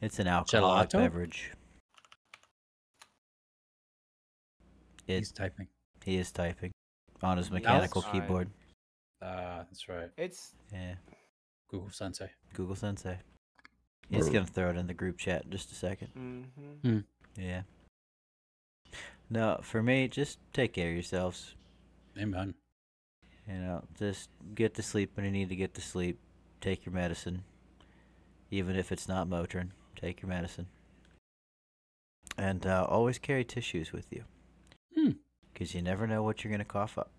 It's 0.00 0.18
an 0.18 0.26
alcoholic 0.26 0.88
Gelato? 0.88 0.92
beverage. 0.98 1.52
It, 5.06 5.18
He's 5.18 5.32
typing. 5.32 5.68
he 6.04 6.16
is 6.16 6.30
typing 6.32 6.72
on 7.22 7.36
his 7.36 7.50
mechanical 7.50 8.02
I- 8.06 8.12
keyboard. 8.12 8.50
Ah, 9.20 9.64
that's 9.68 9.88
right. 9.88 10.10
It's 10.16 10.54
Yeah, 10.72 10.96
Google 11.72 11.90
Sensei. 11.90 12.30
Google 12.52 12.76
Sensei. 12.76 13.18
He's 14.10 14.28
gonna 14.28 14.46
throw 14.46 14.70
it 14.70 14.76
in 14.76 14.86
the 14.86 14.94
group 14.94 15.16
chat 15.16 15.46
in 15.46 15.50
just 15.50 15.72
a 15.72 15.74
second. 15.74 16.08
mm-hmm. 16.84 16.98
Yeah. 17.40 17.62
No, 19.30 19.58
for 19.62 19.82
me, 19.82 20.08
just 20.08 20.38
take 20.52 20.74
care 20.74 20.88
of 20.88 20.94
yourselves. 20.94 21.54
Amen. 22.18 22.54
You 23.48 23.54
know, 23.54 23.82
just 23.98 24.28
get 24.54 24.74
to 24.74 24.82
sleep 24.82 25.12
when 25.14 25.24
you 25.24 25.32
need 25.32 25.48
to 25.48 25.56
get 25.56 25.72
to 25.74 25.80
sleep. 25.80 26.18
Take 26.60 26.84
your 26.84 26.94
medicine. 26.94 27.42
Even 28.50 28.76
if 28.76 28.92
it's 28.92 29.08
not 29.08 29.28
Motrin, 29.28 29.70
take 29.96 30.20
your 30.20 30.28
medicine. 30.28 30.66
And 32.36 32.66
uh, 32.66 32.86
always 32.88 33.18
carry 33.18 33.44
tissues 33.44 33.92
with 33.92 34.06
you. 34.12 34.24
Hmm. 34.94 35.12
Because 35.52 35.74
you 35.74 35.80
never 35.80 36.06
know 36.06 36.22
what 36.22 36.44
you're 36.44 36.50
going 36.50 36.58
to 36.58 36.64
cough 36.66 36.98
up. 36.98 37.10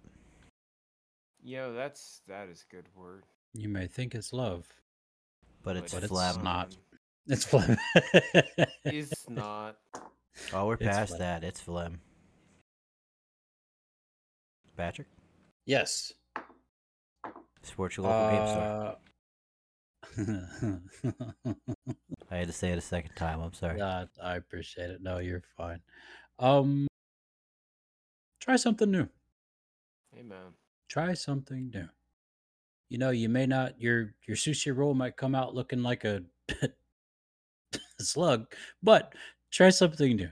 Yo, 1.43 1.73
that's 1.73 2.21
that 2.27 2.47
is 2.47 2.63
good 2.69 2.85
word. 2.95 3.25
You 3.53 3.69
may 3.69 3.87
think 3.87 4.15
it's 4.15 4.33
love. 4.33 4.67
But 5.63 5.77
it's 5.77 5.93
But 5.93 6.03
it's 6.03 6.11
not. 6.11 6.75
It's 7.27 7.45
phlegm. 7.45 7.77
It's 8.85 9.29
not. 9.29 9.77
Oh, 10.51 10.65
we're 10.65 10.73
It's 10.73 10.83
past 10.83 11.09
phlegm. 11.09 11.19
that. 11.19 11.43
It's 11.43 11.59
phlegm. 11.61 12.01
Patrick? 14.75 15.07
yes. 15.67 16.11
Support 17.61 17.95
your 17.97 18.07
local 18.07 18.31
game 18.31 18.47
store. 18.47 18.97
Uh, 20.17 21.55
I 22.31 22.35
had 22.35 22.47
to 22.47 22.53
say 22.53 22.71
it 22.71 22.77
a 22.79 22.81
second 22.81 23.11
time. 23.15 23.41
I'm 23.41 23.53
sorry. 23.53 23.79
uh, 23.79 24.07
I 24.21 24.35
appreciate 24.37 24.89
it. 24.89 25.03
No, 25.03 25.19
you're 25.19 25.43
fine. 25.55 25.79
Um, 26.39 26.87
try 28.39 28.55
something 28.55 28.89
new. 28.89 29.07
Amen. 30.17 30.55
Try 30.89 31.13
something 31.13 31.69
new. 31.73 31.87
You 32.93 32.99
know, 32.99 33.09
you 33.09 33.27
may 33.27 33.47
not 33.47 33.81
your 33.81 34.13
your 34.27 34.37
sushi 34.37 34.71
roll 34.77 34.93
might 34.93 35.17
come 35.17 35.33
out 35.33 35.55
looking 35.55 35.81
like 35.81 36.05
a 36.05 36.21
slug, 37.99 38.53
but 38.83 39.15
try 39.49 39.71
something 39.71 40.15
new. 40.15 40.29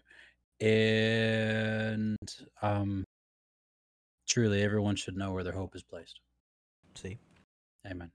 And 0.63 2.17
um, 2.61 3.03
truly, 4.29 4.61
everyone 4.61 4.95
should 4.95 5.17
know 5.17 5.31
where 5.31 5.43
their 5.43 5.53
hope 5.53 5.75
is 5.75 5.81
placed. 5.81 6.19
See? 6.93 7.17
Amen. 7.89 8.11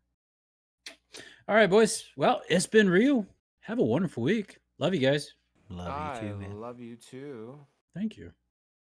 All 1.49 1.57
right, 1.57 1.69
boys. 1.69 2.05
Well, 2.17 2.41
it's 2.49 2.69
been 2.69 2.89
real. 2.89 3.27
Have 3.63 3.81
a 3.81 3.85
wonderful 3.85 4.23
week. 4.23 4.59
Love 4.79 4.95
you 4.95 5.01
guys. 5.01 5.35
Love 5.71 5.89
I 5.89 6.21
you 6.23 6.29
too, 6.29 6.37
man. 6.37 6.61
love 6.61 6.79
you 6.79 6.95
too. 6.95 7.59
Thank 7.95 8.17
you. 8.17 8.31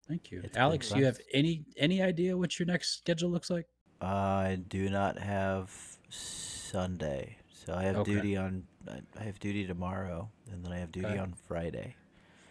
Thank 0.08 0.30
you. 0.30 0.42
It's 0.44 0.58
Alex, 0.58 0.94
you 0.96 1.06
have 1.06 1.20
any 1.34 1.66
any 1.76 2.04
idea 2.04 2.38
what 2.38 2.60
your 2.60 2.68
next 2.68 3.00
schedule 3.00 3.32
looks 3.32 3.50
like? 3.50 3.66
I 4.02 4.60
do 4.70 4.90
not 4.90 5.20
have 5.20 5.72
Sunday, 6.10 7.38
so 7.54 7.74
I 7.74 7.84
have 7.84 7.98
Okay. 7.98 8.14
duty 8.14 8.38
on. 8.38 8.66
I 8.88 9.02
I 9.20 9.24
have 9.24 9.40
duty 9.40 9.66
tomorrow, 9.68 10.30
and 10.52 10.64
then 10.64 10.72
I 10.72 10.78
have 10.80 10.92
duty 10.92 11.08
Okay. 11.08 11.18
on 11.18 11.34
Friday. 11.34 11.96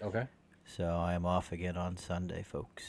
Okay. 0.02 0.26
So 0.66 0.84
I 0.86 1.14
am 1.14 1.24
off 1.24 1.50
again 1.52 1.76
on 1.76 1.96
Sunday, 1.96 2.42
folks. 2.42 2.84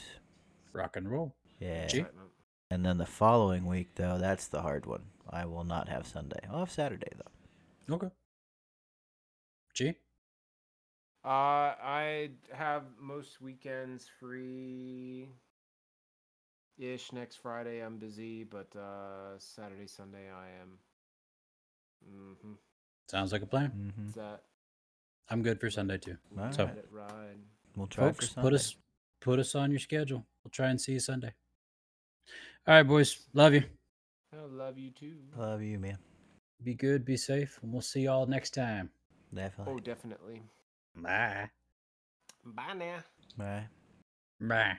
Rock 0.73 0.97
and 0.97 1.09
roll. 1.09 1.33
Yeah. 1.59 1.87
Gee. 1.87 1.99
Excitement. 1.99 2.29
And 2.71 2.85
then 2.85 2.97
the 2.97 3.05
following 3.05 3.65
week, 3.65 3.95
though, 3.95 4.17
that's 4.19 4.47
the 4.47 4.61
hard 4.61 4.85
one. 4.85 5.03
I 5.29 5.45
will 5.45 5.63
not 5.63 5.87
have 5.89 6.05
Sunday. 6.05 6.39
I'll 6.49 6.59
have 6.59 6.71
Saturday 6.71 7.11
though. 7.15 7.95
Okay. 7.95 8.09
G. 9.73 9.95
Uh, 11.23 11.75
I 11.81 12.29
have 12.51 12.83
most 12.99 13.41
weekends 13.41 14.07
free. 14.19 15.29
Ish 16.79 17.11
next 17.11 17.35
Friday 17.37 17.81
I'm 17.81 17.97
busy, 17.97 18.43
but 18.45 18.73
uh 18.75 19.37
Saturday 19.37 19.87
Sunday 19.87 20.29
I 20.31 20.47
am. 20.61 20.79
Mm-hmm. 22.09 22.53
Sounds 23.09 23.31
like 23.33 23.41
a 23.41 23.45
plan. 23.45 23.71
Mm-hmm. 23.75 24.09
Is 24.09 24.15
that 24.15 24.43
I'm 25.29 25.43
good 25.43 25.59
for 25.59 25.69
Sunday 25.69 25.97
too. 25.97 26.17
Alright. 26.37 26.55
So- 26.55 26.63
let 26.65 26.91
ride? 26.91 27.37
We'll 27.75 27.87
try 27.87 28.07
Folks, 28.07 28.29
for 28.29 28.41
put 28.41 28.53
us 28.53 28.75
put 29.21 29.39
us 29.39 29.55
on 29.55 29.71
your 29.71 29.79
schedule. 29.79 30.25
We'll 30.43 30.51
try 30.51 30.69
and 30.69 30.79
see 30.79 30.93
you 30.93 30.99
Sunday. 30.99 31.33
All 32.67 32.75
right, 32.75 32.83
boys. 32.83 33.25
Love 33.33 33.53
you. 33.53 33.63
I 34.33 34.45
love 34.45 34.77
you 34.77 34.91
too. 34.91 35.15
Love 35.37 35.61
you, 35.61 35.79
man. 35.79 35.97
Be 36.63 36.73
good, 36.73 37.05
be 37.05 37.17
safe, 37.17 37.57
and 37.61 37.71
we'll 37.71 37.81
see 37.81 38.01
y'all 38.01 38.25
next 38.25 38.53
time. 38.53 38.89
Definitely. 39.33 39.73
Oh, 39.73 39.79
definitely. 39.79 40.41
Bye. 40.95 41.49
Bye 42.45 42.73
now. 42.77 42.99
Bye. 43.37 43.67
Bye. 44.41 44.77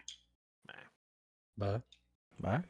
Bye. 1.60 1.82
Bye. 2.40 2.62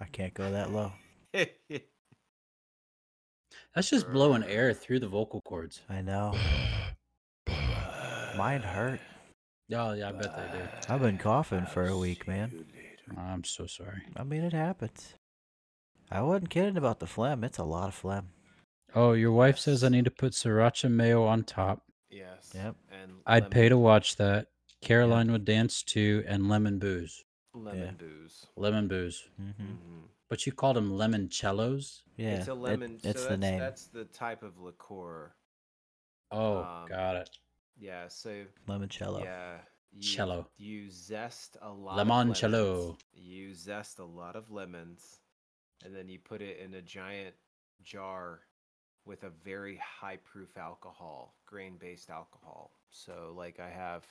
I 0.00 0.04
can't 0.12 0.32
go 0.32 0.50
that 0.52 0.70
low. 0.72 0.92
That's 3.74 3.90
just 3.90 4.10
blowing 4.12 4.44
air 4.44 4.72
through 4.72 5.00
the 5.00 5.08
vocal 5.08 5.40
cords. 5.40 5.80
I 5.88 6.00
know. 6.00 6.32
Mine 8.36 8.62
hurt. 8.62 9.00
Oh 9.72 9.92
yeah, 9.92 10.10
I 10.10 10.12
bet 10.12 10.36
they 10.36 10.58
do. 10.58 10.64
I've 10.88 11.02
been 11.02 11.18
coughing 11.18 11.66
for 11.66 11.86
a 11.86 11.96
week, 11.96 12.28
man. 12.28 12.64
I'm 13.18 13.42
so 13.44 13.66
sorry. 13.66 14.02
I 14.16 14.22
mean, 14.22 14.42
it 14.42 14.52
happens. 14.52 15.14
I 16.10 16.22
wasn't 16.22 16.50
kidding 16.50 16.76
about 16.76 17.00
the 17.00 17.06
phlegm. 17.06 17.42
It's 17.44 17.58
a 17.58 17.64
lot 17.64 17.88
of 17.88 17.94
phlegm. 17.94 18.28
Oh, 18.94 19.12
your 19.12 19.32
wife 19.32 19.58
says 19.58 19.82
I 19.82 19.88
need 19.88 20.04
to 20.04 20.10
put 20.10 20.32
sriracha 20.32 20.90
mayo 20.90 21.24
on 21.24 21.42
top. 21.44 21.82
yes. 22.10 22.50
Yep. 22.54 22.76
And 23.02 23.12
I'd 23.26 23.50
pay 23.50 23.68
to 23.68 23.78
watch 23.78 24.16
that. 24.16 24.46
Caroline 24.82 25.30
would 25.32 25.44
dance 25.44 25.82
too, 25.82 26.24
and 26.26 26.48
lemon 26.48 26.78
booze. 26.78 27.24
lemon 27.52 27.80
Yeah. 27.80 27.90
booze. 27.92 28.46
Lemon 28.56 28.86
booze. 28.88 29.28
Mm-hmm. 29.40 29.62
Mhm. 29.72 30.08
But 30.28 30.46
you 30.46 30.52
called 30.52 30.76
them 30.76 30.96
lemon 30.96 31.28
cellos? 31.30 32.04
Yeah, 32.16 32.36
it's 32.36 32.48
a 32.48 32.52
it- 32.52 32.54
lemon. 32.54 33.00
it's 33.02 33.22
so 33.22 33.28
the 33.30 33.36
that's, 33.36 33.40
name. 33.40 33.58
That's 33.58 33.86
the 33.88 34.04
type 34.04 34.42
of 34.44 34.58
liqueur. 34.58 35.34
Oh, 36.30 36.58
Um, 36.62 36.88
got 36.88 37.16
it. 37.16 37.30
Yeah. 37.76 38.06
So 38.08 38.46
Limoncello. 38.68 39.24
yeah. 39.24 39.58
You, 39.92 40.00
Cello. 40.02 40.48
You 40.56 40.88
zest 40.90 41.56
a 41.60 41.68
lot. 41.72 41.98
of 41.98 42.06
Limoncello. 42.06 42.80
lemons. 42.84 43.04
You 43.12 43.54
zest 43.54 43.98
a 43.98 44.04
lot 44.04 44.36
of 44.36 44.50
lemons, 44.52 45.18
and 45.84 45.94
then 45.94 46.08
you 46.08 46.20
put 46.20 46.40
it 46.42 46.58
in 46.58 46.74
a 46.74 46.82
giant 46.82 47.34
jar 47.82 48.46
with 49.04 49.24
a 49.24 49.30
very 49.30 49.76
high 49.78 50.18
proof 50.18 50.56
alcohol, 50.56 51.34
grain 51.46 51.76
based 51.78 52.08
alcohol. 52.10 52.70
So 52.90 53.32
like 53.36 53.58
I 53.58 53.68
have 53.70 54.06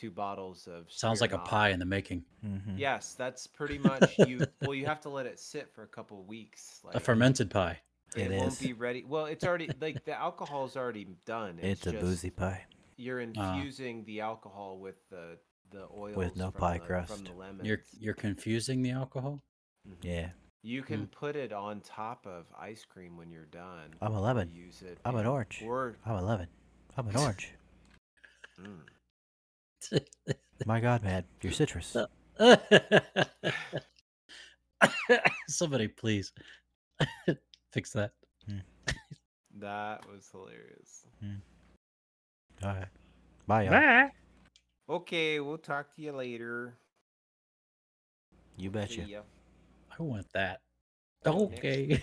two 0.00 0.10
bottles 0.10 0.66
of. 0.66 0.86
Sounds 0.88 1.20
like 1.20 1.32
a 1.32 1.38
pie 1.38 1.68
in 1.70 1.78
the 1.78 1.84
making. 1.84 2.24
Mm-hmm. 2.44 2.78
Yes, 2.78 3.14
that's 3.18 3.46
pretty 3.46 3.78
much 3.78 4.14
you. 4.26 4.40
well, 4.62 4.74
you 4.74 4.86
have 4.86 5.00
to 5.02 5.10
let 5.10 5.26
it 5.26 5.38
sit 5.38 5.70
for 5.74 5.82
a 5.82 5.86
couple 5.86 6.22
weeks. 6.24 6.80
Like 6.82 6.94
A 6.94 7.00
fermented 7.00 7.50
pie. 7.50 7.78
it, 8.16 8.30
It 8.30 8.38
won't 8.38 8.58
be 8.58 8.72
ready. 8.72 9.04
Well, 9.06 9.26
it's 9.26 9.44
already 9.44 9.68
like 9.80 10.04
the 10.04 10.18
alcohol 10.18 10.64
is 10.64 10.76
already 10.76 11.06
done. 11.26 11.58
It's, 11.60 11.86
a 11.86 11.92
just- 11.92 12.02
boozy 12.04 12.30
pie. 12.30 12.64
You're 12.96 13.20
infusing 13.20 14.04
the 14.04 14.20
alcohol 14.20 14.78
with 14.78 14.96
the 15.10 15.38
the 15.70 15.86
oils 15.96 16.36
no 16.36 16.50
from 16.50 16.60
pie 16.60 16.78
the, 16.78 16.84
crust. 16.84 17.14
from 17.14 17.24
the 17.24 17.32
lemons. 17.32 17.66
You're 17.66 17.80
you're 17.98 18.14
confusing 18.14 18.82
the 18.82 18.90
alcohol? 18.90 19.40
Mhm. 19.88 19.94
Yeah. 20.02 20.28
You 20.62 20.82
can 20.82 21.06
Mm. 21.06 21.10
put 21.10 21.36
it 21.36 21.52
on 21.54 21.80
top 21.80 22.26
of 22.26 22.44
ice 22.58 22.84
cream 22.84 23.16
when 23.16 23.30
you're 23.30 23.46
done. 23.46 23.94
I'm 24.02 24.12
a 24.12 24.18
or 24.18 24.20
lemon. 24.20 24.50
Use 24.54 24.82
it. 24.82 24.98
I'm 25.06 25.16
an 25.16 25.24
orange. 25.26 25.62
Or 25.64 25.96
I'm 26.04 26.16
a 26.16 26.22
lemon. 26.22 26.48
I'm 26.98 27.08
an 27.08 27.16
orange. 27.16 27.54
mm. 28.60 28.80
My 30.66 30.80
God, 30.80 31.02
man, 31.02 31.24
you're 31.42 31.52
citrus. 31.52 31.96
Somebody 35.48 35.88
please 35.88 36.32
fix 37.72 37.92
that. 37.92 38.12
Hmm. 38.46 38.58
that 39.58 40.06
was 40.10 40.28
hilarious. 40.30 41.04
Hmm. 41.22 41.34
All 42.62 42.70
right. 42.74 42.88
Bye, 43.46 43.64
y'all. 43.64 44.10
Okay, 44.96 45.40
we'll 45.40 45.58
talk 45.58 45.94
to 45.96 46.02
you 46.02 46.12
later. 46.12 46.74
You 48.56 48.70
betcha. 48.70 49.04
See 49.06 49.12
ya. 49.12 49.20
I 49.98 50.02
want 50.02 50.26
that. 50.34 50.60
Till 51.24 51.48
next- 51.48 51.58
Okay. 51.58 52.02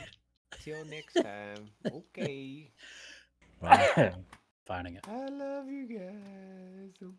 Till 0.63 0.85
next 0.85 1.13
time. 1.13 1.69
Okay. 1.85 2.71
Bye. 3.61 4.13
Finding 4.65 4.95
it. 4.95 5.05
I 5.07 5.27
love 5.27 5.69
you 5.69 5.87
guys. 5.87 7.09